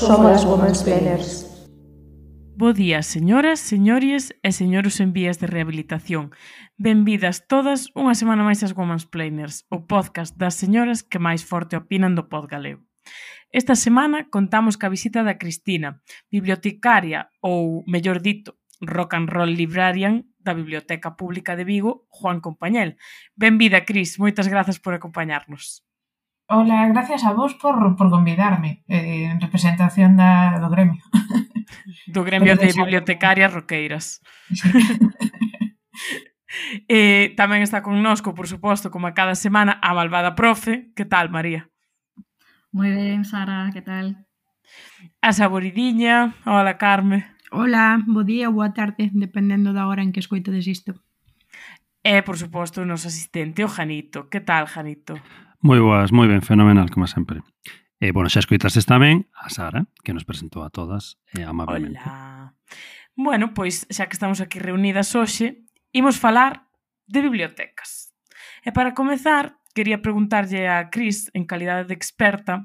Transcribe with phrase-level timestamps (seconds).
[0.00, 1.46] somos as Women's Planners.
[2.56, 6.32] Bo día, señoras, señores e señoros en vías de rehabilitación.
[6.80, 11.76] Benvidas todas unha semana máis ás Women's Planners, o podcast das señoras que máis forte
[11.76, 12.80] opinan do pod galego.
[13.52, 16.00] Esta semana contamos ca visita da Cristina,
[16.32, 22.96] bibliotecaria ou, mellor dito, rock and roll librarian da Biblioteca Pública de Vigo, Juan Compañel.
[23.36, 25.84] Benvida, Cris, moitas grazas por acompañarnos.
[26.52, 31.00] Ola, gracias a vos por, por convidarme eh, en representación da, do gremio.
[32.10, 34.18] Do gremio de bibliotecarias roqueiras.
[34.50, 34.66] Sí.
[36.90, 40.90] eh, tamén está connosco, por suposto, como a cada semana, a malvada profe.
[40.98, 41.70] Que tal, María?
[42.74, 44.26] Moi ben, Sara, que tal?
[45.22, 46.34] A saboridiña.
[46.42, 47.30] Hola, Carme.
[47.54, 50.98] Hola, bo día ou boa tarde, dependendo da hora en que escoitades isto.
[52.02, 54.26] E, por suposto, o noso asistente, o Janito.
[54.26, 55.14] Que tal, Janito?
[55.60, 57.44] Moi boas, moi ben, fenomenal, como sempre.
[58.00, 62.00] E, eh, bueno, xa escoitastes tamén a Sara, que nos presentou a todas eh, amablemente.
[62.00, 62.56] Hola.
[63.12, 66.64] Bueno, pois, xa que estamos aquí reunidas hoxe, imos falar
[67.04, 68.16] de bibliotecas.
[68.64, 72.64] E para comezar, quería preguntarlle a Cris, en calidade de experta,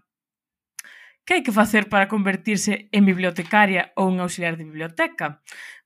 [1.27, 5.43] que hai que facer para convertirse en bibliotecaria ou un auxiliar de biblioteca?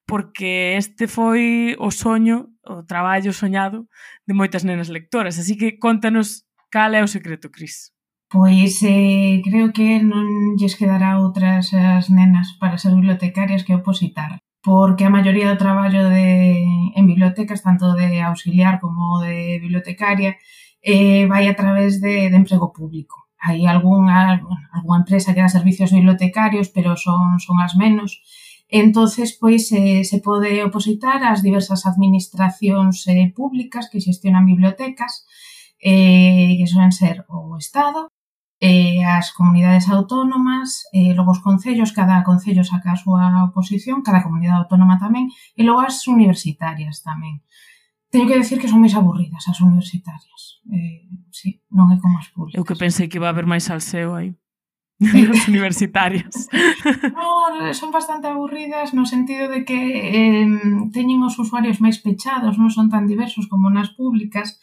[0.10, 3.86] porque este foi o soño, o traballo soñado
[4.26, 5.38] de moitas nenas lectoras.
[5.38, 7.92] Así que contanos Cal é o secreto, Cris?
[8.30, 14.38] Pois eh, creo que non lles quedará outras as nenas para ser bibliotecarias que opositar
[14.62, 16.64] porque a maioría do traballo de,
[16.96, 20.36] en bibliotecas, tanto de auxiliar como de bibliotecaria,
[20.82, 23.16] eh, vai a través de, de emprego público.
[23.40, 24.44] Hai algunha,
[24.76, 28.20] algunha empresa que dá servicios bibliotecarios, pero son, son as menos.
[28.68, 35.24] Entonces, pois, eh, se pode opositar ás diversas administracións eh, públicas que xestionan bibliotecas,
[35.80, 38.12] eh, que suelen ser o Estado,
[38.60, 44.20] eh, as comunidades autónomas, eh, logo os concellos, cada concello saca a súa oposición, cada
[44.20, 47.40] comunidade autónoma tamén, e logo as universitarias tamén.
[48.12, 50.60] Teño que decir que son máis aburridas as universitarias.
[50.68, 52.60] Eh, sí, non é como as públicas.
[52.60, 54.36] Eu que pensei que iba a haber máis salseo aí.
[55.32, 56.52] as universitarias.
[57.16, 60.48] no, son bastante aburridas no sentido de que eh,
[60.92, 64.60] teñen os usuarios máis pechados, non son tan diversos como nas públicas,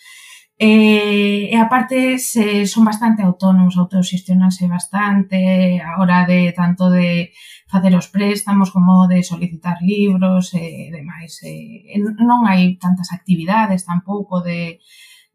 [0.59, 5.37] E, e aparte se son bastante autónomos, autoxestionanse bastante
[5.84, 7.28] a hora de tanto de
[7.69, 11.45] facer os préstamos como de solicitar libros e demais.
[11.45, 14.81] E, non hai tantas actividades tampouco de,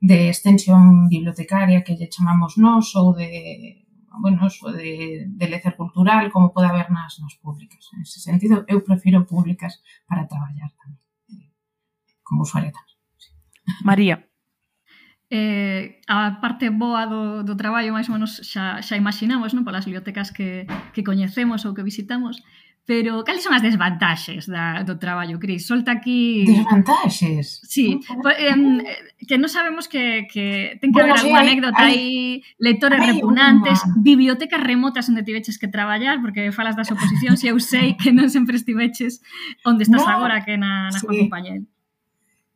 [0.01, 3.85] de extensión bibliotecaria que lle chamamos nós ou de
[4.17, 7.93] bueno, eso de, de lecer cultural como pode haber nas, nas públicas.
[7.93, 10.97] En ese sentido, eu prefiro públicas para traballar tamén,
[12.25, 12.97] como usuaria tamén.
[13.85, 14.30] María.
[15.31, 19.87] Eh, a parte boa do, do traballo máis ou menos xa, xa imaginamos non polas
[19.87, 22.43] bibliotecas que, que coñecemos ou que visitamos
[22.85, 25.69] Pero cales son as desvantaxes da, do traballo, Cris?
[25.69, 26.43] Solta aquí...
[26.49, 27.61] Desvantaxes?
[27.61, 28.01] Sí,
[28.35, 28.57] eh,
[29.29, 33.21] que non sabemos que, que ten que bueno, haber alguna sí, anécdota aí, lectores hay
[33.21, 33.61] una.
[34.01, 38.33] bibliotecas remotas onde tiveches que traballar, porque falas das oposicións e eu sei que non
[38.33, 39.21] sempre estiveches
[39.61, 41.05] onde estás no, agora que na, na sí.
[41.05, 41.61] Juan Compañel.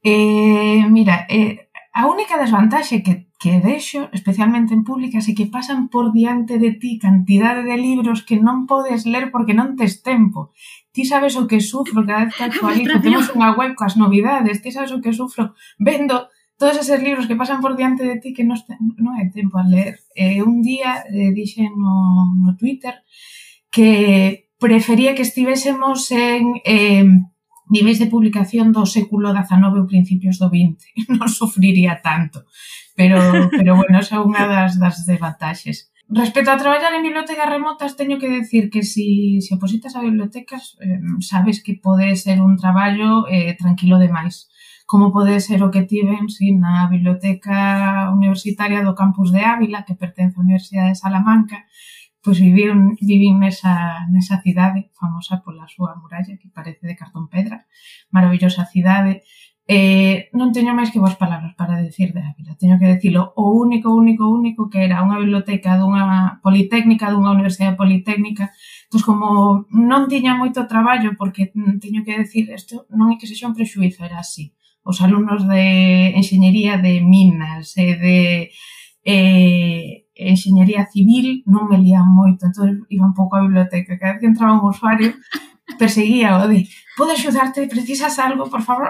[0.02, 1.65] Eh, mira, eh,
[1.96, 6.76] A única desvantaxe que, que deixo, especialmente en públicas, é que pasan por diante de
[6.76, 10.52] ti cantidade de libros que non podes ler porque non tes tempo.
[10.92, 13.00] Ti sabes o que sufro cada vez que ah, actualizo.
[13.00, 14.60] Temos unha web coas novidades.
[14.60, 16.28] Ti sabes o que sufro vendo
[16.60, 18.60] todos esos libros que pasan por diante de ti que non,
[19.00, 19.96] non hai tempo a ler.
[20.20, 23.08] Eh, un día eh, dixen no, no Twitter
[23.72, 26.60] que prefería que estivésemos en...
[26.68, 27.08] Eh,
[27.70, 30.80] niveis de publicación do século XIX ou principios do XX.
[31.20, 32.46] Non sufriría tanto,
[32.94, 33.18] pero,
[33.52, 35.90] pero bueno, esa é unha das, das desvantaxes.
[36.08, 40.06] Respecto a traballar en bibliotecas remotas, teño que decir que si, se si opositas a
[40.06, 44.48] bibliotecas, eh, sabes que pode ser un traballo eh, tranquilo demais.
[44.86, 49.98] Como pode ser o que tiven si, na biblioteca universitaria do campus de Ávila, que
[49.98, 51.66] pertence á Universidade de Salamanca,
[52.26, 57.70] pois vivín, vivín nesa, nesa cidade famosa pola súa muralla que parece de cartón pedra,
[58.10, 59.22] maravillosa cidade,
[59.68, 62.54] Eh, non teño máis que vos palabras para decir de Ávila.
[62.54, 67.74] Teño que decirlo o único, único, único que era unha biblioteca dunha politécnica, dunha universidade
[67.74, 68.54] politécnica.
[68.86, 69.28] Entón, como
[69.74, 71.50] non tiña moito traballo, porque
[71.82, 74.54] teño que decir, isto non é que sexa un prexuizo, era así.
[74.86, 78.18] Os alumnos de enxeñería de Minas e de...
[79.02, 84.20] Eh, enxeñería civil, non me lían moito, entón iba un pouco á biblioteca, cada vez
[84.24, 85.12] que entraba un usuario
[85.80, 88.90] perseguía o de podo axudarte, precisas algo, por favor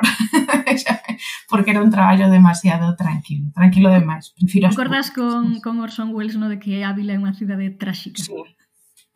[1.50, 6.50] porque era un traballo demasiado tranquilo, tranquilo demais prefiro Concordas con, con Orson Welles no
[6.50, 8.38] de que Ávila é unha cidade tráxica sí.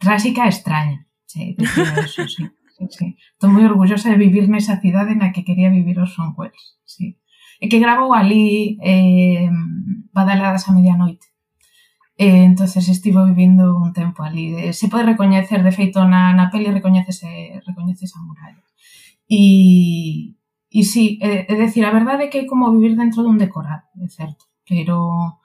[0.01, 2.50] tráxica e extraña sí, eso, sí.
[2.73, 3.07] sí, sí.
[3.38, 7.21] estou moi orgullosa de vivir nesa cidade na que quería vivir Orson Welles sí.
[7.61, 9.45] e que grabou ali eh,
[10.09, 11.29] Badaladas a medianoite
[12.19, 14.45] E, entonces estivo vivindo un tempo ali.
[14.54, 18.63] Eh, se pode recoñecer, de feito, na, na peli recoñecese, recoñecese a muralla.
[19.31, 20.36] E,
[20.68, 23.88] e sí, é, é decir, a verdade é que é como vivir dentro dun decorado,
[24.04, 25.39] é certo, pero...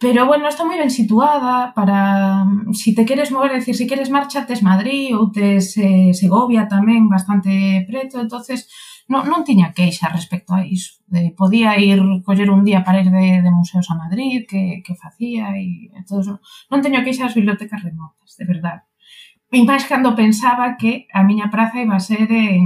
[0.00, 2.44] Pero, bueno, está moi ben situada para...
[2.72, 7.08] Si te queres mover, decir, si queres marcha, tes Madrid ou tes eh, Segovia tamén
[7.08, 8.68] bastante preto, entonces
[9.10, 11.02] non, non tiña queixa respecto a iso.
[11.10, 14.94] De, podía ir coller un día para ir de, de museos a Madrid, que, que
[14.94, 16.34] facía, e, e todo eso.
[16.70, 18.86] Non teño queixa as bibliotecas remotas, de verdade.
[19.50, 22.64] E máis cando pensaba que a miña praza iba a ser en,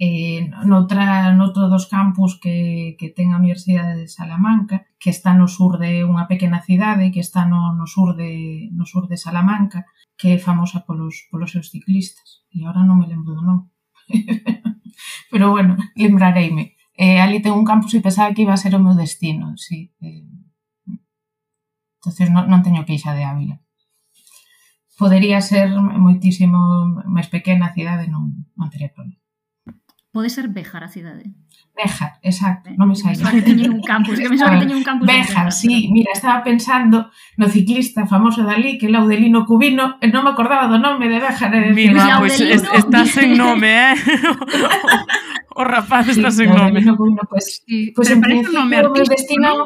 [0.00, 5.44] eh, noutra, noutro dos campus que, que ten a Universidade de Salamanca, que está no
[5.44, 9.84] sur de unha pequena cidade, que está no, no, sur, de, no sur de Salamanca,
[10.16, 12.48] que é famosa polos, polos seus ciclistas.
[12.48, 13.73] E agora non me lembro do nome.
[15.30, 16.76] Pero bueno, lembrareime.
[16.94, 19.90] Eh, ali ten un campus e pensaba que iba a ser o meu destino, sí.
[19.98, 20.22] Eh,
[21.98, 23.58] entonces non, non teño queixa de Ávila.
[24.94, 29.18] Podería ser moitísimo máis pequena a cidade, non, non teria problema.
[30.14, 31.34] Pode ser Béjar a cidade?
[31.74, 33.18] Béjar, exacto, eh, non me saía.
[33.18, 35.06] Que teñen un campus, que me que teñen un ah, campus.
[35.10, 40.22] Béjar, sí, mira, estaba pensando no ciclista famoso dali, que é Laudelino Cubino, e non
[40.22, 41.50] me acordaba do nome de Béjar.
[41.50, 43.94] De mira, pois pues, es, en nome, eh?
[45.58, 46.78] o, o rapaz está sí, sen nome.
[46.94, 47.90] Cubino, pues, sí.
[47.90, 49.62] pues en parece un nome artístico, destino, ¿no?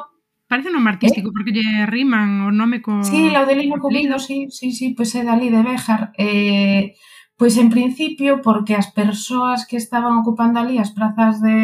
[0.49, 1.33] Parece un nome artístico, ¿Eh?
[1.37, 3.05] porque lle riman o nome co...
[3.05, 6.17] Sí, Laudelino Cubino, sí, sí, sí, pois pues é dali de Béjar.
[6.17, 6.97] Eh,
[7.39, 11.59] Pois en principio porque as persoas que estaban ocupando ali as prazas de,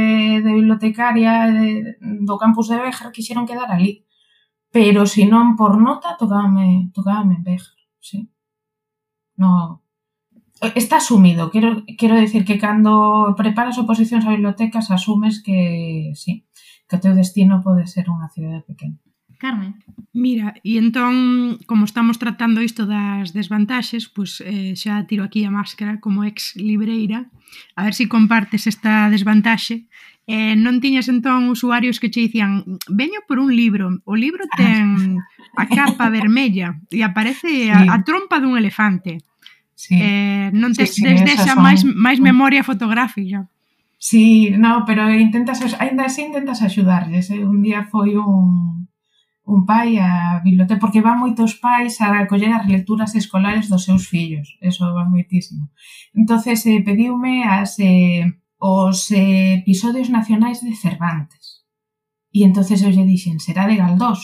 [0.44, 1.98] de bibliotecaria de,
[2.28, 4.06] do campus de Béjar quixeron quedar ali.
[4.76, 8.18] Pero se non por nota tocábame, tocábame en Béjar, sí.
[9.34, 9.82] No,
[10.82, 15.58] está asumido, quero, quero decir que cando preparas oposicións a bibliotecas asumes que,
[16.22, 16.46] sí,
[16.86, 18.98] que o teu destino pode ser unha cidade pequena.
[19.44, 19.76] Carmen.
[20.16, 25.52] Mira, e entón, como estamos tratando isto das desvantaxes, pois eh, xa tiro aquí a
[25.52, 27.28] máscara como ex libreira,
[27.76, 29.84] a ver se si compartes esta desvantaxe.
[30.24, 35.20] Eh, non tiñas entón usuarios que che dicían veño por un libro, o libro ten
[35.60, 39.20] a capa vermella e aparece a, a trompa dun elefante.
[39.76, 40.00] Sí.
[40.00, 43.44] Eh, non tes, sí, sí, desde esa máis, máis memoria fotográfica.
[44.00, 47.28] Sí, no, pero intentas, ainda así intentas axudarles.
[47.28, 47.44] Eh?
[47.44, 48.83] Un día foi un,
[49.44, 54.08] un pai á biblioteca, porque van moitos pais a coller as lecturas escolares dos seus
[54.08, 55.68] fillos, eso va moitísimo.
[56.14, 58.24] entonces eh, pediume as, eh,
[58.58, 61.64] os eh, episodios nacionais de Cervantes.
[62.32, 64.20] E entonces eu lle dixen, será de Galdós,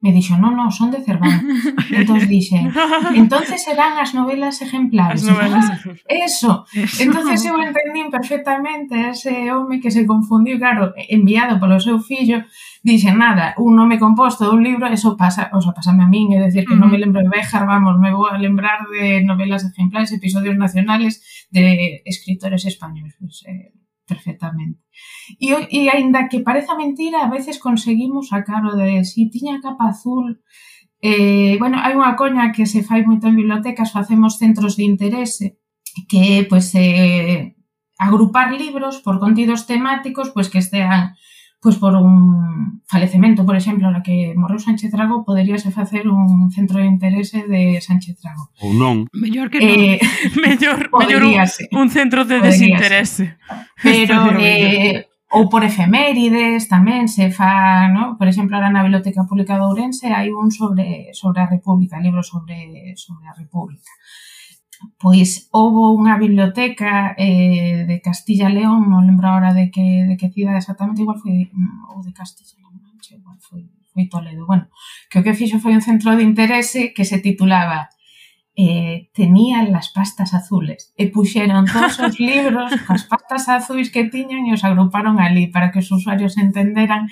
[0.00, 1.44] Me dixo, non, non, son de Cervantes.
[1.92, 2.72] entón dixen,
[3.20, 5.20] entonces serán as novelas exemplares.
[5.20, 5.68] As novelas.
[5.68, 5.76] Ah,
[6.24, 6.64] eso.
[6.72, 7.04] eso.
[7.04, 12.48] entonces eu entendín perfectamente ese home que se confundiu, claro, enviado polo seu fillo,
[12.80, 16.40] dixen, nada, un nome composto dun libro, eso pasa, o sea, pasame a min, é
[16.40, 16.88] decir, que uh -huh.
[16.88, 21.20] non me lembro de Béjar, vamos, me vou a lembrar de novelas exemplares, episodios nacionales
[21.52, 23.20] de escritores españoles.
[23.20, 23.76] Pues, eh,
[24.10, 24.82] perfectamente.
[25.38, 29.94] E, e aínda que pareza mentira, a veces conseguimos sacar o de si tiña capa
[29.94, 30.42] azul,
[31.00, 35.46] eh, bueno, hai unha coña que se fai moito en bibliotecas, facemos centros de interese,
[36.10, 37.54] que é, pois, eh,
[38.00, 41.14] agrupar libros por contidos temáticos, pois que estean
[41.60, 46.80] pois por un falecemento, por exemplo, na que morreu Sánchez Drago, poderíase facer un centro
[46.80, 48.48] de interese de Sánchez Drago.
[48.64, 49.04] Ou non.
[49.12, 49.68] Mellor que non.
[49.68, 50.00] Eh,
[50.44, 51.36] mellor, mellor un,
[51.76, 53.36] un centro de desinterese.
[53.84, 58.18] Pero, eh, ou por efemérides tamén se fa, no?
[58.18, 62.24] por exemplo, ahora na Biblioteca Pública de Ourense hai un sobre sobre a República, libro
[62.24, 63.92] sobre sobre a República
[64.96, 70.32] pois houbo unha biblioteca eh, de Castilla León, non lembro agora de que, de que
[70.32, 74.46] cidade exactamente, igual foi mm, ou de Castilla León, igual foi, foi Toledo.
[74.46, 74.68] Bueno,
[75.10, 77.90] que o que fixo foi un centro de interese que se titulaba
[78.56, 84.44] eh, tenían las pastas azules e puxeron todos os libros as pastas azuis que tiñan
[84.44, 87.08] e os agruparon ali para que os usuarios entenderan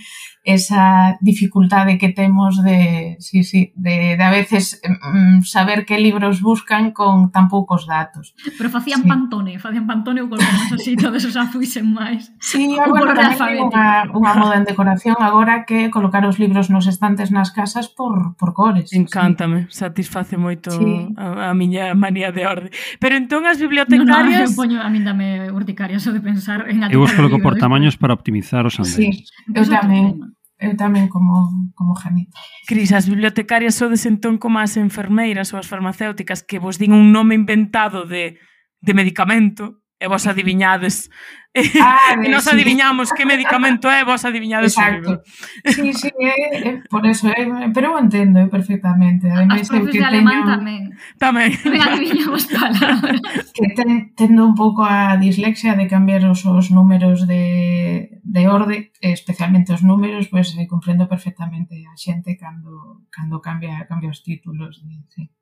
[0.48, 6.40] esa dificultade que temos de, sí, sí, de, de a veces mm, saber que libros
[6.40, 8.34] buscan con tan poucos datos.
[8.56, 9.08] Pero facían sí.
[9.08, 12.32] pantone, facían pantone ou colgamos así todos os afuisen máis.
[12.40, 17.28] Sí, agora tamén unha, unha moda en decoración agora que colocar os libros nos estantes
[17.28, 18.88] nas casas por, por cores.
[18.96, 19.84] Encántame, sí.
[19.84, 21.12] satisface moito sí.
[21.20, 22.72] a, a miña manía de orde.
[22.96, 24.48] Pero entón as bibliotecarias...
[24.48, 26.88] No, no, eu poño a min dame urticaria só de pensar en...
[26.88, 29.28] Eu os coloco por tamaños para optimizar os andeis.
[29.28, 32.34] Sí, eu tamén eu tamén como, como Janita.
[32.66, 37.14] Cris, as bibliotecarias sodes entón como as enfermeiras ou as farmacéuticas que vos din un
[37.14, 38.42] nome inventado de,
[38.82, 41.10] de medicamento e vos adiviñades
[41.54, 42.50] Ah, e nos sí.
[42.52, 44.92] adiviñamos que medicamento é, vos adiviñades Exacto.
[44.92, 45.22] o libro.
[45.64, 49.26] Sí, sí, é, é por eso, é, pero eu entendo é, perfectamente.
[49.26, 50.82] Ademais, As profes que de alemán teño, tamén.
[51.18, 51.50] Tamén.
[51.72, 53.20] Me adiviñamos palabras.
[53.56, 58.92] Que ten, tendo un pouco a dislexia de cambiar os, os números de, de orde,
[59.00, 64.84] especialmente os números, pois pues, comprendo perfectamente a xente cando, cando cambia, cambia os títulos.
[64.84, 65.32] De, sí.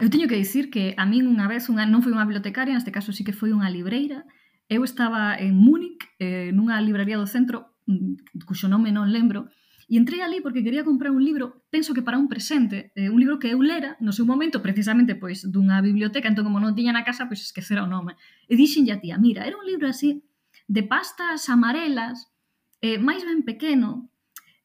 [0.00, 2.94] Eu teño que dicir que a min unha vez unha non foi unha bibliotecaria, neste
[2.94, 4.24] caso sí que foi unha libreira,
[4.68, 9.52] Eu estaba en Múnich, eh, nunha librería do centro, mm, cuxo nome non lembro,
[9.84, 13.20] e entrei ali porque quería comprar un libro, penso que para un presente, eh, un
[13.20, 16.96] libro que eu lera no seu momento, precisamente pois dunha biblioteca, entón como non tiña
[16.96, 18.16] na casa, pois esquecera o nome.
[18.48, 20.24] E dixen a tía, mira, era un libro así
[20.64, 22.32] de pastas amarelas,
[22.80, 24.08] eh, máis ben pequeno,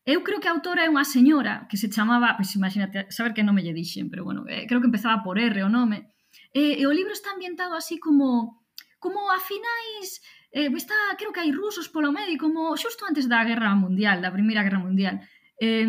[0.10, 3.46] Eu creo que a autora é unha señora que se chamaba, pois imagínate, saber que
[3.46, 6.10] nome lle dixen, pero bueno, eh, creo que empezaba por R o nome.
[6.50, 8.59] Eh, e o libro está ambientado así como
[9.00, 13.48] como a finais eh, está, creo que hai rusos polo medio, como xusto antes da
[13.48, 15.24] Guerra Mundial, da Primeira Guerra Mundial.
[15.60, 15.88] Eh,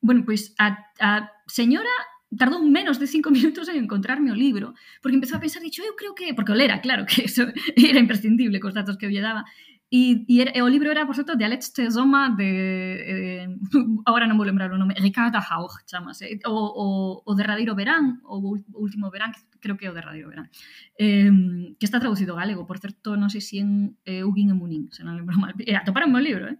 [0.00, 1.10] bueno, pois a, a
[1.48, 1.92] señora
[2.36, 5.94] tardou menos de cinco minutos en encontrarme o libro, porque empezou a pensar, dicho, eu
[5.94, 7.46] creo que, porque o lera, claro, que eso
[7.76, 9.46] era imprescindible cos datos que eu lle daba,
[9.94, 13.46] E, e era, o libro era, por certo, de Alex Tezoma de...
[13.46, 13.46] Eh,
[14.10, 16.42] ahora non vou lembrar o nome, Ricarda Haug, chamase.
[16.50, 16.86] O, o,
[17.22, 19.30] o derradeiro verán, o último verán,
[19.62, 20.50] creo que é o derradeiro verán,
[20.98, 21.30] eh,
[21.78, 24.90] que está traducido galego, por certo, non sei se si en eh, Ugin e Munín,
[24.90, 25.54] se non lembro mal.
[25.62, 26.58] Eh, atoparon o libro, eh?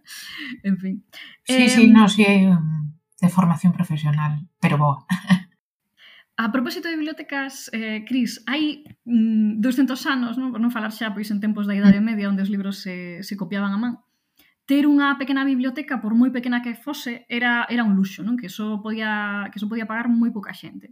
[0.63, 1.03] En fin.
[1.43, 5.03] Sí, eh, sí, non, sí, de formación profesional, pero boa.
[6.35, 11.15] A propósito de bibliotecas, eh, Cris, hai mm, 200 anos, non, por non falar xa
[11.15, 12.07] pois en tempos da Idade mm.
[12.11, 14.03] Media onde os libros se, se copiaban a man,
[14.67, 18.35] ter unha pequena biblioteca, por moi pequena que fose, era, era un luxo, non?
[18.35, 20.91] que só podía, que só podía pagar moi pouca xente.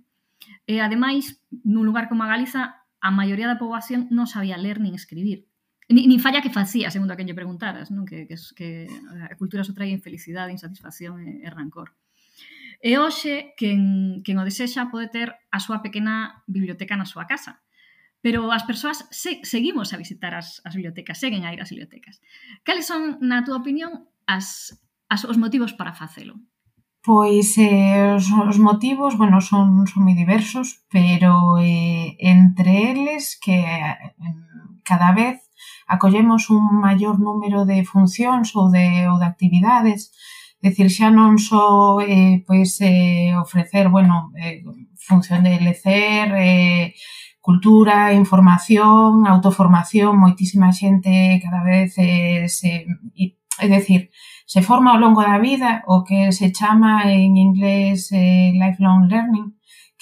[0.63, 4.95] E ademais, nun lugar como a Galiza, a maioría da poboación non sabía ler nin
[4.95, 5.43] escribir.
[5.91, 8.07] Ni, ni falla que facía, segundo a quen lle preguntaras, non?
[8.07, 11.91] Que, que, que eh, a cultura só traía infelicidade, insatisfacción e, e rancor.
[12.83, 17.63] E hoxe, quen, quen o desexa pode ter a súa pequena biblioteca na súa casa.
[18.19, 22.19] Pero as persoas se, seguimos a visitar as, as bibliotecas, seguen a ir ás bibliotecas.
[22.67, 24.75] Cales son, na túa opinión, as,
[25.07, 26.35] as, os motivos para facelo?
[26.99, 33.63] Pois eh, os, os motivos, bueno, son, son moi diversos, pero eh, entre eles que
[33.63, 33.95] eh,
[34.83, 35.39] cada vez
[35.87, 40.11] acollemos un maior número de funcións ou de, ou de actividades
[40.63, 44.63] decir, xa non só eh, pois, eh, ofrecer, bueno, eh,
[44.96, 46.96] función de lecer, eh,
[47.43, 51.12] cultura, información, autoformación, moitísima xente
[51.43, 52.88] cada vez eh, se...
[53.62, 54.10] É decir,
[54.48, 59.53] se forma ao longo da vida o que se chama en inglés eh, lifelong learning,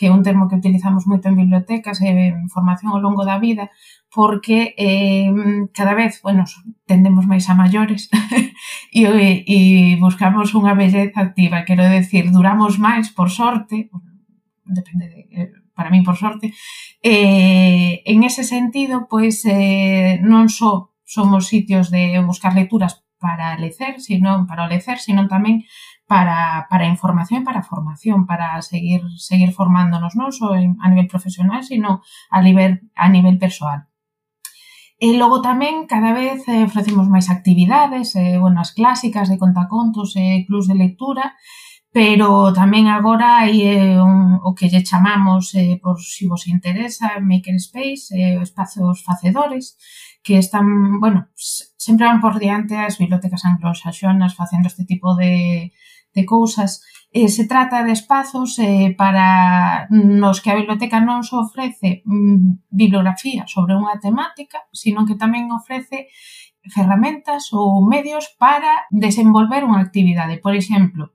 [0.02, 3.38] que é un termo que utilizamos moito en bibliotecas e en formación ao longo da
[3.38, 3.70] vida,
[4.10, 5.30] porque eh,
[5.78, 6.42] cada vez, bueno,
[6.90, 8.10] tendemos máis a maiores
[8.90, 9.06] e,
[9.46, 9.58] e
[10.02, 13.94] buscamos unha belleza activa, quero decir, duramos máis, por sorte,
[14.66, 16.50] depende de, eh, para mí por sorte,
[17.06, 24.02] eh, en ese sentido, pois, eh, non só somos sitios de buscar lecturas para lecer,
[24.02, 25.62] sino para o lecer, sino tamén
[26.12, 31.64] para, para información e para formación, para seguir seguir formándonos non só a nivel profesional,
[31.64, 33.88] sino a nivel, a nivel persoal.
[35.00, 40.20] E logo tamén cada vez eh, ofrecemos máis actividades, eh, bueno, as clásicas de contacontos
[40.20, 41.40] e eh, clubs de lectura,
[41.96, 47.24] pero tamén agora hai eh, un, o que lle chamamos, eh, por si vos interesa,
[47.24, 49.80] Makerspace, eh, espazos facedores,
[50.20, 51.32] que están, bueno,
[51.80, 55.72] sempre van por diante as bibliotecas anglosaxonas facendo este tipo de,
[56.14, 56.82] de cousas.
[57.12, 62.72] Eh, se trata de espazos eh, para nos que a biblioteca non só ofrece mm,
[62.72, 66.08] bibliografía sobre unha temática, sino que tamén ofrece
[66.70, 70.40] ferramentas ou medios para desenvolver unha actividade.
[70.40, 71.12] Por exemplo,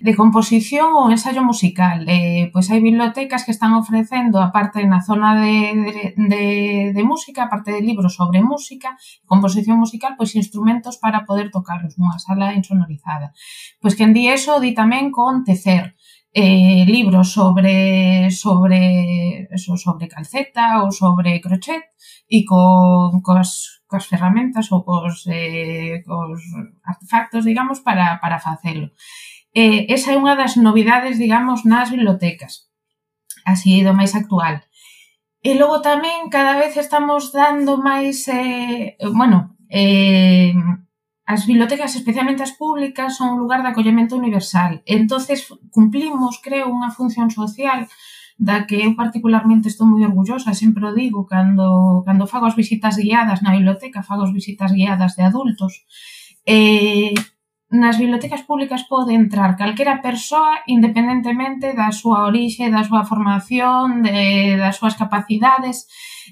[0.00, 2.06] de composición ou ensayo musical.
[2.06, 6.44] Eh, pois hai bibliotecas que están ofrecendo, aparte na zona de, de,
[6.94, 12.18] de música, aparte de libros sobre música, composición musical, pois instrumentos para poder tocarlos nunha
[12.22, 13.34] sala insonorizada.
[13.82, 15.98] Pois que en di eso, di tamén con tecer,
[16.32, 21.82] eh, libros sobre sobre eso, sobre calceta ou sobre crochet
[22.28, 26.40] e con cos, cos ferramentas ou cos, eh, cos
[26.84, 28.92] artefactos, digamos, para, para facelo.
[29.54, 32.68] Eh, esa é unha das novidades, digamos, nas bibliotecas,
[33.44, 34.60] así do máis actual.
[35.40, 40.52] E logo tamén cada vez estamos dando máis, eh, bueno, eh,
[41.28, 44.82] as bibliotecas, especialmente as públicas, son un lugar de acollemento universal.
[44.84, 47.84] Entonces cumplimos, creo, unha función social
[48.38, 52.96] da que eu particularmente estou moi orgullosa, sempre o digo, cando, cando fago as visitas
[52.96, 55.84] guiadas na biblioteca, fago as visitas guiadas de adultos,
[56.46, 57.12] eh,
[57.70, 64.56] nas bibliotecas públicas pode entrar calquera persoa independentemente da súa orixe, da súa formación, de,
[64.56, 65.84] das súas capacidades.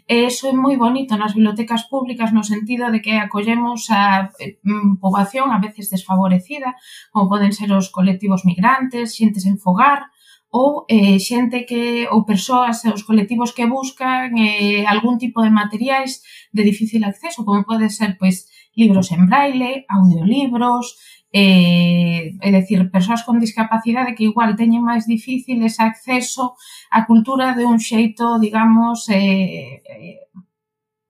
[0.08, 4.32] E iso é moi bonito nas bibliotecas públicas no sentido de que acollemos a
[4.64, 6.72] mm, poboación a veces desfavorecida,
[7.12, 10.08] como poden ser os colectivos migrantes, xentes en fogar,
[10.48, 15.52] ou eh, xente que ou persoas e os colectivos que buscan eh, algún tipo de
[15.52, 16.24] materiais
[16.56, 20.96] de difícil acceso, como pode ser pois libros en braille, audiolibros,
[21.36, 26.56] eh, é dicir, persoas con discapacidade que igual teñen máis difícil ese acceso
[26.96, 30.18] á cultura de un xeito, digamos, eh, eh,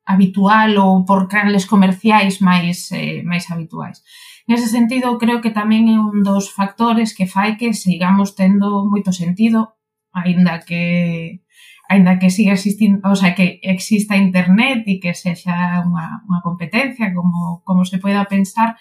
[0.07, 4.03] habitual ou por canles comerciais máis eh, máis habituais.
[4.51, 9.11] Nese sentido, creo que tamén é un dos factores que fai que sigamos tendo moito
[9.23, 9.79] sentido,
[10.11, 11.46] aínda que
[11.89, 17.15] aínda que siga existindo, o sea, que exista internet e que sexa unha, unha competencia
[17.15, 18.75] como, como se poida pensar,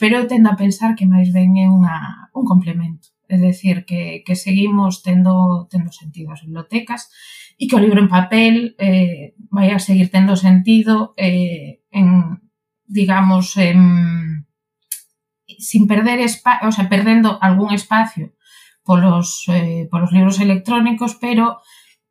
[0.00, 3.12] pero eu tendo a pensar que máis ben é unha, un complemento.
[3.28, 7.10] É decir, que, que seguimos tendo, tendo sentido as bibliotecas
[7.58, 12.40] e que o libro en papel eh, vai a seguir tendo sentido eh, en,
[12.86, 14.46] digamos, en,
[15.58, 18.32] sin perder espacio, o sea, perdendo algún espacio
[18.86, 21.60] polos, eh, polos libros electrónicos, pero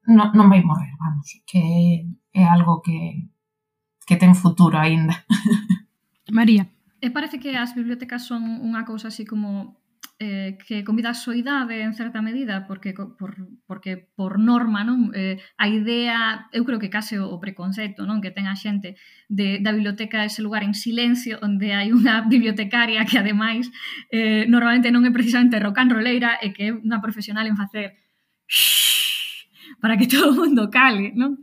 [0.08, 3.30] non, non vai morrer, vamos, que é algo que,
[4.06, 5.26] que ten futuro aínda.
[6.32, 6.70] María.
[7.02, 9.78] E parece que as bibliotecas son unha cousa así como
[10.20, 13.36] eh, que convida a soidade en certa medida porque por,
[13.68, 18.32] porque por norma non eh, a idea eu creo que case o preconcepto non que
[18.32, 18.96] ten a xente
[19.28, 23.68] de, da biblioteca ese lugar en silencio onde hai unha bibliotecaria que ademais
[24.08, 28.00] eh, normalmente non é precisamente rock and rolleira e que é unha profesional en facer
[29.80, 31.40] para que todo o mundo cale, non?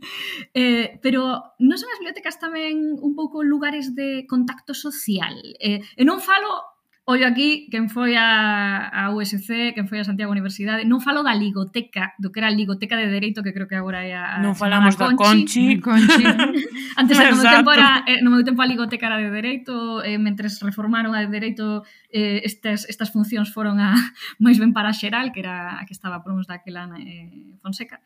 [0.53, 5.37] Eh, pero non son as bibliotecas tamén un pouco lugares de contacto social?
[5.61, 6.72] Eh, e non falo
[7.05, 11.35] Ollo aquí, quen foi a, a USC, quen foi a Santiago Universidade, non falo da
[11.35, 14.39] Ligoteca, do que era a Ligoteca de Dereito, que creo que agora é a...
[14.39, 15.83] Non falamos da Conchi.
[15.83, 16.23] Conchi.
[16.95, 20.15] Antes, no meu, tempo era, eh, no meu tempo a Ligoteca era de Dereito, eh,
[20.15, 23.99] mentres reformaron a de Dereito, eh, estas, estas funcións foron a
[24.39, 27.99] máis ben para a Xeral, que era a que estaba, por uns daquela eh, Fonseca.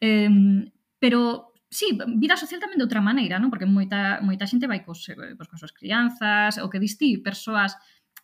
[0.00, 0.32] Eh,
[0.96, 3.52] pero sí, vida social tamén de outra maneira, non?
[3.52, 7.76] Porque moita, moita xente vai cos, eh, cos, cos crianzas, o que distí, persoas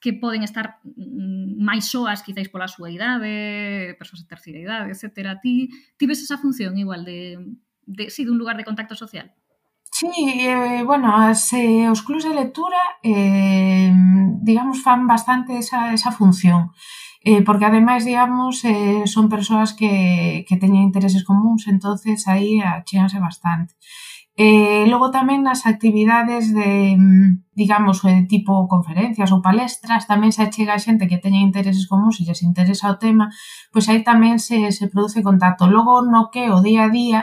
[0.05, 5.41] que poden estar mm, máis soas, quizáis pola súa idade, persoas de terceira idade, etc.
[5.41, 7.41] Ti, ti ves esa función igual de,
[7.89, 9.33] de, si, sí, dun lugar de contacto social?
[9.89, 10.13] Sí,
[10.45, 13.89] eh, bueno, as, eh, os clubs de lectura, eh,
[14.45, 16.77] digamos, fan bastante esa, esa función.
[17.25, 23.17] Eh, porque ademais, digamos, eh, son persoas que, que teñen intereses comuns, entonces aí achéanse
[23.25, 23.73] bastante.
[24.37, 30.35] Eh, e logo tamén nas actividades de, mm, digamos, de tipo conferencias ou palestras, tamén
[30.35, 33.31] se achega xente que teña intereses comuns e lles interesa o tema,
[33.71, 35.71] pois aí tamén se, se produce contacto.
[35.71, 37.21] Logo, no que o día a día,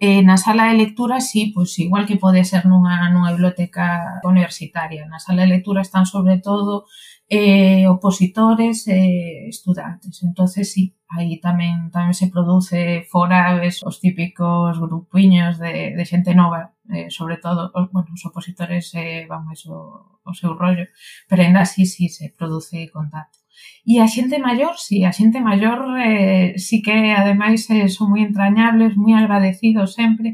[0.00, 5.04] eh, na sala de lectura, sí, pois igual que pode ser nunha, nunha biblioteca universitaria,
[5.12, 6.88] na sala de lectura están sobre todo
[7.28, 10.22] eh, opositores e eh, estudantes.
[10.22, 16.34] Entonces, sí, aí tamén tamén se produce fora ves, os típicos grupiños de, de xente
[16.34, 19.78] nova, eh, sobre todo, os, bueno, os opositores eh, van máis o,
[20.22, 20.86] o seu rollo,
[21.28, 23.38] pero ainda así sí se produce contacto.
[23.86, 28.22] E a xente maior, sí, a xente maior eh, sí que ademais eh, son moi
[28.22, 30.28] entrañables, moi agradecidos sempre,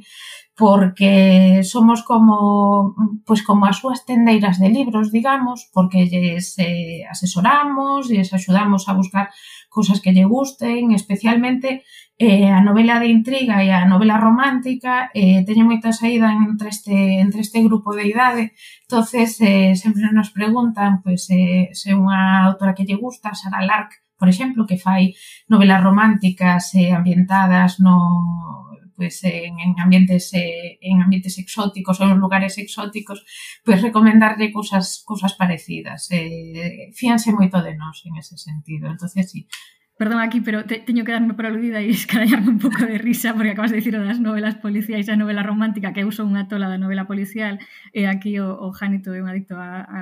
[0.54, 8.08] porque somos como pois como as súas tendeiras de libros, digamos, porque lles eh, asesoramos,
[8.12, 9.32] lles axudamos a buscar
[9.72, 11.84] cousas que lle gusten, especialmente
[12.18, 17.24] eh, a novela de intriga e a novela romántica eh, teñen moita saída entre este,
[17.24, 18.44] entre este grupo de idade,
[18.84, 24.04] entonces eh, sempre nos preguntan pois, eh, se unha autora que lle gusta, Sara Lark,
[24.20, 25.16] por exemplo, que fai
[25.48, 28.68] novelas románticas eh, ambientadas no,
[29.02, 33.26] pues, en, en ambientes eh, en ambientes exóticos ou en lugares exóticos,
[33.66, 36.06] pues, recomendarlle cousas cousas parecidas.
[36.14, 38.86] Eh, fíanse moito de nós en ese sentido.
[38.86, 39.50] Entonces, sí,
[39.98, 43.34] Perdón aquí, pero te, teño que darme por aludida e escarallarme un pouco de risa
[43.34, 46.48] porque acabas de dicir das novelas policiais e a novela romántica que eu son unha
[46.48, 47.60] tola da novela policial
[47.92, 50.00] e aquí o, o Janito é un adicto a, a,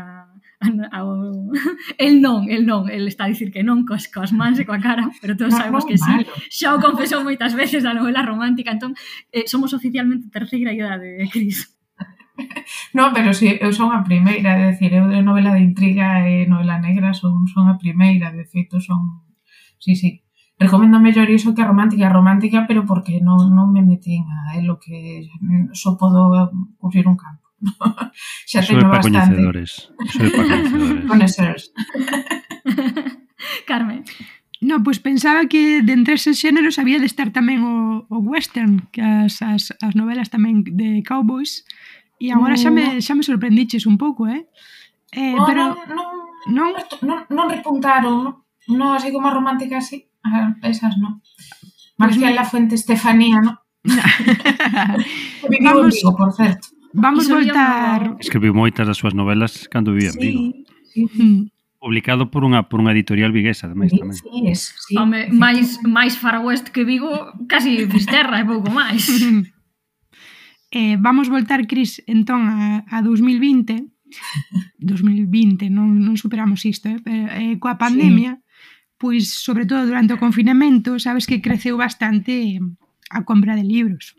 [0.62, 1.52] a, ao...
[1.98, 4.78] El non, el non, el está a dicir que non cos, cos mans e coa
[4.78, 6.16] cara, pero todos sabemos que sí.
[6.48, 8.94] Xa o confesou moitas veces da novela romántica, entón
[9.34, 11.66] eh, somos oficialmente terceira idade de Cris.
[12.96, 16.48] No, pero si eu son a primeira, é dicir, eu de novela de intriga e
[16.48, 19.28] novela negra son, son a primeira, de feito son
[19.80, 20.22] sí, sí.
[20.60, 22.06] Recomendo mellor iso que a romántica.
[22.06, 24.62] A romántica, pero porque non, non me metín a é ¿eh?
[24.62, 25.24] lo que
[25.72, 27.48] só podo cubrir un campo.
[28.50, 29.40] Xa teño bastante.
[29.40, 29.88] Coñecedores.
[30.04, 31.08] Eso para coñecedores.
[31.08, 31.64] Coñecedores.
[33.70, 34.04] Carmen.
[34.60, 38.84] No, pois pues pensaba que dentre eses xéneros había de estar tamén o, o western,
[38.92, 41.64] que as, as, as novelas tamén de cowboys,
[42.20, 44.44] e agora xa me, xa me sorprendiches un pouco, eh?
[45.16, 45.72] eh no, pero...
[45.88, 46.12] Non,
[46.52, 46.68] non,
[47.00, 50.08] non, non repuntaron, No, así como así, sí.
[50.62, 51.20] Esas no.
[52.00, 53.60] Marcial pues la fuente Estefanía, ¿no?
[55.50, 56.68] Viviu vamos, Vigo, por certo.
[56.92, 58.16] Vamos Iso voltar...
[58.18, 60.42] Escribiu moitas das súas novelas cando vivía sí, en Vigo.
[60.92, 61.52] Sí.
[61.80, 64.16] Publicado por unha por unha editorial viguesa, ademais sí, tamén.
[64.16, 69.04] Sí, sí, Home, máis máis far west que Vigo, casi Fisterra e pouco máis.
[70.76, 73.80] eh, vamos voltar, Cris, entón a, a 2020.
[74.80, 77.00] 2020, non, non superamos isto, eh?
[77.00, 78.49] Pero, eh, coa pandemia, sí
[79.00, 82.60] pois sobre todo durante o confinamento, sabes que creceu bastante
[83.08, 84.14] a compra de libros.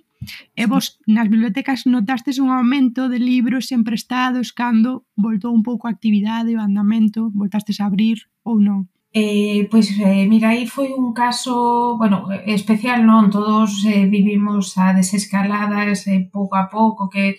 [0.58, 5.94] E vos nas bibliotecas notastes un aumento de libros emprestados cando voltou un pouco a
[5.94, 8.90] actividade, o andamento, voltastes a abrir ou non?
[9.14, 13.30] Eh, pois eh, mira, aí foi un caso, bueno, especial, non?
[13.30, 17.38] Todos eh, vivimos a desescalada ese pouco a pouco que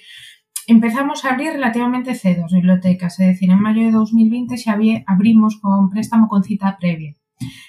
[0.67, 4.75] empezamos a abrir relativamente cedo as bibliotecas, é dicir, en maio de 2020 xa
[5.07, 7.15] abrimos con préstamo con cita previa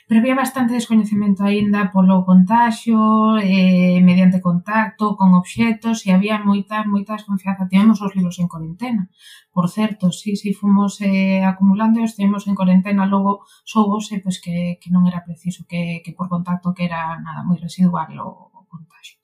[0.08, 6.84] pero había bastante descoñecemento aínda polo contagio, eh, mediante contacto con obxetos e había moita,
[6.86, 7.70] moita desconfianza.
[7.72, 9.10] Tivemos os libros en cuarentena.
[9.54, 14.42] por certo, si, si fomos eh, acumulando e os tivemos en cuarentena, logo soubose pois,
[14.42, 18.50] que, que non era preciso que, que por contacto que era nada moi residual o,
[18.50, 19.22] o contagio.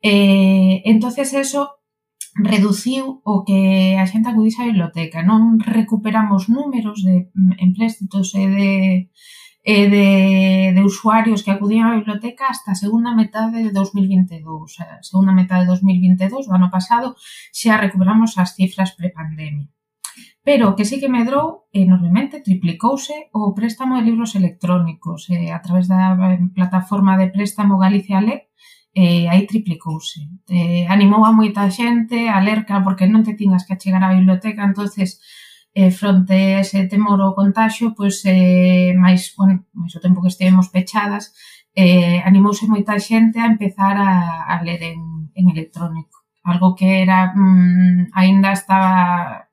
[0.00, 1.84] Eh, entonces eso
[2.34, 5.20] reduciu o que a xente acudise á biblioteca.
[5.20, 7.28] Non recuperamos números de
[7.60, 8.72] empréstitos e de
[9.64, 14.80] eh, de, de usuarios que acudían á biblioteca hasta a segunda metade de 2022.
[14.80, 17.16] A segunda metade de 2022, o ano pasado,
[17.52, 19.68] xa recuperamos as cifras prepandemia
[20.48, 25.60] pero o que sí que medrou enormemente, triplicouse o préstamo de libros electrónicos eh, a
[25.60, 26.16] través da
[26.56, 28.48] plataforma de préstamo Galicia Lec,
[28.96, 30.24] eh, aí triplicouse.
[30.48, 34.16] Eh, animou a moita xente a ler, claro, porque non te tingas que achegar á
[34.16, 35.20] biblioteca, entonces
[35.78, 40.32] eh, fronte a ese temor ao contagio, pois eh, máis, bueno, máis o tempo que
[40.34, 41.30] estivemos pechadas,
[41.70, 46.26] eh, animouse moita xente a empezar a, a ler en, en electrónico.
[46.42, 49.46] Algo que era, mm, aínda estaba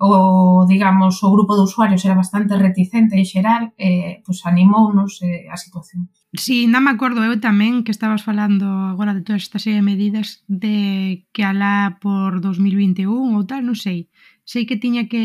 [0.00, 5.48] o, digamos, o grupo de usuarios era bastante reticente en xeral, eh, pois animounos eh,
[5.48, 6.12] a situación.
[6.36, 10.44] Si, sí, non me acordo eu tamén que estabas falando agora de todas estas medidas
[10.48, 14.08] de que alá por 2021 ou tal, non sei,
[14.50, 15.22] sei que tiña que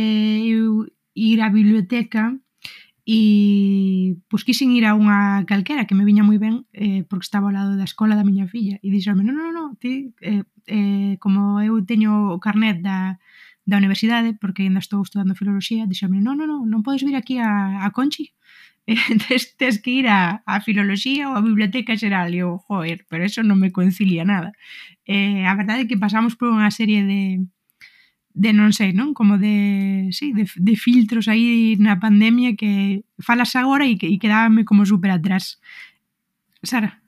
[0.53, 0.85] eu
[1.17, 2.23] ir á biblioteca
[3.05, 7.49] e pois quixen ir a unha calquera que me viña moi ben eh, porque estaba
[7.49, 8.77] ao lado da escola da miña filla.
[8.85, 13.17] E dixerme, non, non, non, ti, eh, eh, como eu teño o carnet da,
[13.65, 17.41] da universidade porque ainda estou estudando filoloxía dixerme, non, non, non, non podes vir aquí
[17.41, 18.29] a, a Conchi?
[18.85, 23.01] Eh, tes, tes que ir a, a filoloxía ou a biblioteca xeral e eu, joder,
[23.09, 24.53] pero eso non me concilia nada
[25.09, 27.41] eh, a verdade é que pasamos por unha serie de
[28.35, 29.15] de non sei, non?
[29.15, 34.19] Como de, sí, de, de filtros aí na pandemia que falas agora e que e
[34.19, 35.63] quedábame como super atrás.
[36.59, 37.04] Sara.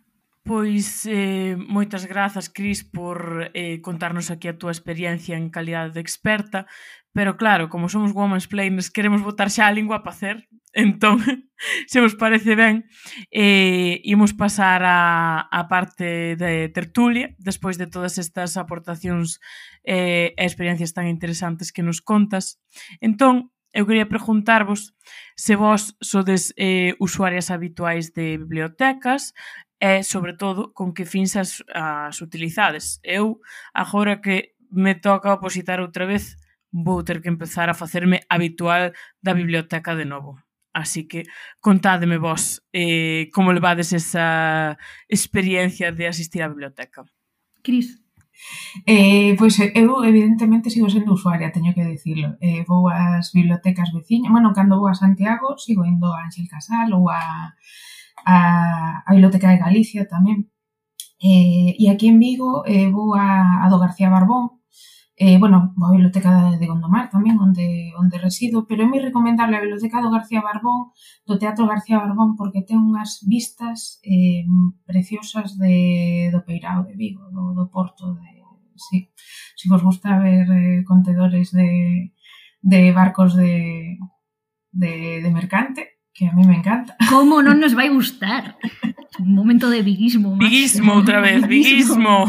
[0.47, 5.99] Pois eh, moitas grazas, Cris, por eh, contarnos aquí a túa experiencia en calidade de
[5.99, 6.71] experta,
[7.11, 11.19] pero claro, como somos Women's planers, queremos botar xa a lingua a pacer, entón,
[11.91, 12.87] se vos parece ben,
[13.27, 19.43] eh, imos pasar a, a parte de tertulia, despois de todas estas aportacións
[19.83, 22.63] eh, e experiencias tan interesantes que nos contas.
[23.03, 24.95] Entón, eu quería preguntarvos
[25.35, 29.35] se vos sodes eh, usuarias habituais de bibliotecas,
[29.79, 32.99] e, sobre todo, con que fins as, as utilizades.
[33.03, 33.39] Eu,
[33.73, 36.37] agora que me toca opositar outra vez,
[36.71, 40.39] vou ter que empezar a facerme habitual da biblioteca de novo.
[40.73, 41.23] Así que
[41.59, 44.77] contádeme vos eh, como levades esa
[45.09, 47.01] experiencia de asistir á biblioteca.
[47.63, 47.97] Cris,
[48.85, 52.37] Eh, pois eu evidentemente sigo sendo usuaria, teño que dicirlo.
[52.39, 56.93] Eh, vou ás bibliotecas veciñas, bueno, cando vou a Santiago sigo indo a Ángel Casal
[56.93, 57.21] ou a
[58.25, 60.49] a, a Biblioteca de Galicia tamén.
[61.19, 64.61] Eh, e aquí en Vigo eh, vou a, a do García Barbón,
[65.17, 69.63] eh, bueno, a Biblioteca de Gondomar tamén, onde, onde resido, pero é moi recomendable a
[69.65, 70.93] Biblioteca do García Barbón,
[71.25, 74.45] do Teatro García Barbón, porque ten unhas vistas eh,
[74.85, 78.37] preciosas de, do Peirao de Vigo, do, do Porto de...
[78.77, 79.09] Sí.
[79.57, 82.13] Se si vos gusta ver eh, contedores de,
[82.61, 83.97] de barcos de,
[84.71, 86.97] de, de mercante, que a mí me encanta.
[87.13, 88.57] Como non nos vai gustar?
[89.21, 90.33] Un momento de viguismo.
[90.33, 90.49] Máximo.
[90.49, 92.25] Viguismo outra vez, viguismo.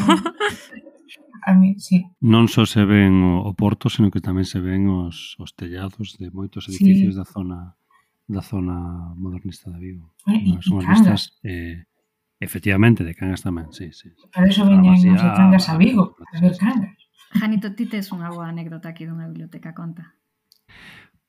[1.49, 2.05] a mí, sí.
[2.21, 6.29] Non só se ven o, porto, sino que tamén se ven os, os tellados de
[6.29, 7.19] moitos edificios sí.
[7.19, 7.81] da zona
[8.29, 8.77] da zona
[9.17, 10.13] modernista de Vigo.
[10.29, 11.89] Eh, Son vistas eh,
[12.37, 14.13] efectivamente de Cangas tamén, sí, sí.
[14.29, 17.01] Para eso veñen os de Cangas a Vigo, a ver Cangas.
[17.33, 20.13] Janito, ti tes unha boa anécdota aquí dunha biblioteca conta.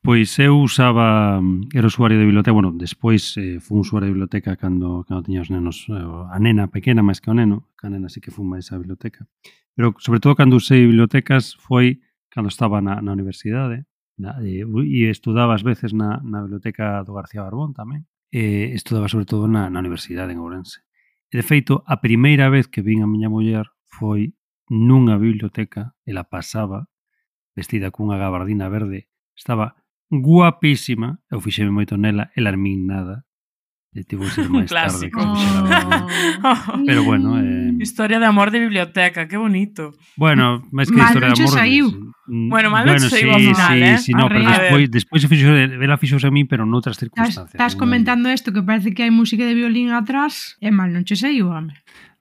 [0.02, 4.56] Pois eu usaba, mm, era usuario de biblioteca, bueno, despois eh, fui usuario de biblioteca
[4.56, 5.94] cando, cando tiña os nenos, eh,
[6.32, 8.80] a nena pequena máis que o neno, que a nena sí que fui máis á
[8.80, 9.28] biblioteca.
[9.76, 12.00] Pero sobre todo cando usei bibliotecas foi
[12.32, 13.84] cando estaba na, na universidade,
[14.16, 19.12] na, e, e estudaba ás veces na, na biblioteca do García Barbón tamén, e estudaba
[19.12, 20.80] sobre todo na, na universidade en Ourense.
[21.28, 24.32] E de feito, a primeira vez que vin a miña muller foi
[24.72, 26.88] nunha biblioteca, ela pasaba
[27.52, 29.76] vestida cunha gabardina verde, estaba
[30.12, 31.20] guapísima.
[31.32, 33.24] Eu fixeme moito nela, ela armín min nada.
[33.90, 35.10] E tivo que ser máis tarde.
[35.10, 36.84] Que oh.
[36.86, 37.42] Pero bueno...
[37.42, 37.74] Eh...
[37.82, 39.94] Historia de amor de biblioteca, que bonito.
[40.18, 41.54] Bueno, máis que mal historia de amor...
[41.58, 41.88] Saiu.
[42.30, 43.98] Bueno, mal bueno, non saiu sí, ao final, sí, eh?
[43.98, 47.58] Sí, no, pero despois, despois fixo, ela fixo a mí, pero noutras circunstancias.
[47.58, 51.18] Estás comentando isto que parece que hai música de violín atrás, e mal non che
[51.18, 51.74] saiu, home.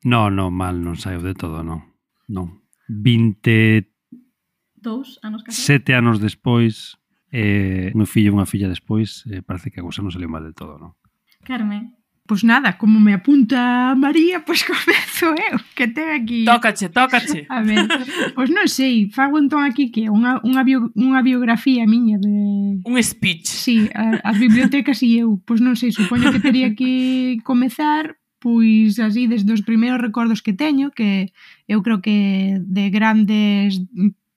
[0.09, 1.85] No, no, mal non saiu de todo, non.
[2.33, 2.65] Non.
[2.89, 3.85] 20
[4.81, 5.61] Dous anos casi.
[5.61, 6.98] Sete anos despois
[7.33, 10.45] eh, un fillo e unha filla despois, eh, parece que a cousa non saliu mal
[10.45, 10.97] de todo, non?
[11.45, 16.45] Carmen, Pois nada, como me apunta María, pois comezo eu, que ten aquí...
[16.45, 17.47] Tócache, tócache.
[17.57, 17.89] A ver,
[18.37, 22.85] pois non sei, fago entón aquí que unha, unha, bio, unha biografía miña de...
[22.85, 23.49] Un speech.
[23.49, 29.01] Sí, a, as bibliotecas e eu, pois non sei, supoño que teria que comezar pois
[29.01, 31.33] así desde os primeiros recordos que teño, que
[31.65, 33.81] eu creo que de grandes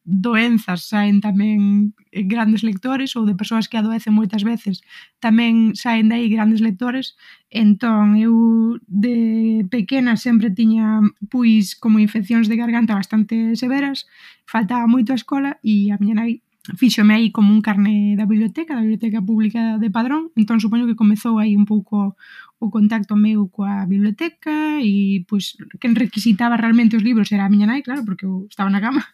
[0.03, 4.81] doenzas saen tamén eh, grandes lectores ou de persoas que adoecen moitas veces
[5.21, 7.13] tamén saen de aí grandes lectores.
[7.53, 14.09] Entón eu de pequena sempre tiña pois como infeccións de garganta bastante severas
[14.49, 16.41] faltaba moito a escola e a miña nai
[16.77, 20.97] fíxome aí como un carné da biblioteca, da biblioteca pública de Padrón, entón supoño que
[20.97, 22.17] comezou aí un pouco
[22.61, 27.65] o contacto meu coa biblioteca e pois quen requisitaba realmente os libros era a miña
[27.65, 29.01] nai, claro, porque eu estaba na cama.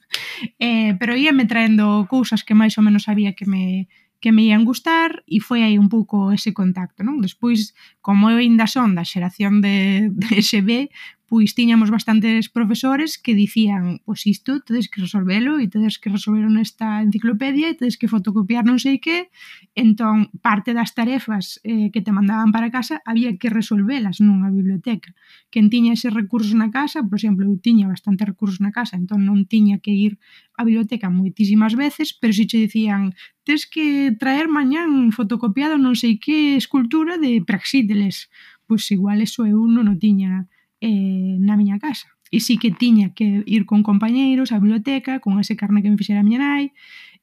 [0.61, 4.65] Eh, pero íame traendo cousas que máis ou menos sabía que me que me ian
[4.65, 7.21] gustar e foi aí un pouco ese contacto, non?
[7.21, 10.89] Despois, como eu ainda son da xeración de, de SB,
[11.27, 16.47] pois tiñamos bastantes profesores que dicían, pois isto tedes que resolvelo e tedes que resolver
[16.47, 19.27] nesta enciclopedia e tedes que fotocopiar non sei que,
[19.75, 25.11] entón parte das tarefas eh, que te mandaban para casa había que resolvelas nunha biblioteca.
[25.51, 29.27] Quen tiña ese recursos na casa, por exemplo, eu tiña bastantes recursos na casa, entón
[29.27, 30.15] non tiña que ir
[30.55, 33.11] á biblioteca moitísimas veces, pero si che dicían,
[33.43, 38.31] tes que traer mañán fotocopiado non sei que escultura de Praxíteles.
[38.63, 40.47] Pois igual eso eu non o tiña
[40.81, 42.07] eh, na miña casa.
[42.31, 45.97] E sí que tiña que ir con compañeiros á biblioteca, con ese carne que me
[45.97, 46.75] fixera a miña nai,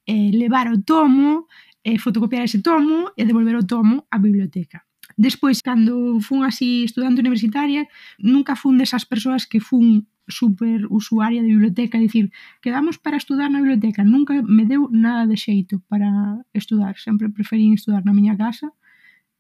[0.07, 1.47] eh, levar o tomo,
[1.85, 4.88] eh, fotocopiar ese tomo e devolver o tomo á biblioteca.
[5.17, 7.87] Despois, cando fun así estudante universitaria,
[8.19, 12.33] nunca fun desas persoas que fun super usuaria de biblioteca, dicir,
[12.64, 17.77] quedamos para estudar na biblioteca, nunca me deu nada de xeito para estudar, sempre preferín
[17.77, 18.73] estudar na miña casa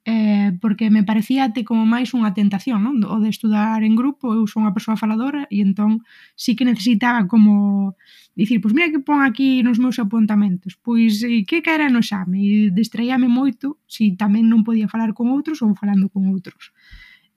[0.04, 3.00] eh, porque me parecía até como máis unha tentación, non?
[3.08, 6.04] O de estudar en grupo, eu son unha persoa faladora e entón
[6.36, 7.96] sí que necesitaba como
[8.36, 12.44] dicir, pois mira que pon aquí nos meus apuntamentos, pois e que caera no exame
[12.44, 16.76] e distraíame moito se si tamén non podía falar con outros ou falando con outros.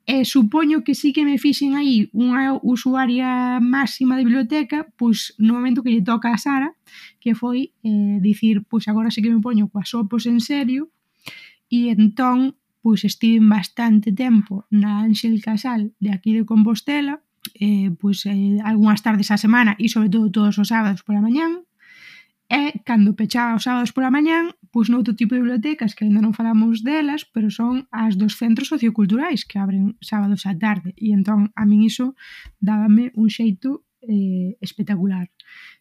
[0.07, 5.55] E supoño que sí que me fixen aí unha usuaria máxima de biblioteca, pois no
[5.55, 6.71] momento que lle toca a Sara,
[7.19, 10.91] que foi eh, dicir, pois agora sí que me poño coas opos en serio,
[11.69, 17.19] E entón, pois estive bastante tempo na Ángel Casal de aquí de Compostela,
[17.59, 21.67] eh, pois eh, algunhas tardes á semana e sobre todo todos os sábados pola mañán,
[22.47, 26.31] e cando pechaba os sábados pola mañán, pois noutro tipo de bibliotecas que ainda non
[26.31, 31.51] falamos delas, pero son as dos centros socioculturais que abren sábados á tarde, e entón
[31.59, 32.15] a min iso
[32.63, 35.29] dábame un xeito eh, espectacular.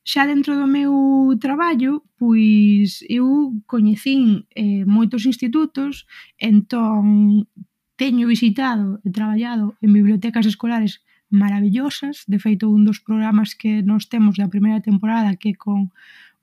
[0.04, 6.06] Xa dentro do meu traballo, pois eu coñecín eh, moitos institutos,
[6.38, 7.48] entón
[7.96, 11.00] teño visitado e traballado en bibliotecas escolares
[11.30, 15.90] maravillosas, de feito un dos programas que nós temos da primeira temporada que con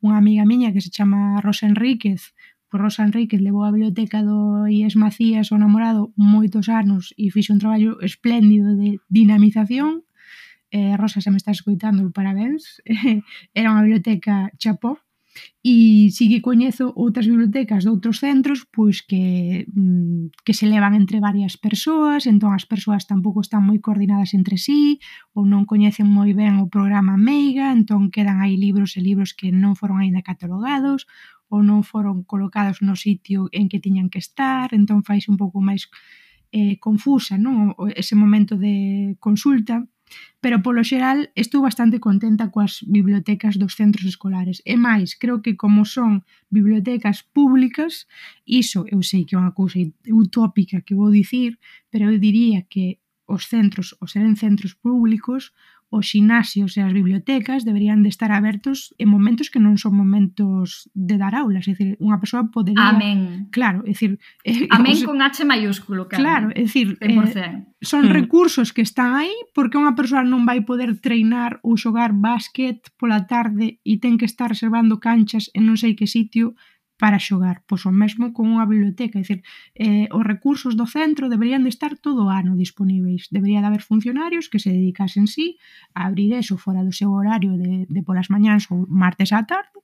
[0.04, 2.36] unha amiga miña que se chama Rosa Enríquez,
[2.68, 7.54] por Rosa Enríquez levou a biblioteca do Ies Macías o namorado moitos anos e fixo
[7.56, 10.04] un traballo espléndido de dinamización
[10.74, 12.82] eh, Rosa, se me está escoitando, parabéns,
[13.54, 14.98] era unha biblioteca chapó,
[15.64, 20.94] e si que coñezo outras bibliotecas de outros centros pois que, mm, que se levan
[20.94, 25.02] entre varias persoas, entón as persoas tampouco están moi coordinadas entre sí
[25.34, 29.50] ou non coñecen moi ben o programa Meiga, entón quedan aí libros e libros que
[29.50, 31.10] non foron aínda catalogados
[31.50, 35.62] ou non foron colocados no sitio en que tiñan que estar, entón faise un pouco
[35.62, 35.90] máis
[36.54, 37.74] eh, confusa non?
[37.98, 39.82] ese momento de consulta.
[40.44, 44.60] Pero polo xeral estou bastante contenta coas bibliotecas dos centros escolares.
[44.68, 48.08] E máis, creo que como son bibliotecas públicas,
[48.44, 49.80] iso eu sei que é unha cousa
[50.12, 51.58] utópica que vou dicir,
[51.92, 55.56] pero eu diría que os centros, os seren centros públicos,
[55.94, 60.90] os xinasios e as bibliotecas deberían de estar abertos en momentos que non son momentos
[60.98, 63.54] de dar aulas, é dicir, unha persoa podería Amén.
[63.54, 66.26] Claro, é dicir, eh, Amén con H maiúsculo, claro.
[66.26, 67.14] Claro, é dicir, eh,
[67.86, 68.12] son mm.
[68.12, 73.30] recursos que están aí porque unha persoa non vai poder treinar ou xogar básquet pola
[73.30, 76.58] tarde e ten que estar reservando canchas en non sei que sitio
[76.98, 77.64] para xogar.
[77.68, 79.40] Pois o mesmo con unha biblioteca, é dicir,
[79.76, 83.28] eh, os recursos do centro deberían de estar todo o ano disponíveis.
[83.34, 85.58] Debería de haber funcionarios que se dedicasen sí
[85.98, 89.84] a abrir eso fora do seu horario de, de polas mañáns ou martes á tarde,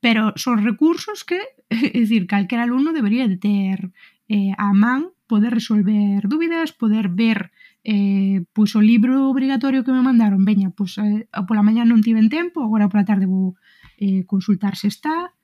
[0.00, 1.40] pero son recursos que,
[1.70, 3.92] é dicir, calquera alumno debería de ter
[4.28, 7.50] eh, a man poder resolver dúbidas, poder ver
[7.84, 12.26] eh, pois o libro obrigatorio que me mandaron, veña, pois eh, pola mañá non tiven
[12.26, 13.54] tempo, agora pola tarde vou
[14.02, 15.35] eh, consultar se está,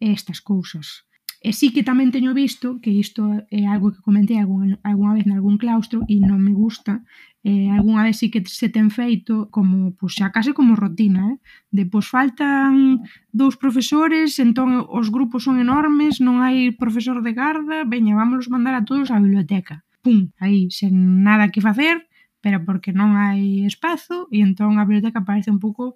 [0.00, 1.06] estas cousas.
[1.46, 5.26] E sí que tamén teño visto que isto é algo que comentei algún, algunha vez
[5.28, 7.06] nalgún claustro e non me gusta.
[7.46, 11.22] Eh, algunha vez sí que se ten feito como, pois pues, xa case como rutina,
[11.30, 11.38] eh?
[11.70, 17.86] De pois faltan dous profesores, entón os grupos son enormes, non hai profesor de garda,
[17.86, 19.86] veña, vámonos mandar a todos á biblioteca.
[20.02, 22.10] Pum, aí, sen nada que facer,
[22.42, 25.94] pero porque non hai espazo e entón a biblioteca parece un pouco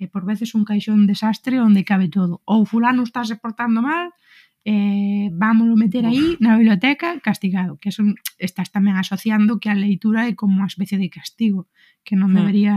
[0.00, 2.40] e por veces un caixón desastre onde cabe todo.
[2.48, 4.16] Ou fulano está se portando mal,
[4.64, 10.24] eh, vámoslo meter aí na biblioteca castigado, que son, estás tamén asociando que a leitura
[10.24, 11.68] é como unha especie de castigo,
[12.00, 12.38] que non hmm.
[12.40, 12.76] debería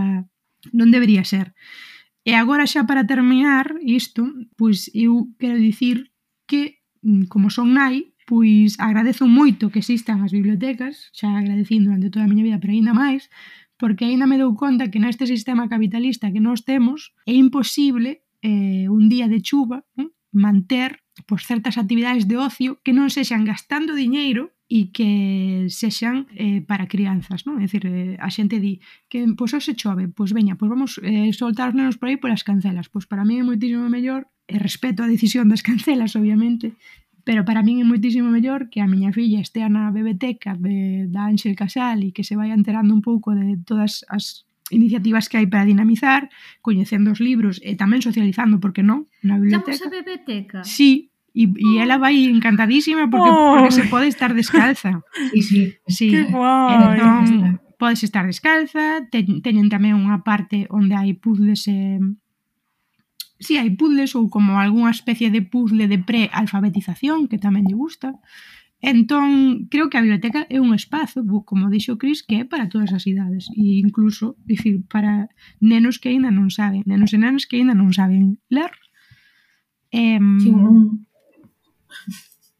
[0.75, 1.55] non debería ser.
[2.23, 6.11] E agora xa para terminar isto, pois eu quero dicir
[6.47, 12.07] que mm, como son nai, pois agradezo moito que existan as bibliotecas, xa agradecindo durante
[12.07, 13.27] toda a miña vida, pero aínda máis,
[13.77, 18.87] porque aínda me dou conta que neste sistema capitalista que nós temos é imposible eh,
[18.89, 23.93] un día de chuva eh, manter pois, certas actividades de ocio que non sexan gastando
[23.93, 27.61] diñeiro e que sexan eh, para crianzas, non?
[27.61, 31.29] É dicir, eh, a xente di que pois hoxe chove, pois veña, pois vamos eh,
[31.29, 32.89] soltar os nenos por aí polas cancelas.
[32.89, 36.73] Pois para mí é moitísimo mellor e respeto a decisión das cancelas, obviamente,
[37.23, 41.31] Pero para min é moitísimo mellor que a miña filla estea na bebeteca de, da
[41.31, 45.47] Ángel Casal e que se vai enterando un pouco de todas as iniciativas que hai
[45.47, 46.27] para dinamizar,
[46.59, 49.79] coñecendo os libros e tamén socializando, porque non, na biblioteca.
[49.79, 50.59] Chamos a bebeteca?
[50.67, 51.83] Sí, e, e oh.
[51.83, 53.55] ela vai encantadísima porque, oh.
[53.55, 55.01] porque se pode estar descalza.
[55.31, 55.61] sí, sí.
[55.87, 56.07] sí.
[56.11, 56.99] Que guai.
[56.99, 61.99] Entón, podes estar descalza, te, teñen tamén unha parte onde hai puzzles e,
[63.43, 67.75] si sí, hai puzzles ou como algunha especie de puzzle de pre-alfabetización que tamén lle
[67.75, 68.15] gusta.
[68.79, 72.91] Entón, creo que a biblioteca é un espazo, como dixo Cris, que é para todas
[72.91, 77.59] as idades, e incluso, dicir, para nenos que aínda non saben, nenos e nenas que
[77.59, 78.71] aínda non saben ler.
[79.91, 80.51] Eh, sí.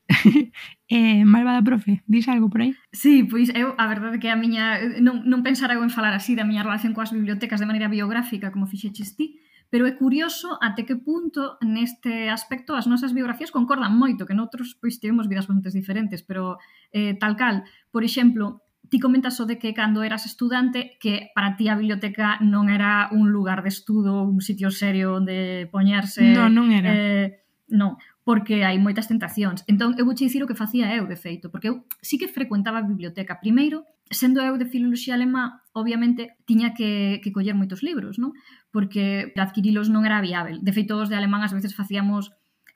[0.96, 2.76] Eh, malvada profe, dis algo por aí?
[2.92, 6.38] Sí, pois eu a verdade que a miña non, non pensara eu en falar así
[6.38, 9.42] da miña relación coas bibliotecas de maneira biográfica como fixeches ti,
[9.74, 14.78] Pero é curioso até que punto neste aspecto as nosas biografías concordan moito, que noutros
[14.78, 16.62] pois tivemos vidas bastante diferentes, pero
[16.94, 18.62] eh, tal cal, por exemplo,
[18.94, 23.10] ti comentas o de que cando eras estudante que para ti a biblioteca non era
[23.10, 26.22] un lugar de estudo, un sitio serio onde poñerse...
[26.22, 26.94] Non, non era.
[26.94, 27.42] Eh,
[27.74, 29.66] non, porque hai moitas tentacións.
[29.66, 32.30] Entón, eu vou che dicir o que facía eu, de feito, porque eu sí que
[32.30, 33.42] frecuentaba a biblioteca.
[33.42, 38.34] Primeiro, sendo eu de filoloxía alemá, obviamente tiña que, que coller moitos libros, non?
[38.70, 40.62] Porque adquirilos non era viável.
[40.62, 42.32] De feito, os de alemán ás veces facíamos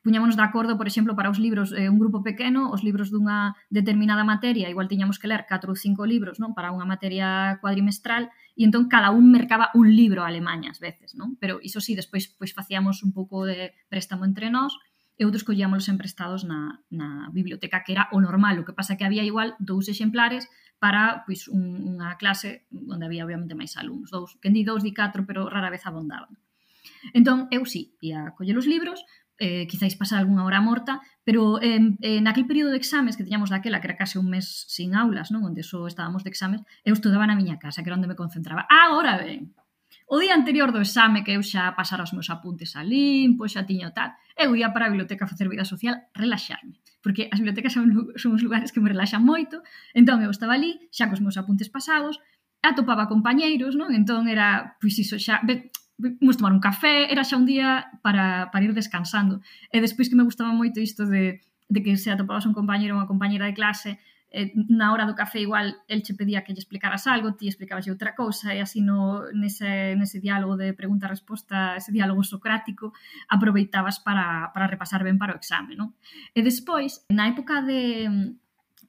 [0.07, 3.59] puñámonos de acordo, por exemplo, para os libros eh, un grupo pequeno, os libros dunha
[3.67, 8.31] determinada materia, igual tiñamos que ler 4 ou 5 libros, non, para unha materia cuadrimestral,
[8.55, 11.35] e entón cada un mercaba un libro a Alemanha ás veces, non?
[11.43, 14.71] Pero iso sí, despois pois facíamos un pouco de préstamo entre nós
[15.19, 19.03] e outros collíamos emprestados na, na biblioteca, que era o normal, o que pasa que
[19.03, 20.47] había igual dous exemplares
[20.80, 24.13] para pois, un, unha clase onde había obviamente máis alumnos.
[24.13, 26.38] Dous, quen di dous, di catro, pero rara vez abondaban.
[27.13, 29.01] Entón, eu sí, ia coller os libros,
[29.38, 33.49] eh, quizáis pasar algunha hora morta, pero eh, eh, aquel período de exames que tiñamos
[33.49, 35.45] daquela, que era case un mes sin aulas, non?
[35.45, 38.65] onde só estábamos de exames, eu estudaba na miña casa, que era onde me concentraba.
[38.69, 39.53] Agora ben,
[40.09, 43.67] o día anterior do exame que eu xa pasara os meus apuntes a limpo, xa
[43.67, 47.72] tiño tal, eu ia para a biblioteca a facer vida social, relaxarme porque as bibliotecas
[47.72, 49.64] son, son uns lugares que me relaxan moito,
[49.95, 52.20] entón eu estaba ali, xa cos meus apuntes pasados,
[52.60, 53.95] atopaba compañeiros, non?
[53.95, 58.51] Entón era, pois iso xa, be, vamos tomar un café, era xa un día para,
[58.51, 59.39] para ir descansando.
[59.72, 61.39] E despois que me gustaba moito isto de,
[61.72, 64.03] de que se atopabas un compañero ou unha compañera de clase,
[64.38, 67.89] eh, na hora do café igual el che pedía que lle explicaras algo, ti explicabas
[67.89, 72.93] outra cousa e así no, nese, nese diálogo de pregunta-resposta, ese diálogo socrático,
[73.33, 75.97] aproveitabas para, para repasar ben para o exame, non?
[76.38, 78.38] E despois, na época de,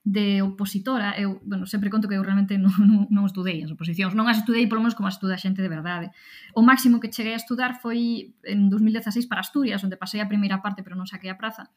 [0.04, 4.12] de opositora, eu, bueno, sempre conto que eu realmente non, non, non estudei as oposicións,
[4.12, 6.12] non as estudei polo menos como as estuda a xente de verdade.
[6.52, 10.60] O máximo que cheguei a estudar foi en 2016 para Asturias, onde pasei a primeira
[10.60, 11.72] parte pero non saquei a praza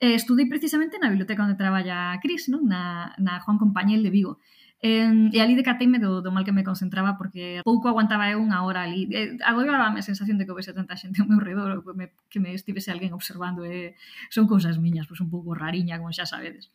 [0.00, 2.66] eh, estudei precisamente na biblioteca onde traballa a Cris, non?
[2.66, 4.38] Na, na Juan Compañel de Vigo.
[4.80, 8.64] Eh, e ali decateime do, do mal que me concentraba porque pouco aguantaba eu unha
[8.64, 9.04] hora ali.
[9.12, 12.40] Eh, agora a sensación de que houvese tanta xente ao meu redor que me, que
[12.40, 13.92] me estivese alguén observando Eh.
[14.32, 16.72] son cousas miñas, pois un pouco rariña, como xa sabedes.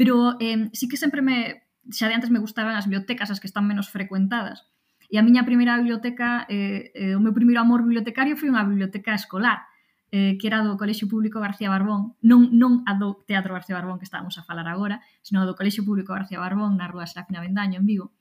[0.00, 3.50] Pero eh, sí que sempre me xa de antes me gustaban as bibliotecas as que
[3.50, 4.64] están menos frecuentadas.
[5.12, 9.12] E a miña primeira biblioteca, eh, eh, o meu primeiro amor bibliotecario foi unha biblioteca
[9.12, 9.68] escolar,
[10.12, 13.96] eh, que era do Colexio Público García Barbón, non, non a do Teatro García Barbón
[13.96, 17.40] que estábamos a falar agora, senón a do Colexio Público García Barbón na Rúa Serafina
[17.40, 18.12] Vendaño, en Vigo,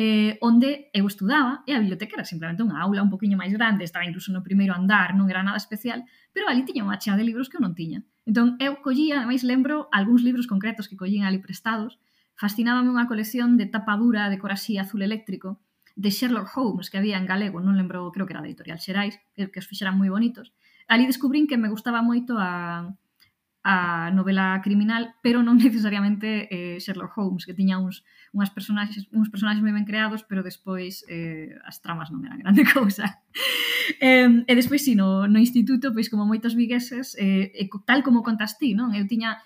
[0.00, 3.84] eh, onde eu estudaba, e a biblioteca era simplemente unha aula un poquinho máis grande,
[3.84, 7.28] estaba incluso no primeiro andar, non era nada especial, pero ali tiña unha chea de
[7.28, 8.00] libros que eu non tiña.
[8.24, 12.00] Entón, eu collía, ademais lembro, algúns libros concretos que collín ali prestados,
[12.40, 15.60] fascinábame unha colección de tapa dura de corasí azul eléctrico
[15.98, 19.18] de Sherlock Holmes que había en galego, non lembro, creo que era de Editorial Xerais,
[19.34, 20.54] que os fixeran moi bonitos,
[20.88, 22.88] ali descubrín que me gustaba moito a,
[23.62, 29.28] a novela criminal, pero non necesariamente eh, Sherlock Holmes, que tiña uns, unhas personaxes, uns
[29.28, 33.20] personaxes moi ben creados, pero despois eh, as tramas non eran grande cousa.
[34.00, 38.24] eh, e despois, si, no, no instituto, pois como moitos vigueses, eh, e, tal como
[38.24, 38.96] contas ti, non?
[38.96, 39.44] Eu tiña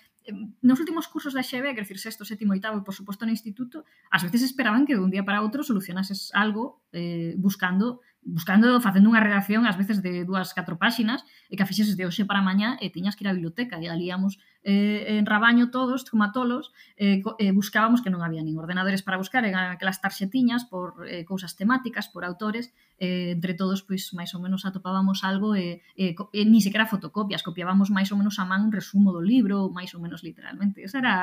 [0.63, 3.83] nos últimos cursos da XEB, quer dizer, sexto, sétimo, oitavo e, por suposto, no instituto,
[4.07, 9.11] ás veces esperaban que de un día para outro solucionases algo eh, buscando buscando, facendo
[9.11, 11.21] unha redacción ás veces de dúas, catro páxinas
[11.51, 13.91] e que a fixeses de hoxe para mañá e tiñas que ir á biblioteca e
[13.91, 18.55] alíamos eh, en rabaño todos, como a tolos eh, eh, buscábamos que non había nin
[18.55, 23.83] ordenadores para buscar en aquelas tarxetiñas por eh, cousas temáticas, por autores eh, entre todos,
[23.83, 28.07] pois, máis ou menos atopábamos algo e, eh, e eh, ni sequera fotocopias, copiábamos máis
[28.15, 31.13] ou menos a man un resumo do libro, máis ou menos literalmente esa era,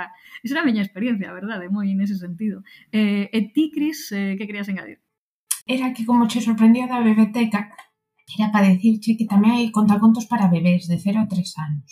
[0.45, 2.61] esa era a miña experiencia, a verdade moi nese sentido
[2.93, 5.01] eh, e ti, Cris, eh, que querías engadir?
[5.67, 7.61] era que como che sorprendía da bebeteca,
[8.37, 11.91] era para dicirche que tamén hai contacontos para bebés de 0 a 3 anos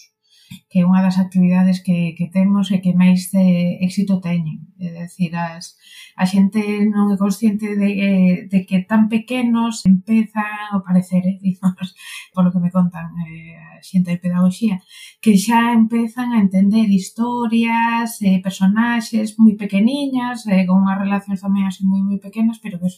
[0.70, 4.58] que é unha das actividades que, que temos e que máis eh, éxito teñen.
[4.80, 5.76] É dicir, as,
[6.16, 6.60] a xente
[6.94, 11.88] non é consciente de, eh, de que tan pequenos empezan a parecer, eh, digamos,
[12.32, 14.76] polo que me contan eh, a xente de pedagogía,
[15.22, 21.64] que xa empezan a entender historias, eh, personaxes moi pequeniñas, eh, con unhas relacións tamén
[21.68, 22.88] así moi moi pequenas, pero que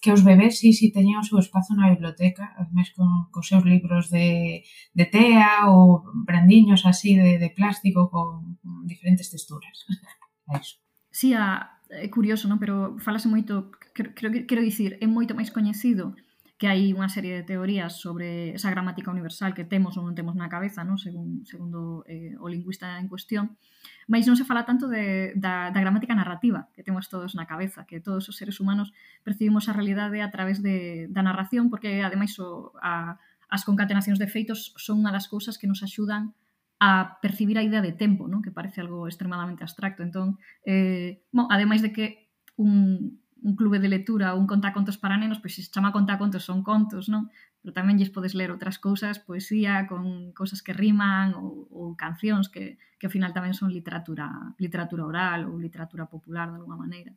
[0.00, 3.64] que os bebés sí, sí teñen o seu espazo na biblioteca, ademais con, con seus
[3.64, 4.62] libros de,
[4.94, 9.86] de tea ou brandiños así de, de plástico con diferentes texturas.
[10.46, 10.78] É iso.
[11.10, 12.62] Sí, a, é curioso, non?
[12.62, 16.14] Pero falase moito, creo, creo, quero dicir, é moito máis coñecido
[16.56, 20.32] que hai unha serie de teorías sobre esa gramática universal que temos ou non temos
[20.32, 20.96] na cabeza, non?
[20.96, 23.60] Según, segundo eh, o lingüista en cuestión,
[24.08, 27.84] mas non se fala tanto de, da, da gramática narrativa que temos todos na cabeza,
[27.84, 32.32] que todos os seres humanos percibimos a realidade a través de, da narración, porque ademais
[32.40, 33.20] o, a,
[33.52, 36.32] as concatenacións de feitos son unha das cousas que nos axudan
[36.80, 38.40] a percibir a idea de tempo, non?
[38.40, 40.04] que parece algo extremadamente abstracto.
[40.04, 45.14] Entón, eh, bon, ademais de que un, un clube de lectura ou un contacontos para
[45.14, 47.30] nenos, pois se chama contacontos son contos, non?
[47.62, 52.50] Pero tamén lles podes ler outras cousas, poesía, con cousas que riman ou, ou cancións
[52.50, 54.26] que, que ao final tamén son literatura,
[54.58, 57.14] literatura oral ou literatura popular de alguma maneira.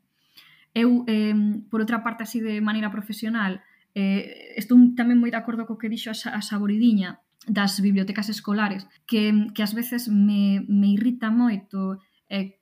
[0.77, 1.33] Eu, eh,
[1.65, 3.65] por outra parte, así de maneira profesional,
[3.97, 8.85] eh, estou tamén moi de acordo co que dixo a, a Saboridiña das bibliotecas escolares,
[9.09, 11.97] que, que ás veces me, me irrita moito
[12.29, 12.61] eh,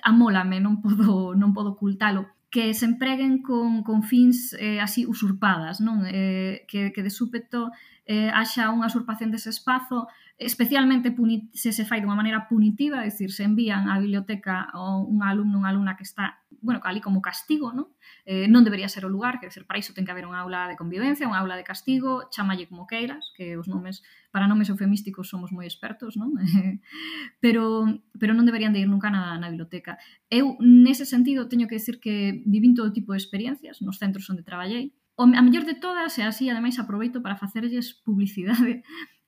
[0.00, 5.80] amólame, non podo, non podo ocultalo, que se empreguen con, con fins eh, así usurpadas,
[5.80, 6.04] non?
[6.04, 7.72] Eh, que, que de súpeto
[8.04, 10.04] eh, haxa unha usurpación dese espazo
[10.38, 11.14] especialmente
[11.52, 15.70] se se fai dunha maneira punitiva, é dicir, se envían á biblioteca un alumno, unha
[15.70, 17.92] alumna que está, bueno, ali como castigo, non?
[18.24, 20.66] Eh, non debería ser o lugar, quer dizer, para iso ten que haber unha aula
[20.66, 24.00] de convivencia, unha aula de castigo, chamalle como queiras, que os nomes,
[24.34, 26.34] para nomes eufemísticos somos moi expertos, non?
[27.44, 27.86] pero,
[28.18, 30.00] pero non deberían de ir nunca na, na biblioteca.
[30.32, 34.46] Eu, nese sentido, teño que decir que vivín todo tipo de experiencias nos centros onde
[34.46, 38.80] traballei, O, a mellor de todas, e así ademais aproveito para facerlles publicidade,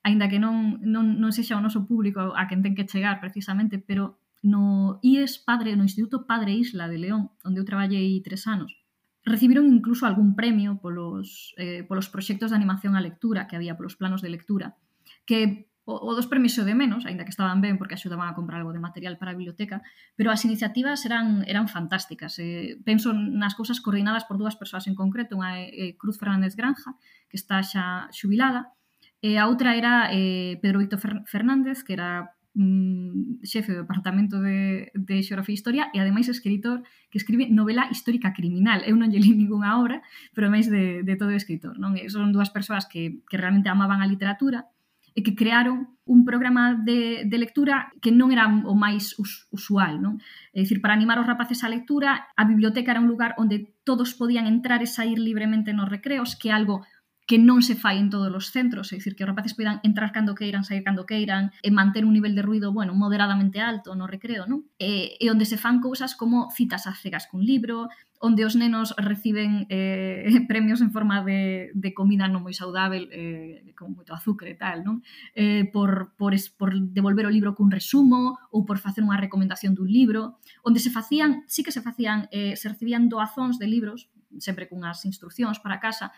[0.04, 3.80] aínda que non, non, non sexa o noso público a quen ten que chegar precisamente,
[3.80, 8.84] pero no IES Padre, no Instituto Padre Isla de León, onde eu traballei tres anos,
[9.24, 13.96] recibiron incluso algún premio polos, eh, polos proxectos de animación á lectura que había polos
[13.96, 14.76] planos de lectura,
[15.24, 18.36] que o, o dos premios o de menos, aínda que estaban ben porque axudaban a
[18.36, 19.80] comprar algo de material para a biblioteca,
[20.16, 22.36] pero as iniciativas eran eran fantásticas.
[22.36, 26.52] Eh, penso nas cousas coordinadas por dúas persoas en concreto, unha é eh, Cruz Fernández
[26.52, 26.92] Granja,
[27.32, 28.76] que está xa xubilada,
[29.24, 34.92] E a outra era eh, Pedro Víctor Fernández, que era mm, xefe do Departamento de,
[34.92, 38.84] de Xeografía e Historia e ademais escritor que escribe novela histórica criminal.
[38.84, 40.04] Eu non lle li ninguna obra,
[40.36, 41.80] pero máis de, de todo o escritor.
[41.80, 41.96] Non?
[41.96, 44.68] E son dúas persoas que, que realmente amaban a literatura
[45.16, 50.04] e que crearon un programa de, de lectura que non era o máis us, usual.
[50.04, 50.20] Non?
[50.52, 54.12] É dicir, para animar os rapaces á lectura, a biblioteca era un lugar onde todos
[54.12, 56.84] podían entrar e sair libremente nos recreos, que algo
[57.24, 60.12] que non se fai en todos os centros, é dicir, que os rapaces poidan entrar
[60.12, 64.04] cando queiran, sair cando queiran, e manter un nivel de ruido, bueno, moderadamente alto no
[64.04, 64.68] recreo, non?
[64.76, 67.88] E, e onde se fan cousas como citas a cegas cun libro,
[68.20, 73.72] onde os nenos reciben eh, premios en forma de, de comida non moi saudável, eh,
[73.72, 75.00] con moito azúcar e tal, non?
[75.32, 79.72] Eh, por, por, es, por devolver o libro cun resumo ou por facer unha recomendación
[79.72, 84.12] dun libro, onde se facían, sí que se facían, eh, se recibían doazóns de libros,
[84.40, 86.12] sempre cunhas instruccións para casa,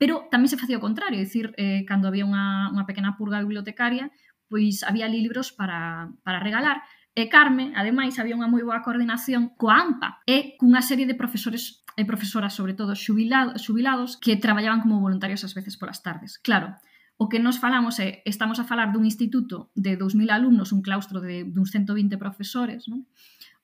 [0.00, 3.44] Pero tamén se facía o contrario, é dicir, eh, cando había unha, unha pequena purga
[3.44, 4.08] bibliotecaria,
[4.48, 6.80] pois había ali libros para, para regalar,
[7.10, 11.82] E Carme, ademais, había unha moi boa coordinación coa AMPA e cunha serie de profesores
[11.98, 16.38] e profesoras, sobre todo xubilado, xubilados, que traballaban como voluntarios ás veces polas tardes.
[16.38, 16.78] Claro,
[17.20, 21.20] o que nos falamos é, estamos a falar dun instituto de 2000 alumnos, un claustro
[21.20, 23.04] de duns 120 profesores, non?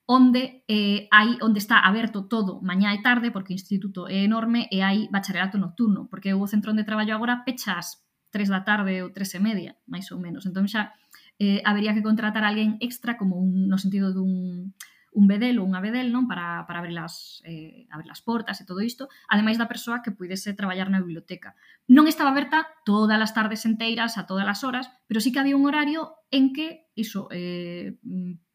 [0.07, 4.71] onde eh, hai onde está aberto todo mañá e tarde porque o instituto é enorme
[4.71, 9.11] e hai bacharelato nocturno, porque o centro onde traballo agora pechas 3 da tarde ou
[9.11, 10.47] 3 e media, máis ou menos.
[10.47, 10.95] Entón xa
[11.43, 14.71] eh, habería que contratar a alguén extra como un, no sentido dun
[15.17, 18.69] un bedel ou unha bedel, non, para, para abrir as, eh, abrir as portas e
[18.69, 21.57] todo isto, ademais da persoa que puidese traballar na biblioteca.
[21.89, 25.57] Non estaba aberta todas as tardes enteiras, a todas as horas, pero sí que había
[25.57, 27.97] un horario en que, iso, eh,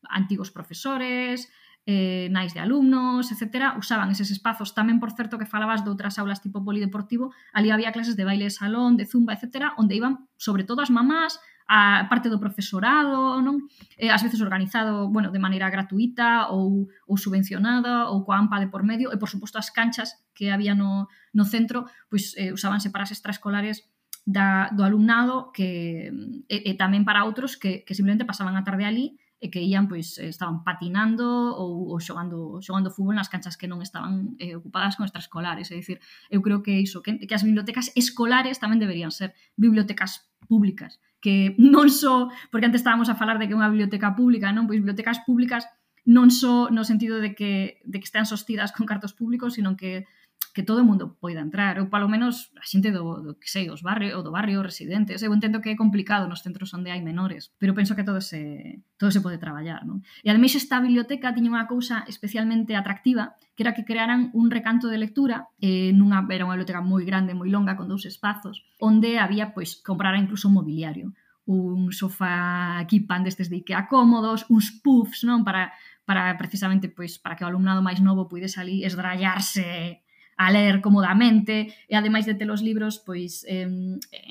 [0.09, 1.51] antigos profesores,
[1.85, 6.15] eh, nais de alumnos, etcétera, usaban eses espazos tamén, por certo, que falabas de outras
[6.23, 10.31] aulas tipo polideportivo, ali había clases de baile de salón, de zumba, etcétera, onde iban
[10.39, 13.67] sobre todo as mamás, a parte do profesorado, non?
[13.99, 18.69] Eh, ás veces organizado, bueno, de maneira gratuita ou, ou subvencionada ou coa AMPA de
[18.71, 22.95] por medio, e por suposto as canchas que había no, no centro, pois eh, usábanse
[22.95, 23.91] para as extraescolares
[24.23, 26.13] da, do alumnado que
[26.47, 29.91] e, e tamén para outros que, que simplemente pasaban a tarde ali e que ían
[29.91, 31.27] pois eh, estaban patinando
[31.59, 35.77] ou, ou xogando xogando fútbol nas canchas que non estaban eh, ocupadas con extraescolares, é
[35.83, 35.99] dicir,
[36.31, 41.59] eu creo que iso que, que as bibliotecas escolares tamén deberían ser bibliotecas públicas, que
[41.59, 45.19] non só, porque antes estábamos a falar de que unha biblioteca pública, non, pois bibliotecas
[45.27, 45.67] públicas
[46.07, 50.07] non só no sentido de que de que estean sostidas con cartos públicos, sino que
[50.53, 53.73] que todo o mundo poida entrar, ou palo menos a xente do, do que sei,
[53.73, 55.25] os barrio, ou do barrio residentes.
[55.25, 58.85] Eu entendo que é complicado nos centros onde hai menores, pero penso que todo se,
[59.01, 59.89] todo se pode traballar.
[59.89, 60.05] Non?
[60.21, 64.93] E ademais esta biblioteca tiña unha cousa especialmente atractiva, que era que crearan un recanto
[64.93, 69.17] de lectura, eh, nunha, era unha biblioteca moi grande, moi longa, con dous espazos, onde
[69.17, 74.71] había, pois, comprara incluso un mobiliario un sofá aquí pan destes de Ikea cómodos, uns
[74.79, 75.75] puffs, non, para
[76.05, 80.02] para precisamente pois para que o alumnado máis novo puidese ali esdrallarse
[80.37, 83.69] a ler comodamente e ademais de ter os libros pois eh,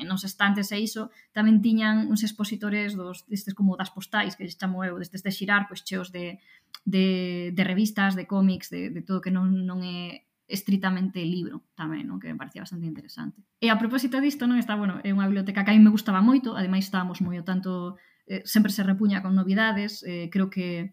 [0.04, 4.82] nos estantes e iso tamén tiñan uns expositores dos destes como das postais que chamo
[4.84, 6.42] eu destes de xirar pois cheos de,
[6.86, 12.06] de, de revistas, de cómics, de, de todo que non, non é estritamente libro tamén,
[12.06, 12.20] non?
[12.20, 13.40] que me parecía bastante interesante.
[13.64, 16.20] E a propósito disto, non está, bueno, é unha biblioteca que a mí me gustaba
[16.20, 17.96] moito, ademais estábamos moi o tanto,
[18.28, 20.92] eh, sempre se repuña con novidades, eh, creo que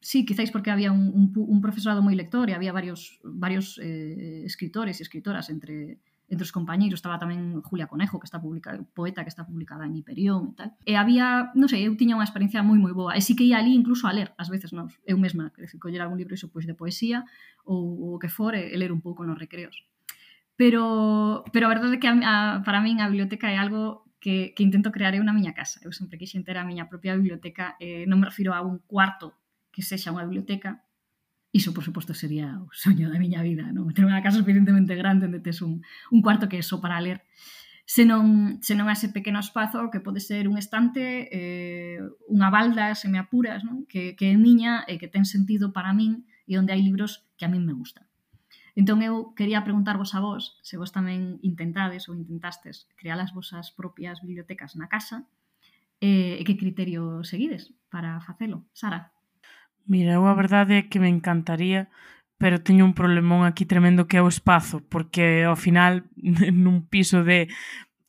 [0.00, 4.44] Sí, quizáis porque había un, un, un, profesorado moi lector e había varios, varios eh,
[4.44, 7.00] escritores e escritoras entre, entre os compañeiros.
[7.00, 10.70] Estaba tamén Julia Conejo, que está publicada, poeta que está publicada en Hiperión e tal.
[10.84, 13.16] E había, non sei, eu tiña unha experiencia moi moi boa.
[13.16, 16.04] E sí que ia ali incluso a ler, ás veces non, eu mesma, que coller
[16.04, 17.24] algún libro iso, pois, de poesía
[17.64, 19.86] ou o que fore, e ler un pouco nos recreos.
[20.54, 24.52] Pero, pero a verdade é que a, a, para min a biblioteca é algo que,
[24.56, 25.78] que intento crear eu na miña casa.
[25.86, 29.36] Eu sempre quixen ter a miña propia biblioteca, eh, non me refiro a un cuarto
[29.76, 30.80] que sexa unha biblioteca,
[31.52, 33.92] iso, por suposto, sería o soño da miña vida, non?
[33.92, 37.20] Ter unha casa suficientemente grande onde tes un, un cuarto que é só para ler.
[37.84, 42.00] Se non, se non ese pequeno espazo que pode ser un estante, eh,
[42.32, 43.84] unha balda, se me apuras, non?
[43.84, 47.44] Que, que é miña e que ten sentido para min e onde hai libros que
[47.44, 48.08] a min me gustan.
[48.76, 53.72] Entón eu quería preguntarvos a vos se vos tamén intentades ou intentastes crear as vosas
[53.72, 55.24] propias bibliotecas na casa
[56.04, 58.68] eh, e eh, que criterio seguides para facelo.
[58.76, 59.15] Sara?
[59.86, 61.86] Mira, eu a verdade é que me encantaría,
[62.42, 66.10] pero teño un problemón aquí tremendo que é o espazo, porque ao final
[66.52, 67.46] nun piso de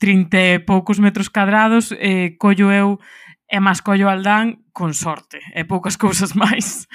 [0.02, 2.98] 30 e poucos metros cadrados eh, collo eu
[3.46, 6.90] e máis collo Aldán con sorte e poucas cousas máis.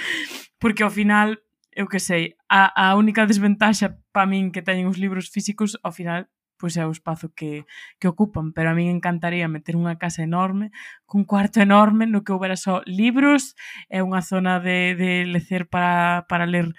[0.59, 1.39] Porque ao final
[1.73, 5.95] eu que sei, a, a única desventaxa para min que teñen os libros físicos ao
[5.95, 6.29] final
[6.63, 7.67] pois é o espazo que,
[7.99, 10.71] que ocupan, pero a min encantaría meter unha casa enorme,
[11.11, 13.59] cun cuarto enorme no que houbera só libros,
[13.91, 16.71] é unha zona de, de lecer para, para ler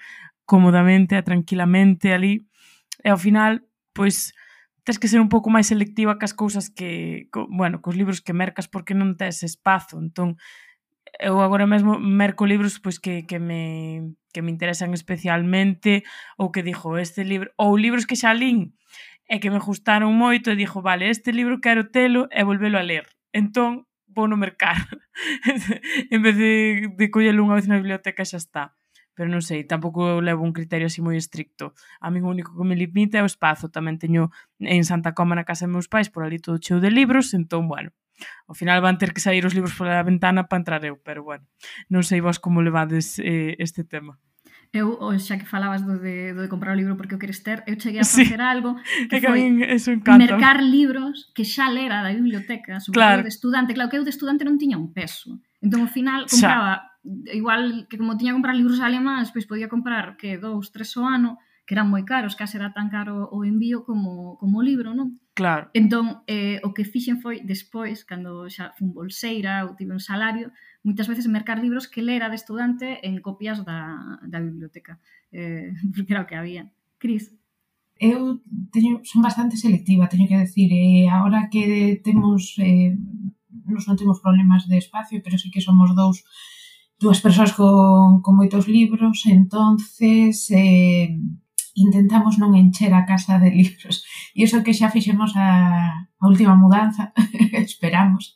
[0.48, 2.48] cómodamente, tranquilamente ali,
[3.04, 3.60] e ao final,
[3.92, 4.32] pois,
[4.88, 8.32] tens que ser un pouco máis selectiva cas cousas que, co, bueno, cos libros que
[8.32, 10.40] mercas porque non tes espazo, entón,
[11.20, 16.02] eu agora mesmo merco libros pois que, que me que me interesan especialmente
[16.36, 18.74] ou que dixo este libro ou libros que xa lín
[19.28, 22.84] e que me gustaron moito e dixo, vale, este libro quero telo e volvelo a
[22.84, 23.08] ler.
[23.32, 24.76] Entón, vou no mercar.
[26.14, 28.64] en vez de, de collelo unha vez na biblioteca xa está.
[29.14, 31.72] Pero non sei, tampouco levo un criterio así moi estricto.
[32.02, 33.70] A mí o único que me limita é o espazo.
[33.70, 36.90] Tamén teño en Santa Coma na casa de meus pais por ali todo cheo de
[36.90, 37.94] libros, entón, bueno,
[38.50, 41.46] ao final van ter que sair os libros pola ventana para entrar eu, pero bueno,
[41.86, 44.18] non sei vos como levades eh, este tema.
[44.74, 47.62] Eu, xa que falabas do de, do de comprar o libro porque o queres ter,
[47.62, 48.42] eu cheguei a facer sí.
[48.42, 48.74] algo
[49.06, 53.22] que, que foi eso mercar libros que xa lera da biblioteca, sobre claro.
[53.22, 53.70] de estudante.
[53.70, 55.38] Claro que eu de estudante non tiña un peso.
[55.62, 57.30] Entón, ao final, compraba, xa.
[57.30, 61.06] igual que como tiña que comprar libros alemáns, pois podía comprar que dous, tres o
[61.06, 64.92] ano, que eran moi caros, case era tan caro o envío como, como o libro,
[64.92, 65.22] non?
[65.38, 65.72] Claro.
[65.72, 70.52] Entón, eh, o que fixen foi despois, cando xa fun bolseira ou tive un salario,
[70.84, 75.00] moitas veces mercar libros que lera de estudante en copias da, da biblioteca,
[75.32, 76.70] eh, porque era o que había.
[77.00, 77.32] Cris?
[77.98, 82.92] Eu teño, son bastante selectiva, teño que decir, eh, ahora que temos, eh,
[83.64, 86.22] nos non temos problemas de espacio, pero sí que somos dous
[86.98, 91.16] dúas persoas con, con moitos libros, entonces eh,
[91.74, 94.06] intentamos non encher a casa de libros.
[94.34, 97.14] E iso que xa fixemos a, a última mudanza,
[97.54, 98.34] esperamos,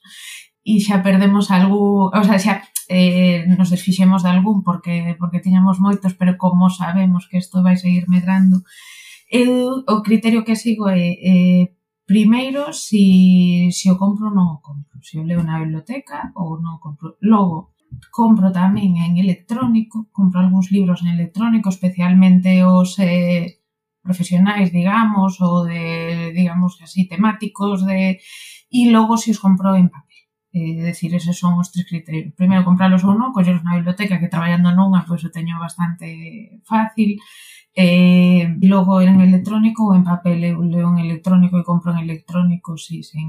[0.68, 2.54] e xa perdemos algún, o sea, xa
[2.92, 7.76] eh, nos desfixemos de algún porque porque tiñamos moitos, pero como sabemos que isto vai
[7.80, 8.56] seguir medrando,
[9.32, 11.64] eu o criterio que sigo é eh,
[12.04, 16.60] primeiro si, si o compro non o compro, se si o leo na biblioteca ou
[16.60, 17.16] non o compro.
[17.20, 17.76] Logo,
[18.12, 23.64] compro tamén en electrónico, compro algúns libros en electrónico, especialmente os eh,
[24.04, 28.20] profesionais, digamos, ou de, digamos así, temáticos de...
[28.68, 30.07] E logo se si os compro en papel
[30.50, 32.32] Eh, decir, esos son os tres criterios.
[32.32, 36.08] Primeiro, compralos ou non, colleros na biblioteca, que traballando nunha, pois o teño bastante
[36.64, 37.20] fácil.
[37.76, 42.80] Eh, logo, en electrónico ou en papel, eu leo en electrónico e compro en electrónico,
[42.80, 43.28] si, sen...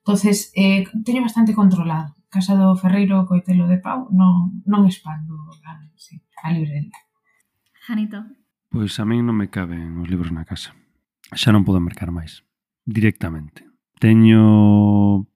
[0.00, 2.16] entonces eh, teño bastante controlado.
[2.32, 6.92] Casa do Ferreiro, Coitelo de Pau, non, non expando a, sí, a librería.
[7.84, 8.24] Janito.
[8.72, 10.72] Pois a min non me caben os libros na casa.
[11.36, 12.44] Xa non podo mercar máis.
[12.84, 13.64] Directamente.
[14.00, 15.28] Teño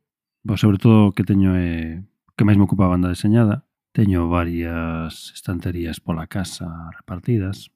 [0.42, 2.02] Bo, sobre todo que teño é
[2.34, 3.62] que máis me ocupa a banda deseñada.
[3.94, 6.66] Teño varias estanterías pola casa
[6.98, 7.70] repartidas,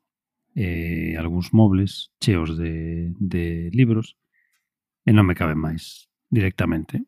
[0.57, 4.17] e algúns mobles cheos de, de libros,
[5.05, 7.07] e non me caben máis directamente.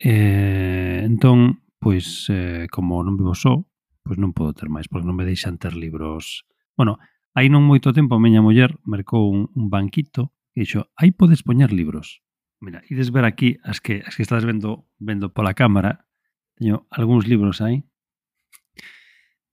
[0.00, 3.60] E, entón, pois, eh, como non vivo só,
[4.00, 6.48] pois non podo ter máis, porque non me deixan ter libros...
[6.78, 6.96] Bueno,
[7.36, 11.44] hai non moito tempo a miña muller mercou un, un banquito e dixo, aí podes
[11.44, 12.23] poñer libros.
[12.64, 16.08] Mira, ides ver aquí as que as que estades vendo vendo pola cámara.
[16.56, 17.84] Teño algúns libros aí.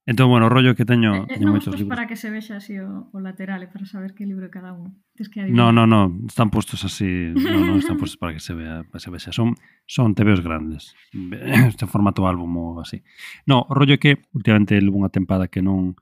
[0.08, 1.92] Entón, bueno, o rollo que teño, eh, eh teño no, moitos libros.
[1.92, 5.04] para que se vexa así o, o lateral, e para saber que libro cada un.
[5.14, 5.76] Tes que adivinar.
[5.76, 8.98] No, no, no, están postos así, no, no, están postos para que se vea, para
[8.98, 9.30] que se vexa.
[9.36, 10.96] Son son TVOs grandes,
[11.70, 13.04] este formato álbum ou así.
[13.46, 16.00] No, o rollo que últimamente levo unha tempada que non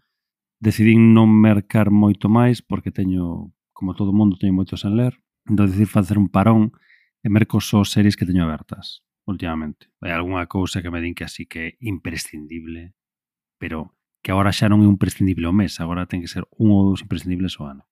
[0.62, 5.20] decidín non mercar moito máis porque teño, como todo mundo, teño moitos en ler.
[5.44, 6.72] Entón, decir facer un parón
[7.24, 9.88] e merco só series que teño abertas últimamente.
[10.02, 12.98] Hai algunha cousa que me din que así que é imprescindible,
[13.62, 16.74] pero que agora xa non é un prescindible ao mes, agora ten que ser un
[16.74, 17.84] ou dous imprescindibles ao ano.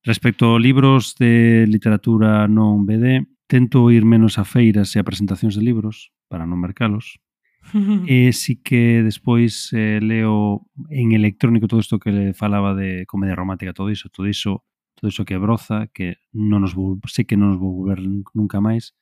[0.00, 5.58] Respecto a libros de literatura non BD, tento ir menos a feiras e a presentacións
[5.58, 7.20] de libros para non mercalos.
[8.08, 13.36] e si que despois eh, leo en electrónico todo isto que le falaba de comedia
[13.36, 14.64] romántica, todo iso, todo iso
[15.00, 18.04] todo iso que broza, que non nos vou, sei que non nos vou ver
[18.36, 18.92] nunca máis,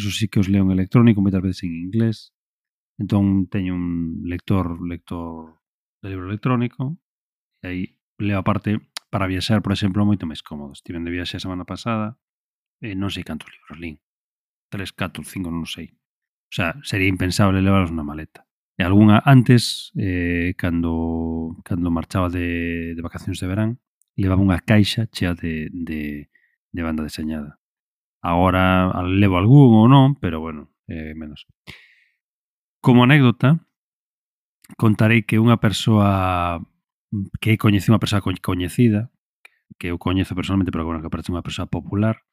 [0.00, 2.32] iso sí que os leo en electrónico, moitas veces en inglés,
[2.96, 5.60] entón teño un lector, lector
[6.00, 6.96] de libro electrónico,
[7.60, 7.82] e aí
[8.16, 8.80] leo aparte
[9.12, 10.72] para viaxar, por exemplo, moito máis cómodo.
[10.72, 12.16] Estiven de viaxe a semana pasada,
[12.80, 14.00] e non sei cantos libros lín.
[14.72, 15.92] Tres, catro, cinco, non sei.
[16.48, 18.48] O sea, sería impensable levarlos na maleta.
[18.80, 23.70] E algunha antes, eh, cando, cando marchaba de, de vacacións de verán,
[24.16, 26.28] levaba unha caixa chea de, de,
[26.72, 27.58] de banda deseñada.
[28.22, 31.46] Agora levo algún ou non, pero bueno, eh, menos.
[32.78, 33.66] Como anécdota,
[34.76, 36.62] contarei que unha persoa
[37.40, 39.12] que coñece unha persoa coñecida,
[39.76, 42.24] que eu coñezo personalmente, pero bueno, que parece unha persoa popular,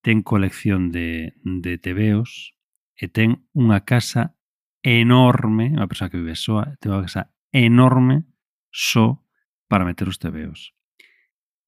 [0.00, 2.56] ten colección de, de tebeos
[2.96, 4.38] e ten unha casa
[4.80, 8.24] enorme, unha persoa que vive soa, ten unha casa enorme
[8.72, 9.20] só
[9.68, 10.77] para meter os tebeos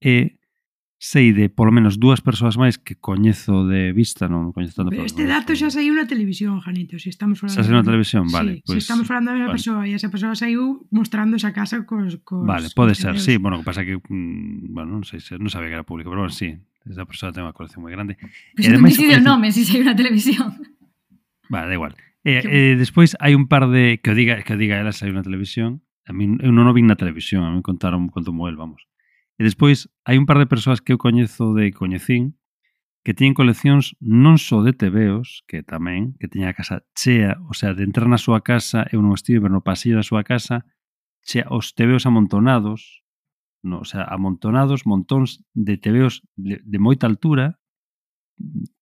[0.01, 0.41] e
[1.01, 4.93] sei de polo menos dúas persoas máis que coñezo de vista, non coñezo tanto.
[4.93, 7.57] Pero este dato xa saiu na televisión, Janito, se estamos falando.
[7.57, 8.61] Xa saiu na televisión, vale.
[8.61, 9.57] Sí, pues, se estamos falando da mesma vale.
[9.57, 12.21] persoa e esa persoa saiu mostrando esa casa cos...
[12.21, 15.49] cos vale, pode ser, sí, bueno, o que pasa que, mm, bueno, non sei, non
[15.49, 16.53] sabía que era público, pero bueno, sí,
[16.85, 18.21] esa persoa ten unha colección moi grande.
[18.53, 19.25] Pero pues me ademais, colección...
[19.25, 20.53] o nome, se si saiu na televisión.
[21.49, 21.97] Vale, da igual.
[22.21, 23.97] E, eh, eh, despois hai un par de...
[24.05, 25.81] Que o diga, que o diga ela saiu na televisión.
[26.05, 28.85] A mí, eu non o vi na televisión, a mí contaron conto mo el, vamos.
[29.41, 32.37] E despois hai un par de persoas que eu coñezo de coñecín
[33.01, 37.57] que teñen coleccións non só de tebeos, que tamén, que teña a casa chea, o
[37.57, 40.69] sea, de entrar na súa casa, eu non estive, pero no pasillo da súa casa,
[41.25, 43.01] chea os tebeos amontonados,
[43.65, 47.57] no, o sea, amontonados, montóns de tebeos de, de moita altura,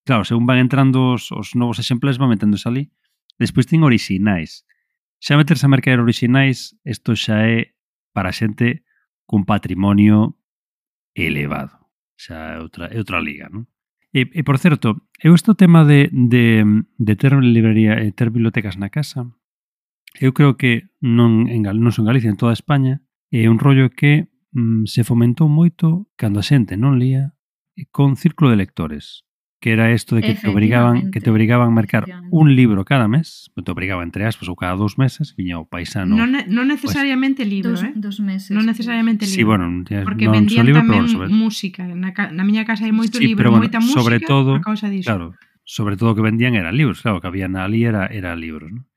[0.03, 2.91] claro, según van entrando os, os novos exemplares, van meténdose ali,
[3.39, 4.67] despois teñen orixinais.
[5.23, 7.71] Xa meterse a mercaer orixinais, isto xa é
[8.11, 8.83] para xente
[9.23, 10.38] cun patrimonio
[11.27, 11.75] elevado.
[12.15, 13.67] Xa é outra, é outra liga, non?
[14.13, 16.65] E, e por certo, eu este tema de, de,
[16.97, 19.29] de ter librería e ter bibliotecas na casa,
[20.17, 24.33] eu creo que non, en, non son Galicia, en toda España, é un rollo que
[24.51, 27.37] mm, se fomentou moito cando a xente non lía
[27.93, 29.28] con círculo de lectores
[29.59, 33.07] que era isto de que te obrigaban que te obrigaban a marcar un libro cada
[33.07, 36.15] mes, te obrigaba entre aspas ou cada dous meses, viña o paisano.
[36.15, 37.91] Non, non necesariamente pues, libro, dos, eh?
[37.91, 38.55] Dos meses.
[38.55, 39.35] Non necesariamente libro.
[39.35, 41.27] Sí, bueno, tienes, porque non vendían libro, tamén pero, sobre...
[41.27, 41.83] música.
[41.83, 44.63] Na, na miña casa hai moito sí, libro, pero, bueno, moita música sobre todo, a
[44.63, 45.11] causa disso.
[45.11, 45.35] Claro,
[45.67, 48.71] sobre todo o que vendían eran libros, claro, que había na ali era, era libros,
[48.71, 48.87] ¿no?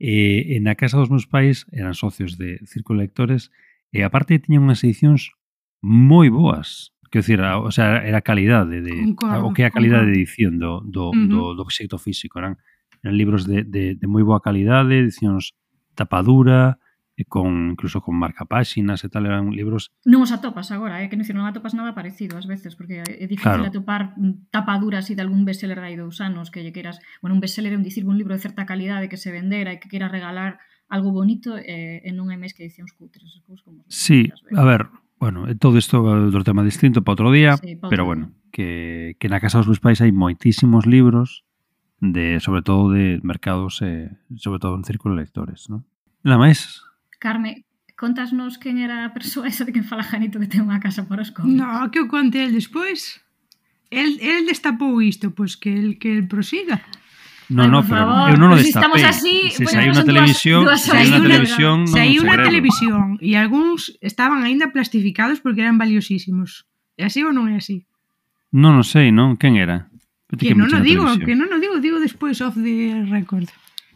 [0.00, 3.52] Eh, e, e na casa dos meus pais eran socios de Círculo Lectores
[3.92, 5.36] e aparte tiñan unhas edicións
[5.84, 9.74] moi boas Quero dicir, o sea, era a calidade de, concordo, o que é a
[9.74, 10.12] calidade concordo.
[10.12, 11.28] de edición do, do, uh -huh.
[11.28, 12.38] do, do xeito físico.
[12.38, 12.60] Eran,
[13.02, 15.56] eran libros de, de, de moi boa calidade, edicións
[15.96, 16.76] tapadura,
[17.18, 19.90] e con incluso con marca páxinas e tal, eran libros...
[20.06, 21.08] Non os atopas agora, é eh?
[21.10, 23.66] que non, non atopas nada parecido ás veces, porque é difícil claro.
[23.66, 24.14] atopar
[24.54, 27.02] tapadura así de algún bestseller de hai dous anos que lle queiras...
[27.18, 29.82] Bueno, un bestseller é un dicir un libro de certa calidade que se vendera e
[29.82, 33.26] que queiras regalar algo bonito eh, e non hai máis que edicións cutres.
[33.66, 34.86] Como sí, a ver,
[35.18, 39.18] Bueno, eh, todo isto é outro tema distinto para outro día, sí, pero bueno, que,
[39.18, 41.42] que na casa dos meus pais hai moitísimos libros
[41.98, 45.82] de sobre todo de mercados e eh, sobre todo en círculo de lectores, non?
[46.22, 46.86] Nada máis.
[47.18, 47.66] Carme,
[47.98, 51.26] contasnos quen era a persoa esa de quen fala Janito que ten unha casa para
[51.26, 51.58] os cómics?
[51.58, 53.18] No, que o conte el despois.
[53.90, 56.78] El, el destapou isto, pois que el que el prosiga.
[57.48, 58.28] No, Ay, no, pero favor.
[58.28, 59.00] eu non o destapei.
[59.00, 62.36] Estamos así, se sai unha televisión, dúas, se hai unha televisión, non se hai unha
[62.44, 66.68] televisión e algúns estaban aínda plastificados porque eran valiosísimos.
[67.00, 67.88] É así ou non é así?
[68.52, 69.40] Non o sei, non?
[69.40, 69.88] Quen era?
[70.28, 71.24] Que, que non o digo, televisión.
[71.24, 73.48] que non o digo, digo despois off the record.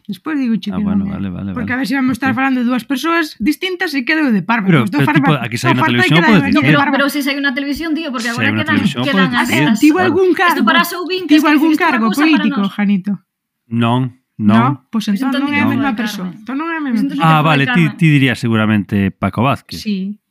[0.09, 1.73] Despois digo che ah, que bueno, vale, vale, Porque vale.
[1.73, 4.65] a ver se si vamos estar falando de dúas persoas distintas e quedo de parvo.
[4.65, 6.73] Pero, pero tipo, aquí sai unha televisión, podes dicir.
[6.73, 9.77] Pero, pero se sai unha televisión, tío, porque agora quedan, quedan as...
[9.77, 10.65] Tivo algún cargo,
[11.29, 13.21] tivo algún cargo político, Janito.
[13.67, 14.59] Non, non.
[14.59, 16.29] No, pois pues entón, pues entón non é a mesma persoa.
[16.31, 17.25] Entón non é a mesma persoa.
[17.25, 19.81] Ah, vale, ti, ti dirías seguramente Paco Vázquez.
[19.81, 20.22] Sí,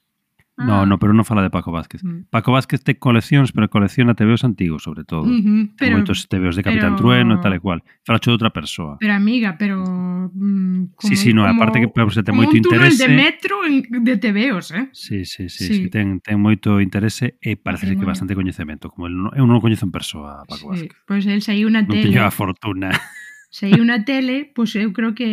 [0.58, 0.66] Ah.
[0.66, 2.04] No, no, pero non fala de Paco Vázquez.
[2.04, 2.28] Mm.
[2.28, 5.24] Paco Vázquez te coleccións, pero colecciona tebeos antigos, sobre todo.
[5.24, 7.08] Uh -huh, pero, moitos tebeos de Capitán pero...
[7.08, 7.80] Trueno e tal e cual.
[8.04, 9.00] Falacho de outra persoa.
[9.00, 9.80] Pero amiga, pero...
[9.80, 12.68] Mm, como, sí, sí, no, como, aparte que pero se ten moito interese...
[12.68, 14.92] Como un túnel de metro en, de tebeos, eh?
[14.92, 15.74] Sí, sí, sí, sí.
[15.74, 18.92] sí ten, ten moito interese e parece sí, que bastante coñecemento.
[18.92, 20.92] Como el, eu non o coñezo en persoa, Paco sí, Vázquez.
[21.08, 22.04] Pois pues el saiu unha tele...
[22.04, 22.92] Non teño a fortuna.
[23.52, 25.28] Saiu unha tele, pois pues eu creo que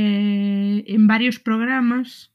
[0.87, 2.31] en varios programas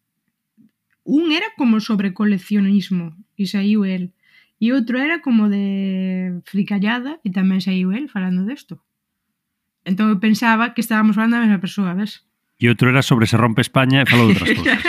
[1.04, 4.16] un era como sobre coleccionismo e saiu el.
[4.58, 8.80] E outro era como de fricallada e tamén saiu el falando desto.
[9.84, 12.24] Entón eu pensaba que estábamos falando da mesma persoa, ves?
[12.56, 14.80] E outro era sobre se rompe España e falou outras cousas.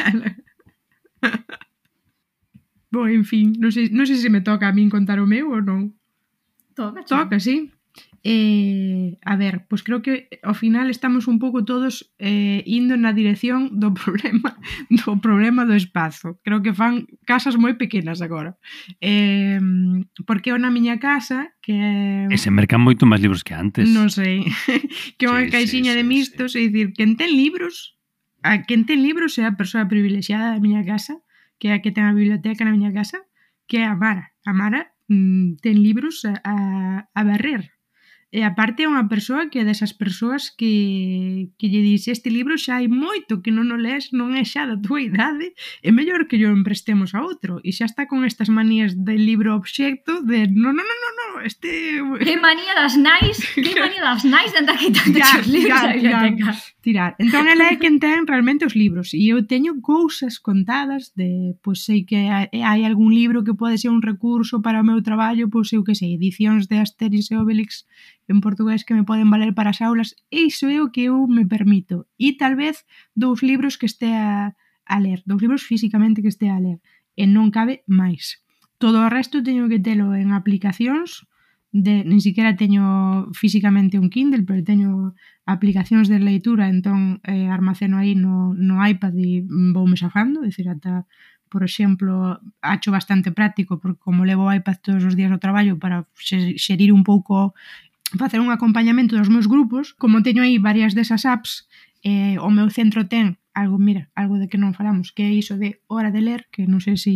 [2.88, 5.52] Bo, en fin, non sei, non sei se me toca a min contar o meu
[5.52, 5.92] ou non.
[6.80, 7.75] Toca, toca, sí.
[8.28, 13.14] Eh, a ver, pois creo que ao final estamos un pouco todos eh, indo na
[13.14, 14.58] dirección do problema
[14.90, 16.42] do problema do espazo.
[16.42, 18.58] Creo que fan casas moi pequenas agora.
[18.98, 19.62] Eh,
[20.26, 21.78] porque eu na miña casa que
[22.26, 23.86] E se mercan moito máis libros que antes.
[23.94, 24.42] Non sei.
[25.22, 26.66] que unha sí, caixinha sí, de sí, mistos, sí.
[26.66, 27.94] é dicir, quen ten libros,
[28.42, 31.22] a quen ten libros é a persoa privilexiada da miña casa,
[31.62, 33.22] que é a que ten a biblioteca na miña casa,
[33.70, 34.34] que é a Mara.
[34.50, 36.56] A Mara mm, ten libros a, a,
[37.14, 37.75] a barrer
[38.36, 42.60] E aparte é unha persoa que é desas persoas que, que lle dixe este libro
[42.60, 46.28] xa hai moito que non o lees, non é xa da tua idade, é mellor
[46.28, 47.64] que yo emprestemos a outro.
[47.64, 51.28] E xa está con estas manías del libro obxecto de non, non, non, non, no,
[51.48, 52.04] este...
[52.20, 56.52] Que manía das nais, que manía das nais de andar quitando os libros da biblioteca.
[56.52, 57.18] Ya tirar.
[57.18, 61.82] Entón ela é quen ten realmente os libros e eu teño cousas contadas de, pois
[61.82, 65.74] sei que hai algún libro que pode ser un recurso para o meu traballo, pois
[65.74, 67.90] eu que sei, edicións de Asterix e Obelix
[68.30, 71.26] en portugués que me poden valer para as aulas, e iso é o que eu
[71.26, 72.06] me permito.
[72.22, 72.86] E tal vez
[73.18, 74.54] dous libros que estea
[74.86, 76.78] a ler, dous libros físicamente que estea a ler,
[77.18, 78.46] e non cabe máis.
[78.78, 81.26] Todo o resto teño que telo en aplicacións,
[81.76, 85.12] de, nin siquiera teño físicamente un Kindle, pero teño
[85.44, 89.44] aplicacións de leitura, entón eh, almaceno aí no, no iPad e
[89.76, 91.04] voume safando, é dicir, ata
[91.52, 95.76] por exemplo, acho bastante práctico porque como levo o iPad todos os días ao traballo
[95.76, 97.52] para xerir un pouco
[98.16, 101.68] facer un acompañamento dos meus grupos, como teño aí varias desas apps,
[102.08, 105.60] eh, o meu centro ten algo, mira, algo de que non falamos, que é iso
[105.60, 107.16] de hora de ler, que non sei se,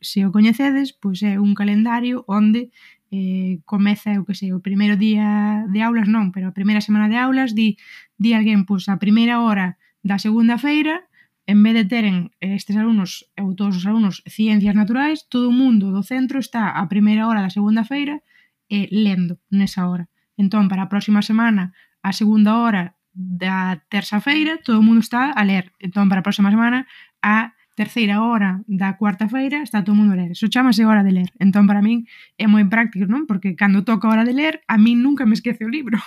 [0.00, 2.72] se o coñecedes, pois é un calendario onde
[3.14, 7.06] eh, comeza, eu que sei, o primeiro día de aulas non, pero a primeira semana
[7.06, 7.78] de aulas di,
[8.18, 11.06] di alguén, pois, a primeira hora da segunda feira,
[11.46, 15.54] en vez de teren eh, estes alumnos ou todos os alumnos ciencias naturais, todo o
[15.54, 18.18] mundo do centro está a primeira hora da segunda feira
[18.66, 20.10] eh, lendo nesa hora.
[20.34, 21.70] Entón, para a próxima semana,
[22.02, 25.70] a segunda hora da terça feira, todo o mundo está a ler.
[25.78, 26.90] Entón, para a próxima semana,
[27.22, 30.30] a terceira hora da cuarta feira está todo mundo a ler.
[30.32, 31.30] Eso chamase hora de ler.
[31.38, 32.06] Entón, para min,
[32.38, 33.26] é moi práctico, non?
[33.26, 35.98] Porque cando toca hora de ler, a min nunca me esquece o libro.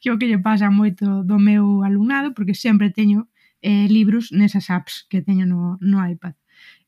[0.00, 3.28] que é o que lle pasa moito do meu alumnado, porque sempre teño
[3.60, 6.34] eh, libros nesas apps que teño no, no iPad.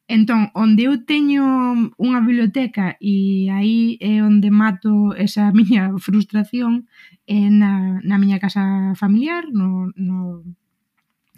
[0.09, 1.45] Entón, onde eu teño
[1.97, 6.91] unha biblioteca e aí é onde mato esa miña frustración
[7.25, 10.45] é na, na miña casa familiar, no, no,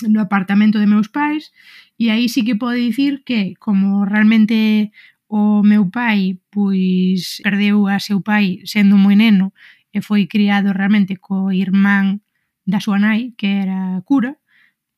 [0.02, 1.52] no apartamento de meus pais
[1.98, 4.90] e aí sí que pode dicir que como realmente
[5.28, 9.54] o meu pai pois perdeu a seu pai sendo moi neno
[9.94, 12.26] e foi criado realmente co irmán
[12.66, 14.34] da súa nai que era cura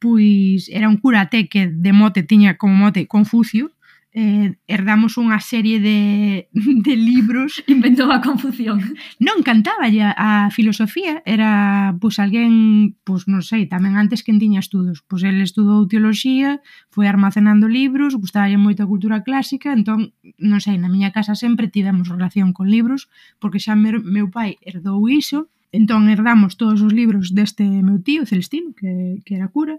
[0.00, 3.75] pois era un cura até que de mote tiña como mote Confucio
[4.16, 7.60] eh, herdamos unha serie de, de libros.
[7.68, 8.80] Inventou a confusión.
[9.20, 14.64] Non, cantaba a, a filosofía, era, pois, alguén, pois, non sei, tamén antes que tiña
[14.64, 15.04] estudos.
[15.04, 20.80] Pois, el estudou teoloxía, foi almacenando libros, gustaballe moito a cultura clásica, entón, non sei,
[20.80, 25.52] na miña casa sempre tivemos relación con libros, porque xa meu, meu pai herdou iso,
[25.76, 29.76] entón herdamos todos os libros deste meu tío, Celestino, que, que era cura,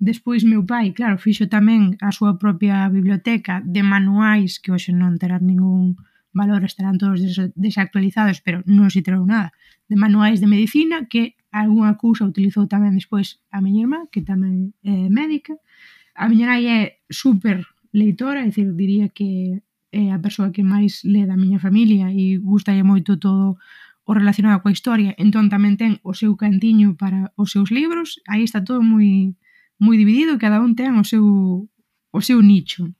[0.00, 5.20] Despois meu pai, claro, fixo tamén a súa propia biblioteca de manuais que hoxe non
[5.20, 6.00] terán ningún
[6.32, 9.52] valor, estarán todos des desactualizados, pero non se terou nada,
[9.92, 14.72] de manuais de medicina que algunha cousa utilizou tamén despois a miña irmá, que tamén
[14.80, 15.60] é médica.
[16.16, 16.80] A miña nai é
[17.12, 19.60] super leitora, é dicir, diría que
[19.92, 23.60] é a persoa que máis lee da miña familia e gustalle moito todo
[24.08, 28.48] o relacionado coa historia, entón tamén ten o seu cantiño para os seus libros, aí
[28.48, 29.36] está todo moi
[29.80, 31.24] moi dividido cada un ten o seu,
[32.12, 32.92] o seu nicho.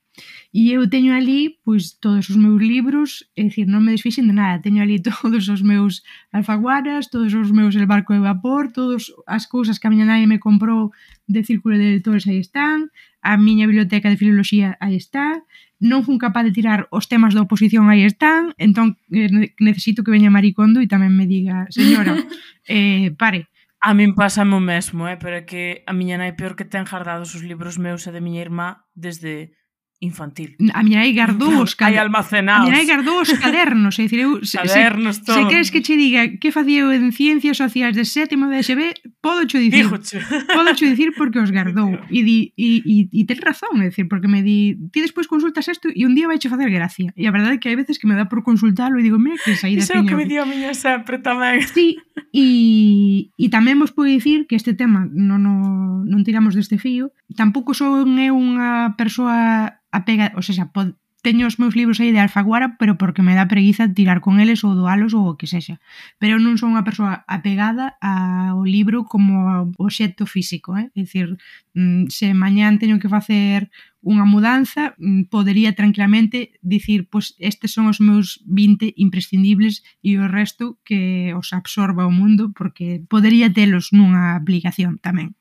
[0.52, 4.34] E eu teño ali pois todos os meus libros, é dicir, non me desfixen de
[4.34, 6.02] nada, teño ali todos os meus
[6.34, 10.26] alfaguaras, todos os meus El barco de vapor, todas as cousas que a miña nai
[10.26, 10.90] me comprou
[11.30, 12.90] de círculo de editores aí están,
[13.22, 15.38] a miña biblioteca de filoloxía aí está,
[15.78, 20.12] non fun capaz de tirar os temas da oposición aí están, entón eh, necesito que
[20.12, 22.18] veña Maricondo e tamén me diga, señora,
[22.66, 23.46] eh, pare,
[23.80, 25.16] A min pásame o mesmo, eh?
[25.16, 28.20] pero é que a miña nai peor que ten jardados os libros meus e de
[28.20, 29.56] miña irmá desde
[30.00, 30.56] infantil.
[30.72, 32.00] A miña nai gardou os cadernos.
[32.00, 32.64] Hai almacenados.
[32.64, 33.92] A miña nai gardou os cadernos.
[34.00, 35.36] É dicir, eu, cadernos, se, todo.
[35.36, 38.96] Se queres que che diga que facía eu en Ciencias Sociais de sétimo de SB,
[39.20, 39.84] podo cho dicir.
[39.84, 40.18] Dígoche.
[40.56, 41.92] Podo cho dicir porque os gardou.
[42.10, 45.68] E, di, e, e, e ten razón, é dicir, porque me di, ti despois consultas
[45.68, 47.12] isto e un día vai che facer gracia.
[47.14, 49.36] E a verdade é que hai veces que me dá por consultalo e digo, mira
[49.36, 51.60] que saí da Iso é o que me dio a miña sempre tamén.
[51.70, 56.80] Sí, e, e tamén vos podo dicir que este tema non, non, non tiramos deste
[56.80, 57.14] fío.
[57.36, 62.20] Tampouco son eu unha persoa apega, ou seja, pod, teño os meus libros aí de
[62.20, 65.80] Alfaguara, pero porque me dá preguiza tirar con eles ou doalos ou o que sexa.
[66.16, 70.88] Pero non son unha persoa apegada ao libro como obxecto físico, eh?
[70.96, 71.36] É dicir,
[71.76, 73.68] mm, se mañán teño que facer
[74.00, 80.24] unha mudanza, mm, podería tranquilamente dicir, pois estes son os meus 20 imprescindibles e o
[80.24, 85.36] resto que os absorba o mundo, porque podería telos nunha aplicación tamén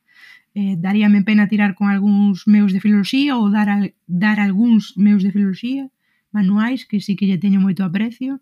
[0.55, 5.21] eh, daríame pena tirar con algúns meus de filoloxía ou dar, al, dar algúns meus
[5.21, 5.89] de filoloxía
[6.31, 8.41] manuais que sí que lle teño moito aprecio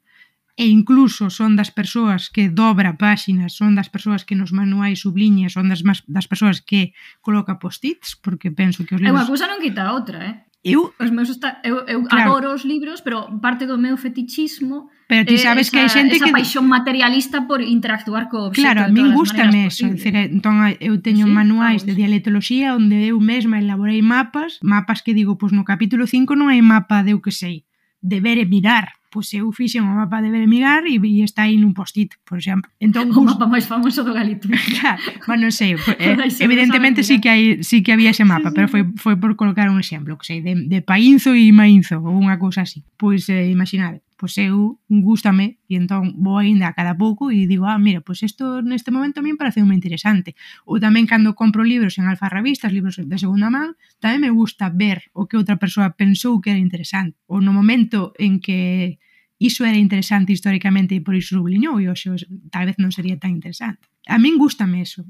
[0.58, 5.54] e incluso son das persoas que dobra páxinas, son das persoas que nos manuais subliña,
[5.54, 9.14] son das, das persoas que coloca post-its, porque penso que os libros...
[9.14, 10.36] É unha cousa non quita a outra, eh?
[10.68, 12.32] Eu, os meus está, eu, eu claro.
[12.32, 16.20] adoro os libros, pero parte do meu fetichismo Pero ti sabes esa, que hai xente
[16.20, 18.68] esa que paixón materialista por interactuar co obxecto.
[18.68, 21.88] Claro, a min gustame eso, decir, entón eu teño sí, manuais vamos.
[21.88, 26.52] de dialectoloxía onde eu mesma elaborei mapas, mapas que digo, pois no capítulo 5 non
[26.52, 27.64] hai mapa de eu que sei,
[28.04, 31.58] de ver e mirar, pois eu fixen o mapa de Beremigar e, e está aí
[31.58, 32.70] nun post-it, por exemplo.
[32.78, 34.54] Entón, o mapa máis famoso do Galicia.
[34.78, 36.14] claro, bueno, non sei, eh,
[36.46, 38.56] evidentemente sí que hai, sí que había ese mapa, sí, sí.
[38.62, 42.14] pero foi, foi por colocar un exemplo, que sei, de, de Painzo e Mainzo, ou
[42.14, 42.86] unha cousa así.
[42.94, 47.46] Pois eh, imaginade, pois eu eh, gustame e entón vou aínda a cada pouco e
[47.46, 50.34] digo, ah, mira, pois isto neste momento a min parece moi interesante.
[50.66, 54.70] Ou tamén cando compro libros en alfa revistas, libros de segunda man, tamén me gusta
[54.74, 57.18] ver o que outra persoa pensou que era interesante.
[57.30, 58.98] Ou no momento en que
[59.40, 62.10] iso era interesante históricamente e por iso subliñou e hoxe
[62.50, 63.86] tal vez non sería tan interesante.
[64.10, 65.06] A min gustame eso,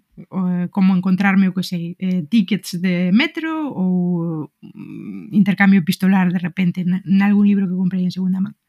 [0.72, 6.84] como encontrarme o que sei, eh, tickets de metro ou mm, intercambio epistolar de repente
[6.84, 8.60] nalgún libro que comprei en segunda man.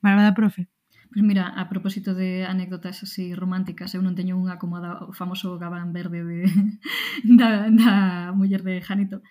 [0.00, 0.72] Malvada profe.
[1.14, 5.14] Pois pues mira, a propósito de anécdotas así románticas, eu non teño unha como o
[5.14, 6.42] famoso gabán verde de,
[7.38, 7.92] da, da
[8.34, 9.22] muller de Janito,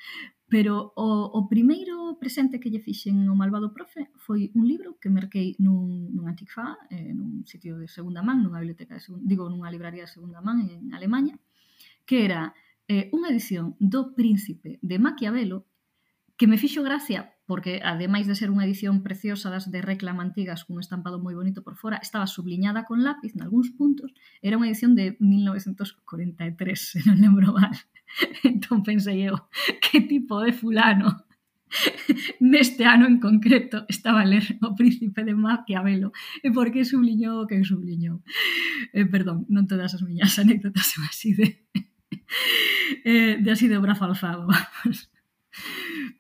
[0.54, 5.10] Pero o, o primeiro presente que lle fixen ao malvado profe foi un libro que
[5.10, 9.50] merquei nun, nun antiquifá, eh, nun sitio de segunda man, nunha biblioteca de segunda, digo,
[9.50, 11.42] nunha libraría de segunda man en Alemanha,
[12.06, 12.54] que era
[12.86, 15.66] eh, unha edición do Príncipe de Maquiavelo
[16.38, 20.70] que me fixo gracia porque ademais de ser unha edición preciosa das de reclama antigas
[20.70, 24.14] cun estampado moi bonito por fora, estaba subliñada con lápiz en algúns puntos,
[24.46, 27.74] era unha edición de 1943, se non lembro mal.
[28.44, 29.38] entón pensei eu,
[29.82, 31.26] que tipo de fulano
[32.40, 36.12] neste ano en concreto estaba a ler o Príncipe de Maquiavelo
[36.44, 38.22] e por que subliñou o que subliñou
[38.94, 41.66] eh, perdón, non todas as miñas anécdotas son así de
[43.04, 45.10] eh, de así de brazo alzado vamos.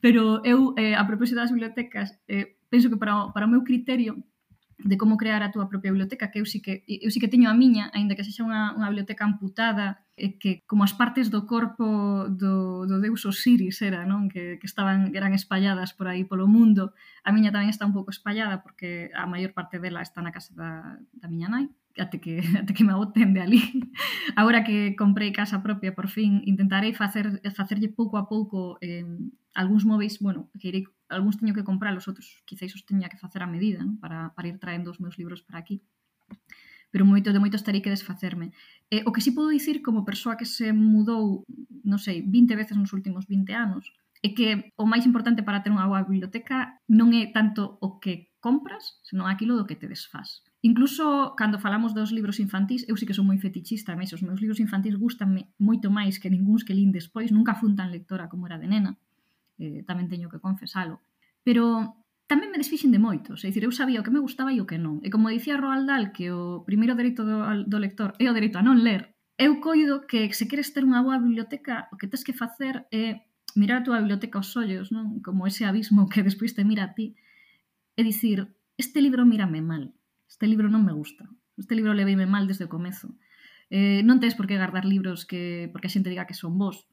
[0.01, 4.25] pero eu eh, a propósito das bibliotecas eh, penso que para, para o meu criterio
[4.83, 7.47] de como crear a túa propia biblioteca, que eu sí que, eu sí que teño
[7.47, 11.49] a miña, aínda que sexa unha, unha biblioteca amputada e que como as partes do
[11.49, 14.29] corpo do, do deus Osiris era, non?
[14.29, 16.93] Que, que estaban eran espalladas por aí polo mundo.
[17.25, 20.53] A miña tamén está un pouco espallada porque a maior parte dela está na casa
[20.53, 21.65] da, da miña nai
[21.97, 23.61] até que, até que me boten de ali.
[24.35, 29.05] Agora que comprei casa propia, por fin, intentarei facer, facerlle pouco a pouco eh,
[29.53, 33.21] algúns móveis, bueno, que irei, algúns teño que comprar, os outros quizáis os teña que
[33.21, 33.97] facer a medida, non?
[34.01, 35.81] Para, para ir traendo os meus libros para aquí
[36.93, 38.53] pero moito de moitos terei que desfacerme.
[38.93, 41.41] Eh, o que sí podo dicir como persoa que se mudou,
[41.81, 43.89] non sei, 20 veces nos últimos 20 anos,
[44.21, 48.29] é que o máis importante para ter unha boa biblioteca non é tanto o que
[48.37, 50.45] compras, senón aquilo do que te desfás.
[50.61, 54.37] Incluso cando falamos dos libros infantís, eu sí que son moi fetichista, mas os meus
[54.37, 58.45] libros infantís gustanme moito máis que ningúns que lin despois, nunca fun tan lectora como
[58.45, 59.01] era de nena,
[59.57, 61.01] eh, tamén teño que confesalo.
[61.41, 62.02] Pero
[62.33, 64.65] tamén me desfixen de moitos, é dicir, eu sabía o que me gustaba e o
[64.65, 64.97] que non.
[65.05, 68.57] E como dicía Roald Dahl que o primeiro dereito do, do lector é o dereito
[68.57, 72.25] a non ler, eu coido que se queres ter unha boa biblioteca, o que tens
[72.25, 75.21] que facer é mirar a túa biblioteca aos ollos, non?
[75.21, 77.13] Como ese abismo que despois te mira a ti,
[77.93, 78.49] e dicir,
[78.81, 79.93] este libro mírame mal,
[80.25, 83.13] este libro non me gusta, este libro leveime mal desde o comezo.
[83.69, 86.89] Eh, non tens por que guardar libros que porque a xente diga que son vos,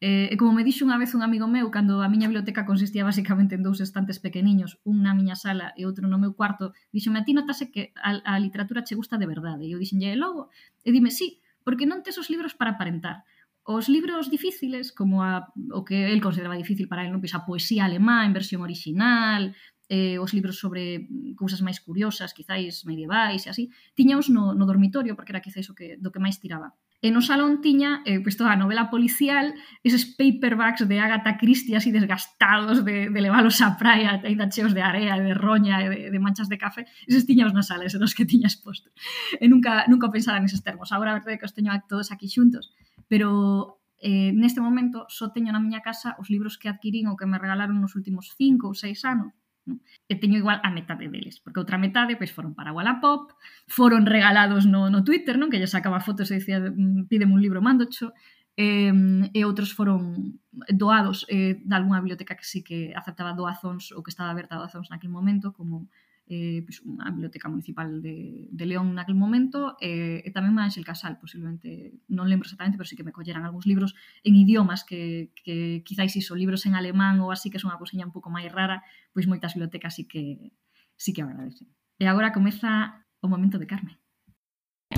[0.00, 3.02] Eh, e como me dixo unha vez un amigo meu, cando a miña biblioteca consistía
[3.02, 7.18] basicamente en dous estantes pequeniños, un na miña sala e outro no meu cuarto, dixome,
[7.18, 9.66] a ti notase que a, a literatura che gusta de verdade.
[9.66, 10.54] E eu dixenlle, logo?
[10.86, 13.26] E dime, sí, porque non tes os libros para aparentar.
[13.66, 17.18] Os libros difíciles, como a, o que el consideraba difícil para el, non?
[17.18, 19.50] Pois a poesía alemá en versión original,
[19.90, 25.18] eh, os libros sobre cousas máis curiosas, quizáis medievais e así, tiñaos no, no dormitorio,
[25.18, 28.34] porque era quizáis o que, do que máis tiraba E no salón tiña, eh, pues
[28.34, 29.54] toda a novela policial,
[29.86, 34.82] eses paperbacks de Agatha Christie así desgastados de, de leválos á praia, ainda cheos de
[34.82, 38.26] area, de roña e de, de manchas de café, eses tiñaos nas sales e que
[38.26, 38.90] tiñas posto.
[39.38, 40.90] E nunca, nunca pensara neses termos.
[40.90, 42.74] Agora a verdade que os teño todos aquí xuntos,
[43.06, 47.30] pero eh, neste momento só teño na miña casa os libros que adquirín ou que
[47.30, 49.37] me regalaron nos últimos cinco ou seis anos
[49.68, 49.84] Non?
[50.08, 53.36] E teño igual a metade deles, porque outra metade pois foron para Wallapop,
[53.68, 57.44] foron regalados no, no Twitter, non que lle sacaba fotos e dicía mm, pídeme un
[57.44, 58.16] libro, mandocho,
[58.56, 58.90] eh,
[59.36, 60.40] e outros foron
[60.72, 64.64] doados eh, de algunha biblioteca que sí que aceptaba doazóns ou que estaba aberta a
[64.64, 65.92] doazóns naquele momento, como
[66.28, 70.84] eh, pois unha biblioteca municipal de, de León naquel momento, eh, e tamén má Ángel
[70.84, 75.32] Casal, posiblemente, non lembro exactamente, pero sí que me colleran algúns libros en idiomas que,
[75.32, 78.52] que quizáis iso, libros en alemán ou así, que son unha cousiña un pouco máis
[78.52, 78.84] rara,
[79.16, 80.52] pois moitas bibliotecas sí que,
[81.00, 81.72] sí que agradecen.
[81.96, 83.96] E agora comeza o momento de Carmen.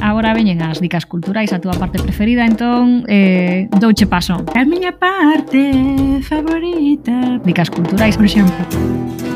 [0.03, 4.43] Agora veñen as dicas culturais, a túa parte preferida, entón eh, douche paso.
[4.55, 7.39] A miña parte favorita.
[7.43, 9.30] Dicas culturais, por exemplo.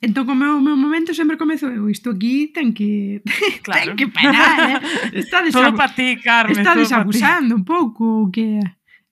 [0.00, 3.20] Entón, o meu, o meu momento sempre comezo eu, isto aquí ten que
[3.60, 3.92] claro.
[3.92, 4.80] ten que parar, eh?
[5.20, 6.56] Estades todo para ti, Carmen.
[6.56, 8.60] Estades desabusando un pouco que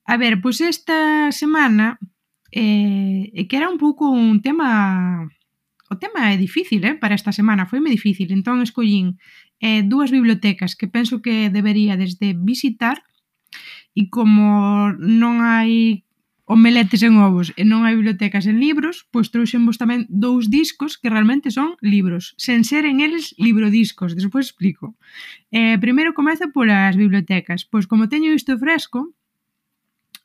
[0.09, 1.99] A ver, pois pues esta semana
[2.51, 5.29] eh, que era un pouco un tema
[5.91, 9.21] o tema é difícil, eh, para esta semana, foi moi difícil, entón escollín
[9.61, 13.05] eh, dúas bibliotecas que penso que debería desde visitar
[13.93, 16.08] e como non hai
[16.49, 20.97] omeletes en ovos e non hai bibliotecas en libros, pois trouxen vos tamén dous discos
[20.97, 24.97] que realmente son libros, sen ser en eles librodiscos, despois explico.
[25.53, 29.13] Eh, primeiro comezo polas bibliotecas, pois como teño isto fresco,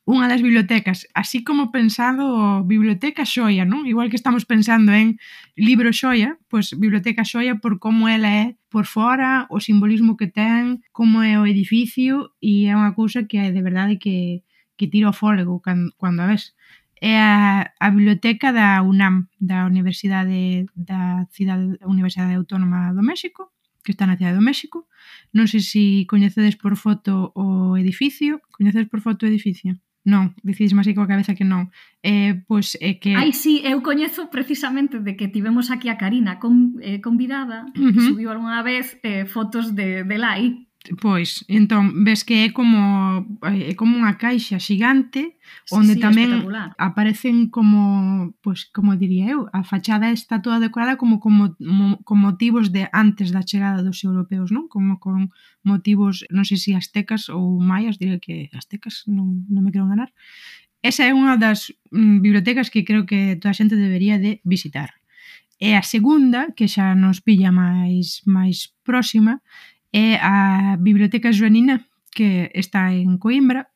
[0.09, 3.85] unha das bibliotecas, así como pensado biblioteca xoia, non?
[3.85, 5.21] Igual que estamos pensando en
[5.53, 10.81] libro xoia, pois biblioteca xoia por como ela é por fora, o simbolismo que ten,
[10.89, 14.41] como é o edificio, e é unha cousa que é de verdade que
[14.77, 16.53] que tira o fólego cando, cando a ves.
[17.01, 23.51] É a, a biblioteca da UNAM, da Universidade da Cidade Universidade Autónoma do México,
[23.83, 24.87] que está na Cidade do México.
[25.35, 28.39] Non sei se coñecedes por foto o edificio.
[28.55, 29.75] Coñecedes por foto o edificio?
[30.05, 31.73] Non, dicís máis coa cabeza que non.
[32.05, 35.97] Eh, pois é que Ai, si, sí, eu coñezo precisamente de que tivemos aquí a
[35.97, 38.13] Karina con, eh, convidada, uh -huh.
[38.13, 40.64] subiu algunha vez eh, fotos de, de lá aí.
[41.01, 45.37] Pois, entón, ves que é como eh, é como unha caixa xigante
[45.73, 46.45] onde sí, sí, tamén
[46.77, 51.57] aparecen como, pois, como diría eu, a fachada está toda decorada como con,
[52.05, 54.69] con motivos de antes da chegada dos europeos, non?
[54.69, 55.33] Como con
[55.65, 60.13] motivos, non sei se aztecas ou maias, diría que aztecas, non, non me quero enganar.
[60.85, 65.01] Esa é unha das mm, bibliotecas que creo que toda a xente debería de visitar.
[65.57, 69.39] E a segunda, que xa nos pilla máis máis próxima,
[69.95, 73.71] é a Biblioteca Joanina, que está en Coimbra,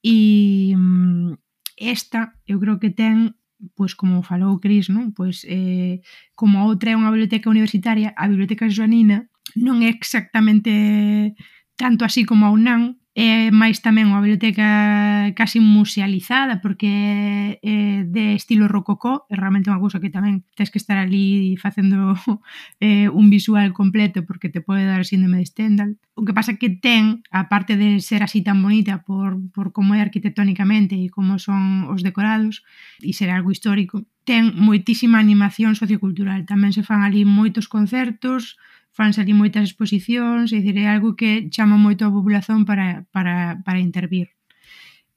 [0.00, 1.36] e mm,
[1.76, 3.36] esta eu creo que ten
[3.76, 5.12] pois como falou Cris, non?
[5.12, 6.00] Pois eh,
[6.32, 11.36] como a outra é unha biblioteca universitaria, a Biblioteca Joanina non é exactamente
[11.76, 18.32] tanto así como a UNAM, é máis tamén unha biblioteca casi musealizada porque é de
[18.32, 22.16] estilo rococó, é realmente unha cousa que tamén tens que estar ali facendo
[22.80, 26.00] eh, un visual completo porque te pode dar síndrome de Stendhal.
[26.16, 30.00] O que pasa que ten, aparte de ser así tan bonita por, por como é
[30.00, 32.64] arquitectónicamente e como son os decorados
[33.04, 36.48] e ser algo histórico, ten moitísima animación sociocultural.
[36.48, 38.56] Tamén se fan ali moitos concertos,
[38.92, 43.62] fanse ali moitas exposicións, é dicir, é algo que chama moito a populación para, para,
[43.64, 44.34] para intervir.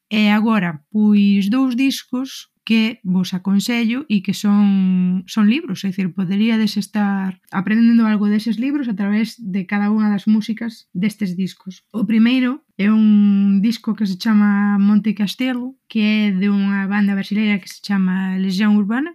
[0.09, 6.15] E agora, pois dous discos que vos aconsello e que son, son libros, é dicir,
[6.15, 11.83] poderíades estar aprendendo algo deses libros a través de cada unha das músicas destes discos.
[11.91, 17.17] O primeiro é un disco que se chama Monte Castelo, que é de unha banda
[17.17, 19.11] brasileira que se chama Legión Urbana,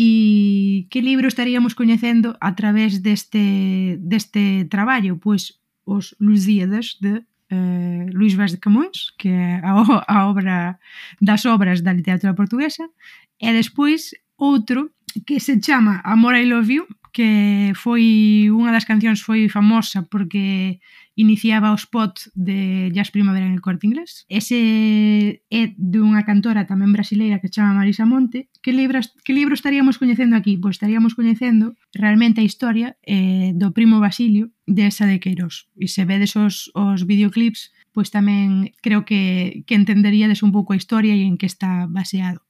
[0.00, 5.20] E que libro estaríamos coñecendo a través deste, deste traballo?
[5.20, 7.20] Pois os Lusíadas de
[7.52, 9.76] eh, Luís Vaz de Camões, que é a,
[10.08, 10.80] a obra
[11.20, 12.88] das obras da literatura portuguesa,
[13.36, 14.96] e despois outro
[15.28, 20.78] que se chama Amor I Love You, que foi unha das cancións foi famosa porque
[21.20, 24.24] iniciaba o spot de Jazz Primavera en el Corte Inglés.
[24.28, 28.48] Ese é dunha cantora tamén brasileira que chama Marisa Monte.
[28.64, 30.56] Que libro, que libro estaríamos coñecendo aquí?
[30.56, 35.68] Pois estaríamos coñecendo realmente a historia eh, do primo Basilio de esa de Queiroz.
[35.76, 40.80] E se vedes os, os videoclips, pois tamén creo que, que entenderíades un pouco a
[40.80, 42.40] historia e en que está baseado.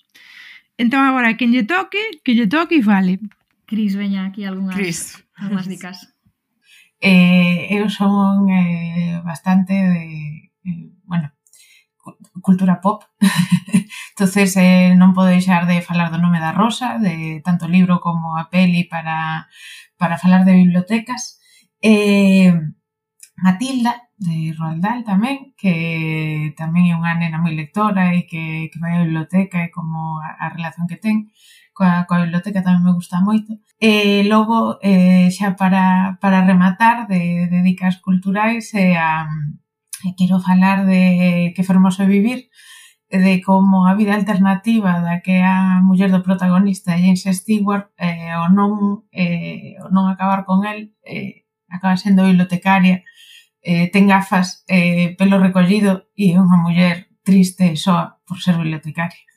[0.81, 3.19] Entón agora, quen lle toque, que lle toque e vale.
[3.71, 5.25] Cris veña aquí algunhas, Chris.
[5.37, 5.99] algunhas dicas.
[7.03, 11.33] Eh, eu son eh, bastante de, eh, bueno,
[12.43, 13.05] cultura pop.
[14.13, 18.37] entonces eh, non podo deixar de falar do nome da Rosa, de tanto libro como
[18.37, 19.49] a peli para,
[19.97, 21.41] para falar de bibliotecas.
[21.81, 22.53] Eh,
[23.41, 28.77] Matilda, de Roald Dahl tamén, que tamén é unha nena moi lectora e que, que
[28.77, 31.33] vai á biblioteca e como a, a relación que ten
[31.81, 33.57] coa, coa biblioteca tamén me gusta moito.
[33.81, 39.25] E logo, eh, xa para, para rematar de, de dicas culturais, eh, a,
[40.05, 41.03] eh, quero falar de
[41.57, 42.53] que fermoso vivir,
[43.09, 48.47] de como a vida alternativa da que a muller do protagonista James Stewart eh, o
[48.53, 53.03] non eh, o non acabar con el eh, acaba sendo bibliotecaria
[53.67, 59.30] eh, ten gafas, eh, pelo recollido e unha muller triste e soa por ser bibliotecaria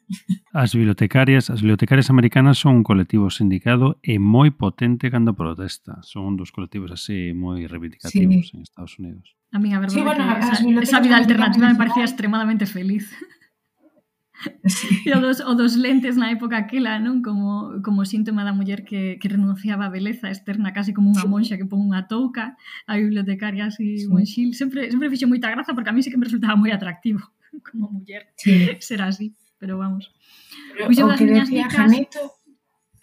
[0.54, 6.02] As bibliotecarias, as bibliotecarias americanas son un colectivo sindicado e moi potente cando protesta.
[6.06, 8.58] Son un dos colectivos así moi reivindicativos sí.
[8.58, 9.34] en Estados Unidos.
[9.54, 13.10] A mí a verdade sí, bueno, que esa, esa vida alternativa me parecía extremadamente feliz.
[14.66, 14.88] Sí.
[15.08, 17.24] E o dos, o dos lentes na época aquela, non?
[17.24, 21.56] Como, como síntoma da muller que, que renunciaba a beleza externa casi como unha monxa
[21.56, 22.60] que pon unha touca
[22.90, 24.10] a bibliotecaria así sí.
[24.10, 24.52] un xil.
[24.52, 27.24] Sempre, sempre fixo moita graza porque a mí sí que me resultaba moi atractivo
[27.68, 28.76] como muller sí.
[28.84, 29.32] ser así
[29.64, 30.12] pero vamos.
[30.76, 31.72] Pero, o que decía dicas...
[31.72, 32.20] Janito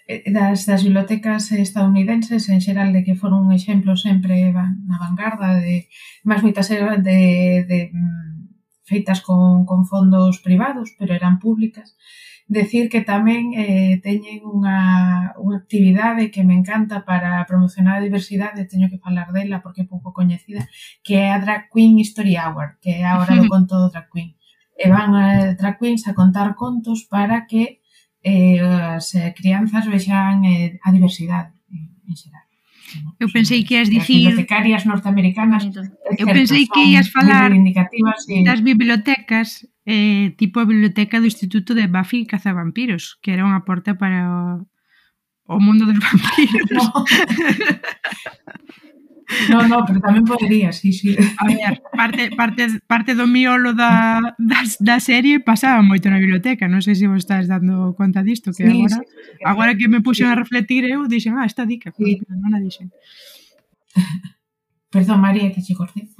[0.06, 5.56] eh, das, das bibliotecas estadounidenses en xeral de que foron un exemplo sempre na vanguarda
[5.56, 5.88] de
[6.28, 8.52] máis moitas eran de, de mm,
[8.84, 11.96] feitas con, con fondos privados, pero eran públicas.
[12.44, 18.68] Decir que tamén eh, teñen unha, unha actividade que me encanta para promocionar a diversidade,
[18.68, 20.68] teño que falar dela porque é pouco coñecida,
[21.00, 24.12] que é a Drag Queen History Hour, que é a hora do conto do Drag
[24.12, 24.36] Queen
[24.80, 27.84] e van a drag queens a contar contos para que
[28.24, 28.60] eh,
[28.96, 32.48] as eh, crianzas vexan eh, a diversidade en, en xeral.
[33.20, 34.24] Eu pensei que ias dicir...
[34.24, 35.68] As bibliotecarias norteamericanas...
[36.16, 38.42] Eu pensei que ias falar e...
[38.42, 43.94] das bibliotecas, eh, tipo a biblioteca do Instituto de Buffy Cazavampiros, que era unha porta
[43.94, 44.64] para o,
[45.54, 46.66] o mundo dos vampiros.
[46.72, 47.04] No.
[49.48, 51.14] No, no, pero tamén podería, sí, sí.
[51.38, 56.66] A ver, parte, parte, parte do miolo da, da, da serie pasaba moito na biblioteca,
[56.66, 59.86] non sei se vos estás dando conta disto, que sí, agora, sí, sí, agora que
[59.86, 60.32] me puxen sí.
[60.34, 62.18] a refletir eu, dixen, ah, esta dica, sí.
[62.26, 62.90] non a dixen.
[64.94, 66.10] Perdón, María, que che cortei.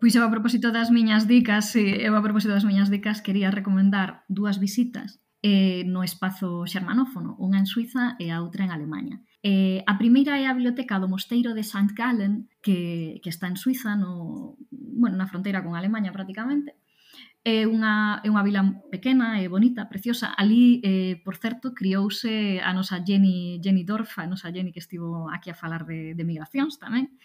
[0.00, 3.52] Pois eu a propósito das miñas dicas, eh, eu a propósito das miñas dicas quería
[3.52, 9.20] recomendar dúas visitas eh, no espazo xermanófono, unha en Suiza e a outra en Alemanha.
[9.42, 11.96] Eh, a primeira é a biblioteca do Mosteiro de St.
[11.96, 16.76] Gallen, que, que está en Suiza, no, bueno, na fronteira con Alemanha prácticamente,
[17.40, 18.60] É unha, é unha vila
[18.92, 20.28] pequena, é bonita, preciosa.
[20.36, 25.32] Ali, eh, por certo, criouse a nosa Jenny, Jenny Dorf, a nosa Jenny que estivo
[25.32, 27.16] aquí a falar de, de migracións tamén.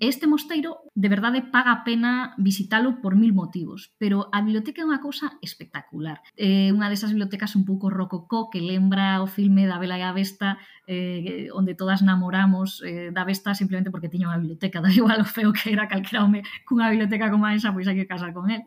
[0.00, 4.88] Este mosteiro, de verdade, paga a pena visitalo por mil motivos, pero a biblioteca é
[4.88, 6.24] unha cousa espectacular.
[6.40, 10.08] É eh, unha desas bibliotecas un pouco rococó que lembra o filme da Bela e
[10.08, 10.56] a Besta,
[10.88, 15.28] eh, onde todas namoramos eh, da Besta simplemente porque tiña unha biblioteca, da igual o
[15.28, 18.64] feo que era calquera home cunha biblioteca como esa, pois hai que casar con él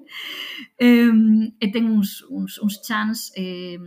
[0.84, 1.16] eh,
[1.64, 3.80] e ten uns, uns, uns chans eh,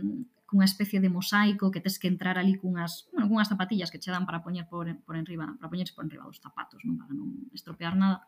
[0.47, 4.09] cunha especie de mosaico que tes que entrar ali cunhas, bueno, cunhas zapatillas que che
[4.09, 7.51] dan para poñer por, por enriba, para poñerse por enriba dos zapatos, non para non
[7.53, 8.25] estropear nada.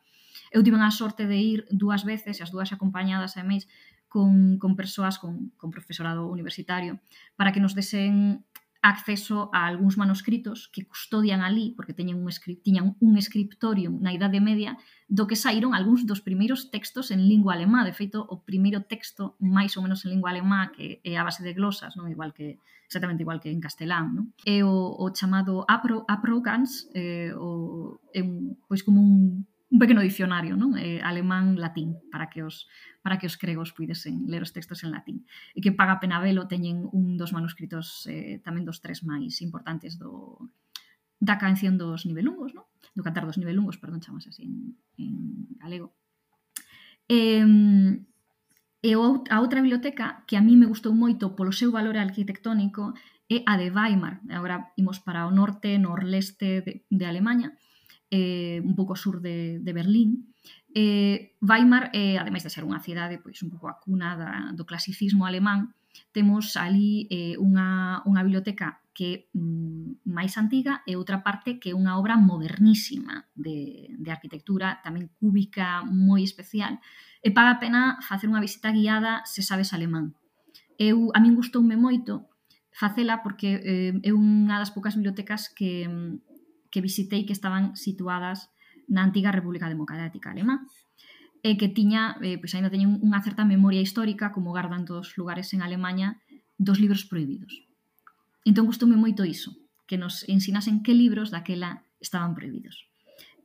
[0.53, 3.65] Eu tive a sorte de ir dúas veces, e as dúas acompañadas a mes,
[4.09, 6.99] con, con persoas, con, con profesorado universitario,
[7.37, 8.43] para que nos desen
[8.81, 12.31] acceso a algúns manuscritos que custodian ali, porque teñen un
[12.63, 14.79] tiñan un escriptorium na Idade Media,
[15.11, 17.83] do que saíron algúns dos primeiros textos en lingua alemá.
[17.83, 21.43] De feito, o primeiro texto máis ou menos en lingua alemá que é a base
[21.43, 24.25] de glosas, non igual que exactamente igual que en castelán, non?
[24.47, 30.01] É o, o chamado Apro, Aprogans, eh, o, é un, pois como un un pequeno
[30.01, 30.73] dicionario, non?
[30.81, 32.65] Eh, alemán latín para que os
[33.05, 35.29] para que os cregos puidesen ler os textos en latín.
[35.53, 40.01] E que paga pena velo, teñen un dos manuscritos eh, tamén dos tres máis importantes
[40.01, 40.49] do
[41.21, 42.65] da canción dos nivelungos, non?
[42.97, 45.13] Do cantar dos nivelungos, perdón, chamase así en, en
[45.61, 45.93] galego.
[47.05, 47.45] Eh,
[48.79, 52.95] e a outra biblioteca que a mí me gustou moito polo seu valor arquitectónico
[53.29, 54.23] é a de Weimar.
[54.31, 57.53] Agora imos para o norte, norleste de, de Alemanha,
[58.11, 60.33] eh, un pouco sur de, de Berlín.
[60.73, 64.65] Eh, Weimar, eh, ademais de ser unha cidade pois un pouco a cuna da, do
[64.65, 65.73] clasicismo alemán,
[66.11, 71.77] temos ali eh, unha, unha biblioteca que mm, máis antiga e outra parte que é
[71.77, 76.77] unha obra modernísima de, de arquitectura, tamén cúbica, moi especial.
[77.23, 80.19] E paga a pena facer unha visita guiada se sabes alemán.
[80.75, 82.27] Eu, a min gustoume moito
[82.75, 86.28] facela porque eh, é unha das poucas bibliotecas que, mm,
[86.69, 88.49] que visitei que estaban situadas
[88.89, 90.65] na antiga República Democrática Alemá
[91.39, 95.17] e que tiña, eh, pois ainda teñen unha certa memoria histórica como gardan todos os
[95.19, 96.19] lugares en Alemanha
[96.59, 97.63] dos libros prohibidos.
[98.43, 99.55] Entón gustoume moito iso,
[99.87, 102.88] que nos ensinasen que libros daquela estaban prohibidos.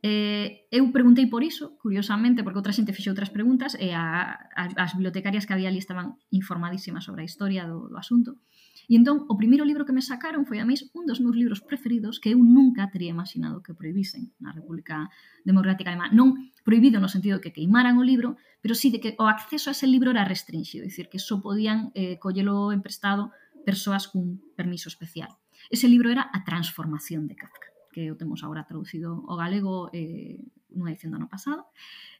[0.05, 4.63] Eh, eu preguntei por iso, curiosamente, porque outra xente fixou outras preguntas e a, a,
[4.85, 8.37] as bibliotecarias que había ali estaban informadísimas sobre a historia do, do asunto.
[8.85, 11.57] E entón, o primeiro libro que me sacaron foi a máis, un dos meus libros
[11.65, 15.09] preferidos que eu nunca teria imaginado que prohibisen na República
[15.41, 16.13] Democrática Alemana.
[16.13, 19.73] Non prohibido no sentido de que queimaran o libro, pero sí de que o acceso
[19.73, 23.33] a ese libro era restringido, é dicir, que só podían eh, collelo emprestado
[23.65, 25.33] persoas cun permiso especial.
[25.73, 30.43] Ese libro era A transformación de Kafka que o temos agora traducido ao galego eh,
[30.75, 31.71] nunha edición do ano pasado.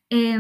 [0.08, 0.40] Eh,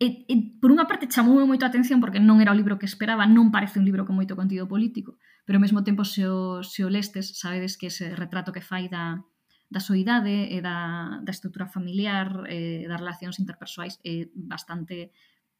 [0.00, 2.88] e, e, por unha parte chamoume moito a atención porque non era o libro que
[2.88, 6.64] esperaba, non parece un libro con moito contido político, pero ao mesmo tempo se o,
[6.64, 9.20] se o lestes, sabedes que ese retrato que fai da,
[9.68, 15.12] da soidade e da, da estrutura familiar, eh, das relacións interpersoais é bastante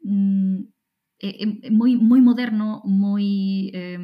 [0.09, 0.65] mm,
[1.21, 4.01] é, é moi, moi moderno, moi, eh,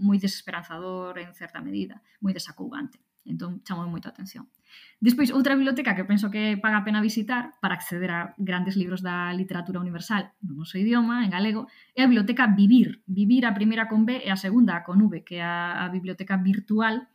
[0.00, 3.04] moi desesperanzador en certa medida, moi desacougante.
[3.24, 4.52] Entón, chamou moito a atención.
[5.00, 9.00] Despois, outra biblioteca que penso que paga a pena visitar para acceder a grandes libros
[9.00, 13.00] da literatura universal no noso idioma, en galego, é a biblioteca Vivir.
[13.08, 16.36] Vivir a primeira con B e a segunda con V, que é a, a biblioteca
[16.36, 17.08] virtual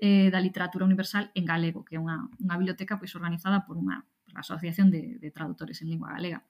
[0.00, 4.00] eh, da literatura universal en galego, que é unha, unha biblioteca pois organizada por unha,
[4.24, 6.40] por unha asociación de, de traductores en lingua galega.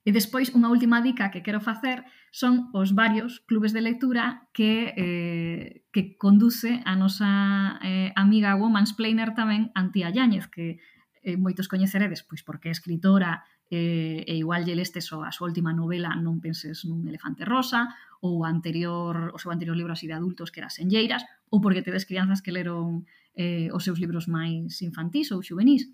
[0.00, 4.96] E despois, unha última dica que quero facer son os varios clubes de lectura que,
[4.96, 10.80] eh, que conduce a nosa eh, amiga Woman's Plainer tamén, Antía Yáñez, que
[11.20, 15.52] eh, moitos coñeceredes, pois porque é escritora eh, e igual lle leste so, a súa
[15.52, 17.92] última novela Non penses nun elefante rosa
[18.24, 21.22] ou anterior, o seu anterior libro así de adultos que era Senlleiras
[21.52, 23.06] ou porque tedes crianzas que leron
[23.36, 25.86] eh, os seus libros máis infantís ou juvenís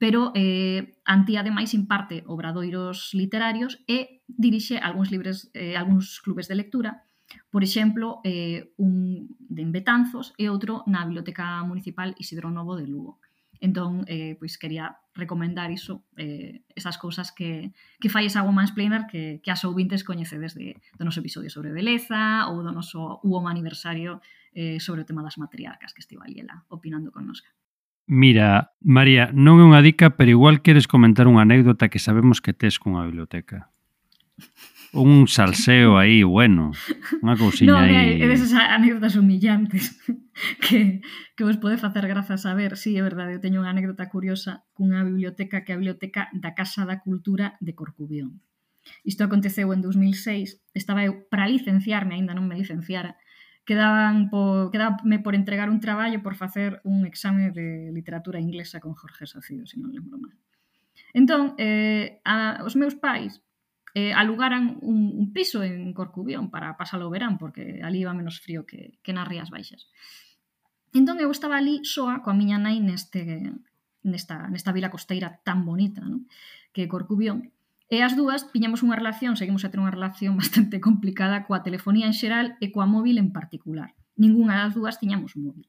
[0.00, 6.56] pero eh, Antí ademais imparte obradoiros literarios e dirixe algúns libres eh, algúns clubes de
[6.56, 7.04] lectura,
[7.52, 13.20] por exemplo, eh, un de Betanzos e outro na Biblioteca Municipal Isidro Novo de Lugo.
[13.60, 19.04] Entón, eh, pois quería recomendar iso, eh, esas cousas que, que fai esa Woman's Planner
[19.04, 23.52] que, que as ouvintes coñecedes de, do noso episodio sobre beleza ou do noso UOM
[23.52, 24.24] aniversario
[24.56, 27.52] eh, sobre o tema das matriarcas que estiva Liela opinando connosca.
[28.10, 32.50] Mira, María, non é unha dica, pero igual queres comentar unha anécdota que sabemos que
[32.50, 33.70] tes cunha biblioteca.
[34.90, 36.74] Un salseo aí, bueno,
[37.22, 38.18] unha cousiña no, aí.
[38.18, 39.94] É desas anécdotas humillantes
[40.66, 41.06] que,
[41.38, 42.74] que vos pode facer graza saber.
[42.74, 46.50] Sí, é verdade, eu teño unha anécdota curiosa cunha biblioteca que é a Biblioteca da
[46.58, 48.42] Casa da Cultura de Corcubión.
[49.06, 53.14] Isto aconteceu en 2006, estaba eu para licenciarme, aínda non me licenciara,
[53.70, 58.94] quedaban por, quedame por entregar un traballo por facer un exame de literatura inglesa con
[58.94, 60.34] Jorge Sacido, se non lembro mal.
[61.14, 63.46] Entón, eh, a, os meus pais
[63.94, 68.42] eh, alugaran un, un piso en Corcubión para pasalo o verán, porque ali iba menos
[68.42, 69.86] frío que, que nas Rías Baixas.
[70.90, 73.54] Entón eu estaba ali soa coa miña nai neste,
[74.02, 76.26] nesta, nesta vila costeira tan bonita, non?
[76.74, 77.54] que é Corcubión,
[77.90, 82.06] E as dúas tiñamos unha relación, seguimos a ter unha relación bastante complicada coa telefonía
[82.06, 83.98] en xeral e coa móvil en particular.
[84.14, 85.66] Ningunha das dúas tiñamos móvil.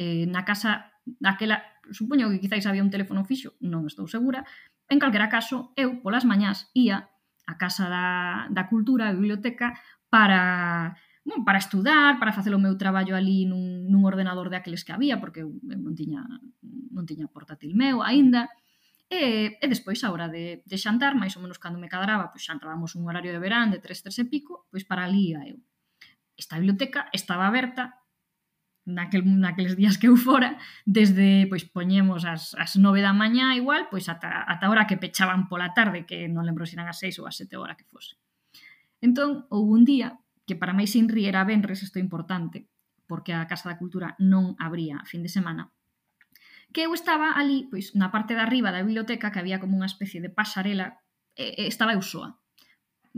[0.00, 1.60] Eh, na casa daquela,
[1.92, 4.48] supoño que quizáis había un teléfono fixo, non estou segura.
[4.88, 7.12] En calquera caso, eu polas mañás ía
[7.44, 8.06] á casa da,
[8.48, 9.76] da cultura, a biblioteca,
[10.08, 10.96] para
[11.28, 14.96] bueno, para estudar, para facer o meu traballo ali nun, nun ordenador de aqueles que
[14.96, 16.24] había, porque eu, eu non tiña
[16.64, 18.48] non tiña portátil meu aínda.
[19.08, 22.44] E, e despois, a hora de, de xantar, máis ou menos cando me cadraba, pois
[22.44, 25.56] xantábamos un horario de verán de 3, 3 e pico, pois para ali a eu.
[26.36, 28.04] Esta biblioteca estaba aberta
[28.84, 33.88] naquel, naqueles días que eu fora, desde, pois, poñemos as, as 9 da mañá igual,
[33.88, 37.20] pois ata, ata hora que pechaban pola tarde, que non lembro se eran as 6
[37.20, 38.20] ou as 7 hora que fose.
[39.00, 42.68] Entón, houve un día que para máis Inri era Benres, isto é importante,
[43.08, 45.72] porque a Casa da Cultura non abría fin de semana,
[46.72, 49.88] que eu estaba ali, pois, na parte de arriba da biblioteca, que había como unha
[49.88, 51.00] especie de pasarela,
[51.32, 52.36] e, e estaba eu soa.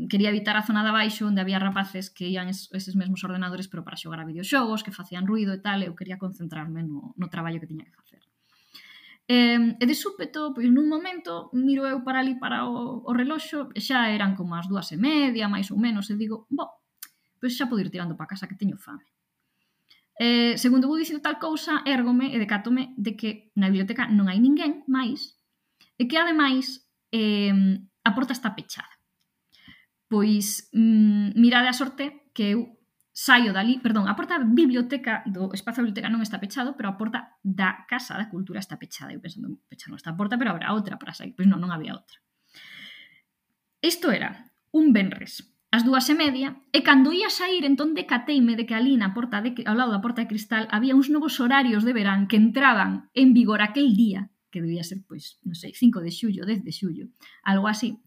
[0.09, 3.67] Quería evitar a zona de abaixo onde había rapaces que ian es, eses mesmos ordenadores
[3.67, 7.27] pero para xogar a videoxogos, que facían ruido e tal, eu quería concentrarme no, no
[7.27, 8.23] traballo que tiña que facer.
[9.27, 13.71] Eh, e de súpeto, pois nun momento, miro eu para ali para o, o reloxo,
[13.79, 16.67] xa eran como as dúas e media, máis ou menos, e digo, bo,
[17.39, 19.07] pois xa podo ir tirando para casa que teño fame.
[20.21, 24.37] Eh, segundo vou dicindo tal cousa, érgome e decátome de que na biblioteca non hai
[24.37, 25.41] ninguén máis
[25.97, 29.01] e que ademais eh, a porta está pechada.
[30.13, 32.77] Pois mm, mirade a sorte que eu
[33.17, 36.93] saio dali, perdón, a porta da biblioteca do espazo da biblioteca non está pechado, pero
[36.93, 39.17] a porta da Casa da Cultura está pechada.
[39.17, 41.33] Eu pensando, pecharon esta porta, pero habrá outra para sair.
[41.33, 42.21] Pois non, non había outra.
[43.81, 45.49] Isto era un venres.
[45.71, 49.39] As dúas e media, e cando ia sair entón decateime de que ali na porta
[49.39, 53.07] de, ao lado da porta de cristal había uns novos horarios de verán que entraban
[53.15, 56.75] en vigor aquel día, que debía ser, pois, non sei, 5 de xullo, 10 de
[56.75, 57.07] xullo,
[57.47, 58.03] algo así,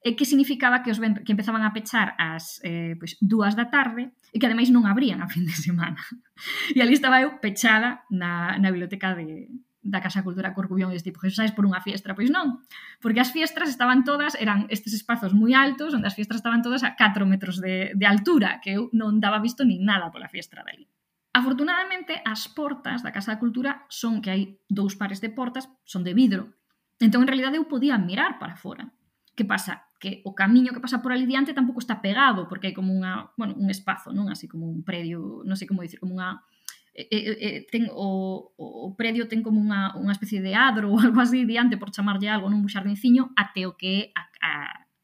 [0.00, 3.68] e que significaba que os ven, que empezaban a pechar ás eh, pois, dúas da
[3.68, 6.00] tarde e que ademais non abrían a fin de semana.
[6.74, 9.46] E ali estaba eu pechada na, na biblioteca de,
[9.82, 12.14] da Casa Cultura Corcubión e este tipo, Jesús, sabes por unha fiestra?
[12.14, 12.62] Pois non,
[13.02, 16.86] porque as fiestras estaban todas, eran estes espazos moi altos, onde as fiestras estaban todas
[16.86, 20.62] a 4 metros de, de altura, que eu non daba visto nin nada pola fiestra
[20.62, 20.86] dali.
[21.34, 26.06] Afortunadamente, as portas da Casa da Cultura son que hai dous pares de portas, son
[26.06, 26.54] de vidro.
[27.02, 28.92] Entón, en realidade, eu podía mirar para fora.
[29.34, 29.88] Que pasa?
[29.96, 33.32] Que o camiño que pasa por ali diante tampouco está pegado, porque hai como unha,
[33.34, 34.28] bueno, un espazo, non?
[34.28, 36.44] Así como un predio, non sei como dicir, como unha
[36.94, 41.24] e, e, ten o, o predio ten como unha, unha especie de adro ou algo
[41.24, 44.52] así diante por chamarlle algo nun xardinciño até o que é a, a,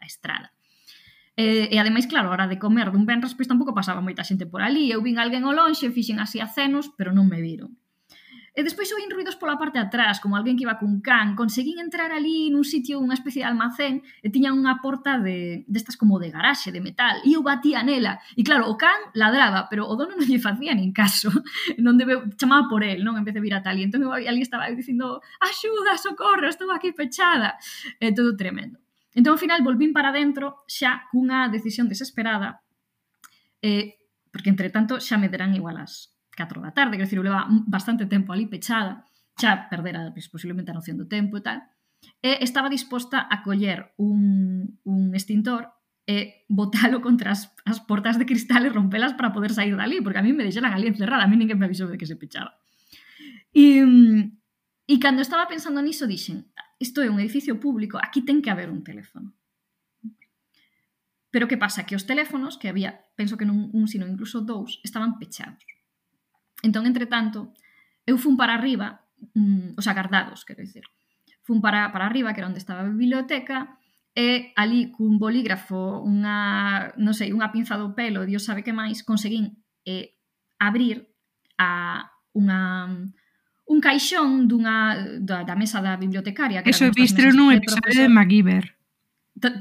[0.00, 0.52] a estrada.
[1.38, 4.44] E, e ademais, claro, a hora de comer dun benres, pois tampouco pasaba moita xente
[4.44, 4.90] por ali.
[4.92, 7.78] Eu vin alguén ao lonxe, fixen así a cenos, pero non me viron.
[8.58, 11.38] E despois oín ruidos pola parte atrás, como alguén que iba cun can.
[11.38, 15.94] Conseguín entrar ali nun sitio, unha especie de almacén, e tiña unha porta de destas
[15.94, 18.18] como de garaxe, de metal, e eu batía nela.
[18.34, 21.30] E claro, o can ladraba, pero o dono non lle facía nin caso.
[21.78, 23.14] Non debe, chamaba por el, non?
[23.14, 23.78] En vez de vir a tal.
[23.78, 27.54] E entón eu ali estaba dicindo, axuda, socorro, estou aquí pechada.
[28.02, 28.82] E todo tremendo.
[29.14, 32.58] Entón, ao final, volvín para dentro xa cunha decisión desesperada,
[33.62, 34.02] eh,
[34.34, 37.50] porque, entre tanto, xa me derán igual as 4 da tarde, quer dizer, eu leva
[37.66, 39.02] bastante tempo ali pechada,
[39.34, 41.58] xa perdera pues, posiblemente a noción do tempo e tal,
[42.22, 45.74] e estaba disposta a coller un, un extintor
[46.06, 50.22] e botalo contra as, as portas de cristal e rompelas para poder sair dali, porque
[50.22, 52.54] a mí me deixaran ali encerrada, a mí ninguén me avisou de que se pechaba.
[53.52, 53.82] E,
[54.86, 56.48] e cando estaba pensando niso, dixen,
[56.78, 59.34] isto é un edificio público, aquí ten que haber un teléfono.
[61.28, 61.84] Pero que pasa?
[61.84, 65.60] Que os teléfonos, que había, penso que non un, sino incluso dous, estaban pechados.
[66.62, 67.54] Entón, entretanto,
[68.06, 69.04] eu fun para arriba,
[69.34, 70.84] mm, os agardados, quero dicir,
[71.46, 73.78] fun para, para arriba, que era onde estaba a biblioteca,
[74.18, 79.06] e ali cun bolígrafo, unha, non sei, unha pinza do pelo, Dios sabe que máis,
[79.06, 80.18] conseguín eh,
[80.58, 81.06] abrir
[81.54, 82.02] a
[82.34, 82.90] unha
[83.68, 88.74] un caixón dunha da, da mesa da bibliotecaria que Eso viste nun episodio de, MacGyver.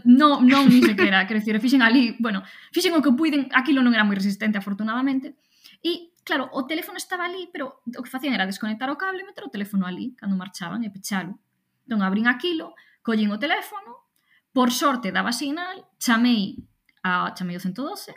[0.10, 2.42] No, non ni sequera, quero dicir, fixen ali, bueno,
[2.74, 5.38] fixen o que puiden, aquilo non era moi resistente afortunadamente,
[5.86, 9.28] e Claro, o teléfono estaba ali, pero o que facían era desconectar o cable e
[9.32, 11.40] meter o teléfono ali, cando marchaban, e pechalo.
[11.88, 14.12] Entón, abrín aquilo, collín o teléfono,
[14.52, 16.60] por sorte daba sinal, chamei
[17.00, 18.12] a chamei o 112,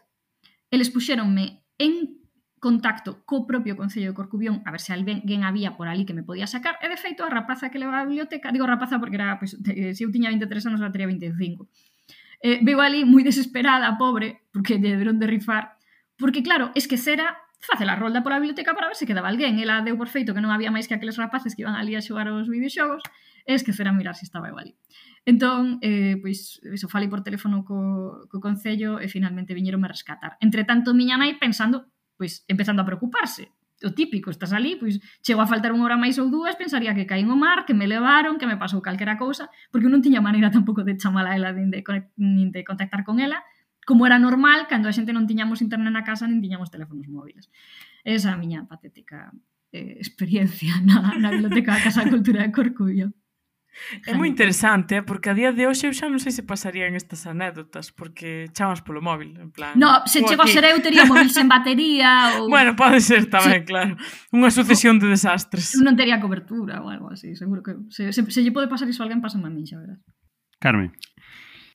[0.74, 2.18] eles puxéronme en
[2.58, 6.26] contacto co propio Concello de Corcubión a ver se alguén había por ali que me
[6.26, 9.38] podía sacar e de feito a rapaza que levaba a biblioteca digo rapaza porque era,
[9.38, 11.70] pois, pues, se eu tiña 23 anos ela teria 25
[12.42, 15.80] eh, veo ali moi desesperada, pobre porque deberon de rifar
[16.20, 19.60] porque claro, esquecera facela rolda pola biblioteca para ver se quedaba alguén.
[19.60, 22.02] Ela deu por feito que non había máis que aqueles rapaces que iban ali a
[22.02, 23.04] xogar os videoxogos
[23.44, 24.76] e esquecera mirar se estaba eu ali.
[25.28, 30.40] Entón, eh, pois, iso, falei por teléfono co, co Concello e finalmente viñeron a rescatar.
[30.40, 33.52] Entre tanto, miña nai pensando, pois, empezando a preocuparse.
[33.80, 37.08] O típico, estás ali, pois, chego a faltar unha hora máis ou dúas, pensaría que
[37.08, 40.52] caín no mar, que me levaron, que me pasou calquera cousa, porque non tiña maneira
[40.52, 41.80] tampouco de chamala a ela, nin de,
[42.20, 43.40] nin de contactar con ela,
[43.90, 47.50] como era normal cando a xente non tiñamos internet na casa nin tiñamos teléfonos móviles.
[48.06, 49.34] Esa é a miña patética
[49.74, 53.10] eh, experiencia na, na Biblioteca da Casa de Cultura de Corcubión.
[54.06, 56.94] É moi interesante, eh, porque a día de hoxe eu xa non sei se pasarían
[56.94, 59.74] estas anécdotas, porque chamas polo móvil, en plan...
[59.74, 60.54] No, se chego aquí.
[60.54, 62.46] a ser eu tería móvil sen batería ou...
[62.46, 63.74] Bueno, pode ser tamén, sí.
[63.74, 63.98] claro.
[64.30, 65.00] Unha sucesión o...
[65.02, 65.74] de desastres.
[65.74, 67.74] Eu non tería cobertura ou algo así, seguro que...
[67.90, 69.98] Se, se, se lle pode pasar iso a alguén, pasa a mí, xa verás.
[70.62, 70.94] Carmen.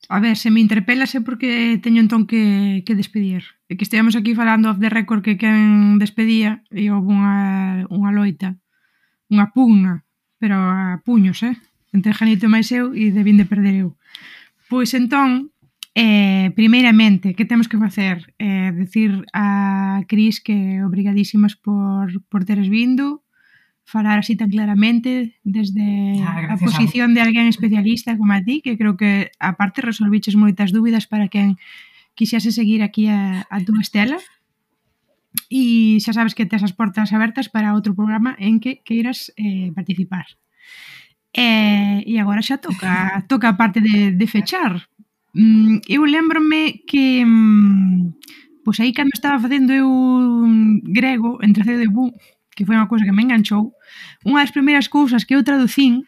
[0.09, 3.57] A ver, se me interpelase porque teño entón que, que despedir.
[3.65, 7.35] E que estivemos aquí falando off the record que quen despedía e houve unha,
[7.89, 8.53] unha loita,
[9.33, 10.05] unha pugna,
[10.37, 11.57] pero a puños, eh?
[11.89, 13.97] Entre Janito máis eu e debín de perder eu.
[14.69, 15.49] Pois entón,
[15.97, 18.29] eh, primeiramente, que temos que facer?
[18.37, 23.24] Eh, decir a Cris que obrigadísimas por, por teres vindo,
[23.85, 28.59] falar así tan claramente desde ah, a posición a de alguén especialista como a ti,
[28.65, 31.61] que creo que aparte resolviches moitas dúbidas para quen
[32.17, 34.17] quixese seguir aquí a, a túa estela.
[35.53, 39.69] E xa sabes que tes as portas abertas para outro programa en que queiras eh,
[39.77, 40.25] participar.
[41.35, 44.89] Eh, e agora xa toca toca a parte de, de fechar.
[45.35, 51.83] Mm, eu lembrome que mm, pois aí cando estaba facendo eu mm, grego entre cedo
[51.83, 52.09] e bu,
[52.55, 53.75] que foi unha cousa que me enganchou,
[54.23, 56.07] unha das primeiras cousas que eu traducín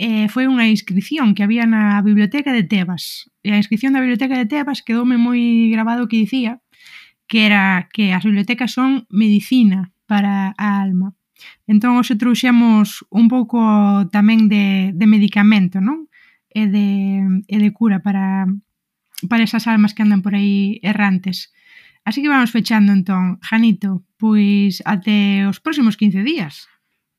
[0.00, 3.28] eh, foi unha inscripción que había na biblioteca de Tebas.
[3.44, 6.58] E a inscripción da biblioteca de Tebas quedoume moi grabado que dicía
[7.28, 11.16] que era que as bibliotecas son medicina para a alma.
[11.66, 13.58] Entón, hoxe trouxemos un pouco
[14.12, 16.12] tamén de, de medicamento, non?
[16.52, 16.88] E de,
[17.48, 18.44] e de cura para,
[19.30, 21.54] para esas almas que andan por aí errantes.
[22.04, 26.66] Así que vamos fechando entón, Janito, pois até os próximos 15 días.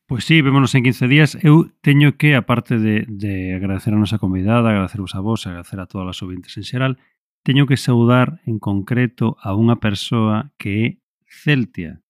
[0.05, 1.38] Pois sí, vémonos en 15 días.
[1.39, 5.88] Eu teño que, aparte de, de agradecer a nosa convidada, agradecervos a vos, agradecer a
[5.88, 6.99] todas as ouvintes en xeral,
[7.47, 10.88] teño que saudar en concreto a unha persoa que é
[11.31, 12.03] Celtia.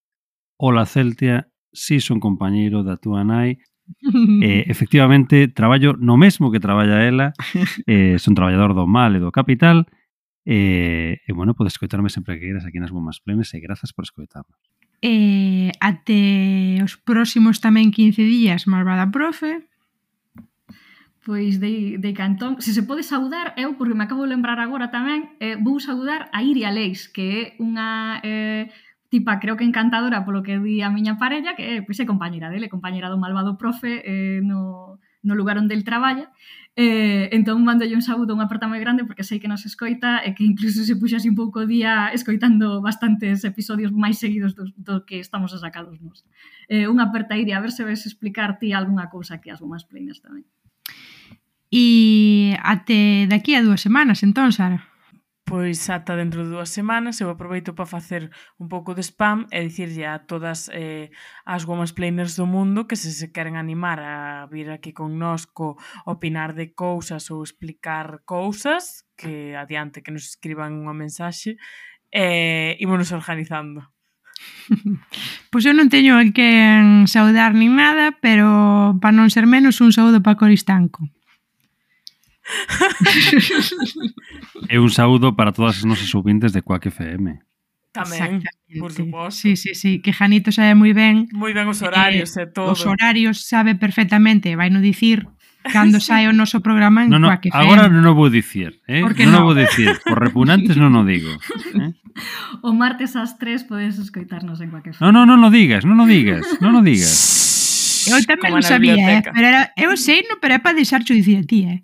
[0.57, 3.61] Ola Celtia, si son compañeiro da túa nai,
[4.41, 7.37] eh, efectivamente, traballo no mesmo que traballa ela,
[7.85, 9.85] eh, son traballador do mal e do capital,
[10.43, 14.03] E, e bueno, podes escoitarme sempre que queiras aquí nas Bombas Plenas e grazas por
[14.03, 14.51] escoitarme.
[15.03, 19.67] Eh, e até os próximos tamén 15 días, malvada profe.
[21.23, 24.91] Pois de, de Cantón, se se pode saudar, eu, porque me acabo de lembrar agora
[24.91, 28.67] tamén, eh, vou saudar a Iria Leis, que é unha eh,
[29.07, 32.67] tipa creo que encantadora polo que di a miña parella, que pois, é compañera dele,
[32.67, 36.27] compañera do malvado profe eh, no, no lugar onde el traballa,
[36.75, 40.33] Eh, entón mando un saúdo, unha aperta moi grande porque sei que nos escoita e
[40.33, 44.65] que incluso se puxa así un pouco o día escoitando bastantes episodios máis seguidos do,
[44.73, 46.25] do que estamos a sacados nos.
[46.65, 49.85] Eh, unha aperta Iria, a ver se ves explicar ti algunha cousa que as bombas
[49.85, 50.49] pleinas tamén.
[51.69, 54.92] E até daqui a dúas semanas, entón, Sara.
[55.43, 59.59] Pois ata dentro de dúas semanas eu aproveito para facer un pouco de spam e
[59.59, 61.11] dicirlle a todas eh,
[61.43, 65.75] as gomas planers do mundo que se se queren animar a vir aquí con nosco
[66.07, 71.59] opinar de cousas ou explicar cousas que adiante que nos escriban unha mensaxe
[72.07, 73.91] eh, e eh, ímonos organizando.
[75.51, 78.47] Pois eu non teño que quen saudar nin nada, pero
[78.97, 81.03] para non ser menos un saúdo para Coristanco.
[84.69, 87.39] e un saúdo para todas as nosas ouvintes de Quack FM.
[87.93, 88.41] Tamén,
[88.81, 89.37] por suposto.
[89.37, 91.29] Sí, sí, sí, que Janito sabe moi ben.
[91.29, 92.73] Moi ben os horarios eh, e todo.
[92.73, 95.29] Os horarios sabe perfectamente, vai no dicir
[95.71, 97.61] cando sae o noso programa en no, no, Quack FM.
[97.61, 99.05] Agora non o vou dicir, eh?
[99.05, 99.45] Non no.
[99.45, 101.31] o vou dicir, por repugnantes non o digo.
[101.77, 101.93] Eh?
[102.61, 105.01] O martes ás 3 podes escoitarnos en Quack FM.
[105.01, 107.41] Non, non, non o digas, non o digas, non o digas.
[108.09, 109.21] Eu tamén o sabía, eh?
[109.21, 111.79] pero era, eu sei, no, pero é para deixar xo dicir a ti, eh?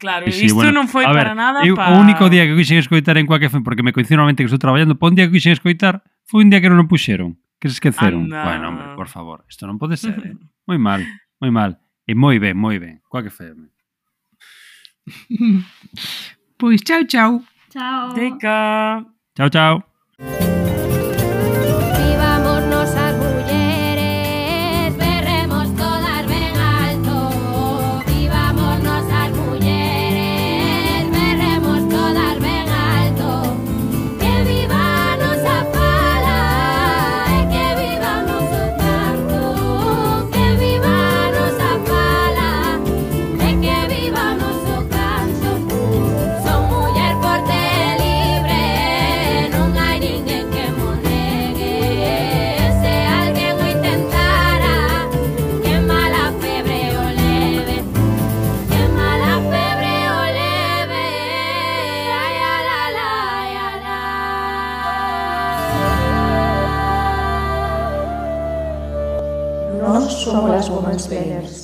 [0.00, 1.92] Claro, e sí, isto bueno, non foi ver, para nada eu, pa...
[1.92, 4.56] O único día que quixen escoitar en Quack FM, porque me coincido normalmente que estou
[4.56, 7.68] traballando, pa un día que quixen escoitar, foi un día que non o puxeron, que
[7.68, 8.32] se esqueceron.
[8.32, 8.48] Anda.
[8.48, 10.32] Bueno, hombre, por favor, isto non pode ser, eh?
[10.68, 11.04] moi mal,
[11.36, 11.76] moi mal.
[12.08, 13.04] E moi ben, moi ben.
[13.12, 13.68] Quack FM.
[16.56, 17.44] pois chao, chao.
[17.68, 18.16] Chao.
[19.36, 20.49] Chao, chao.
[70.30, 71.59] Somos las Women's Players.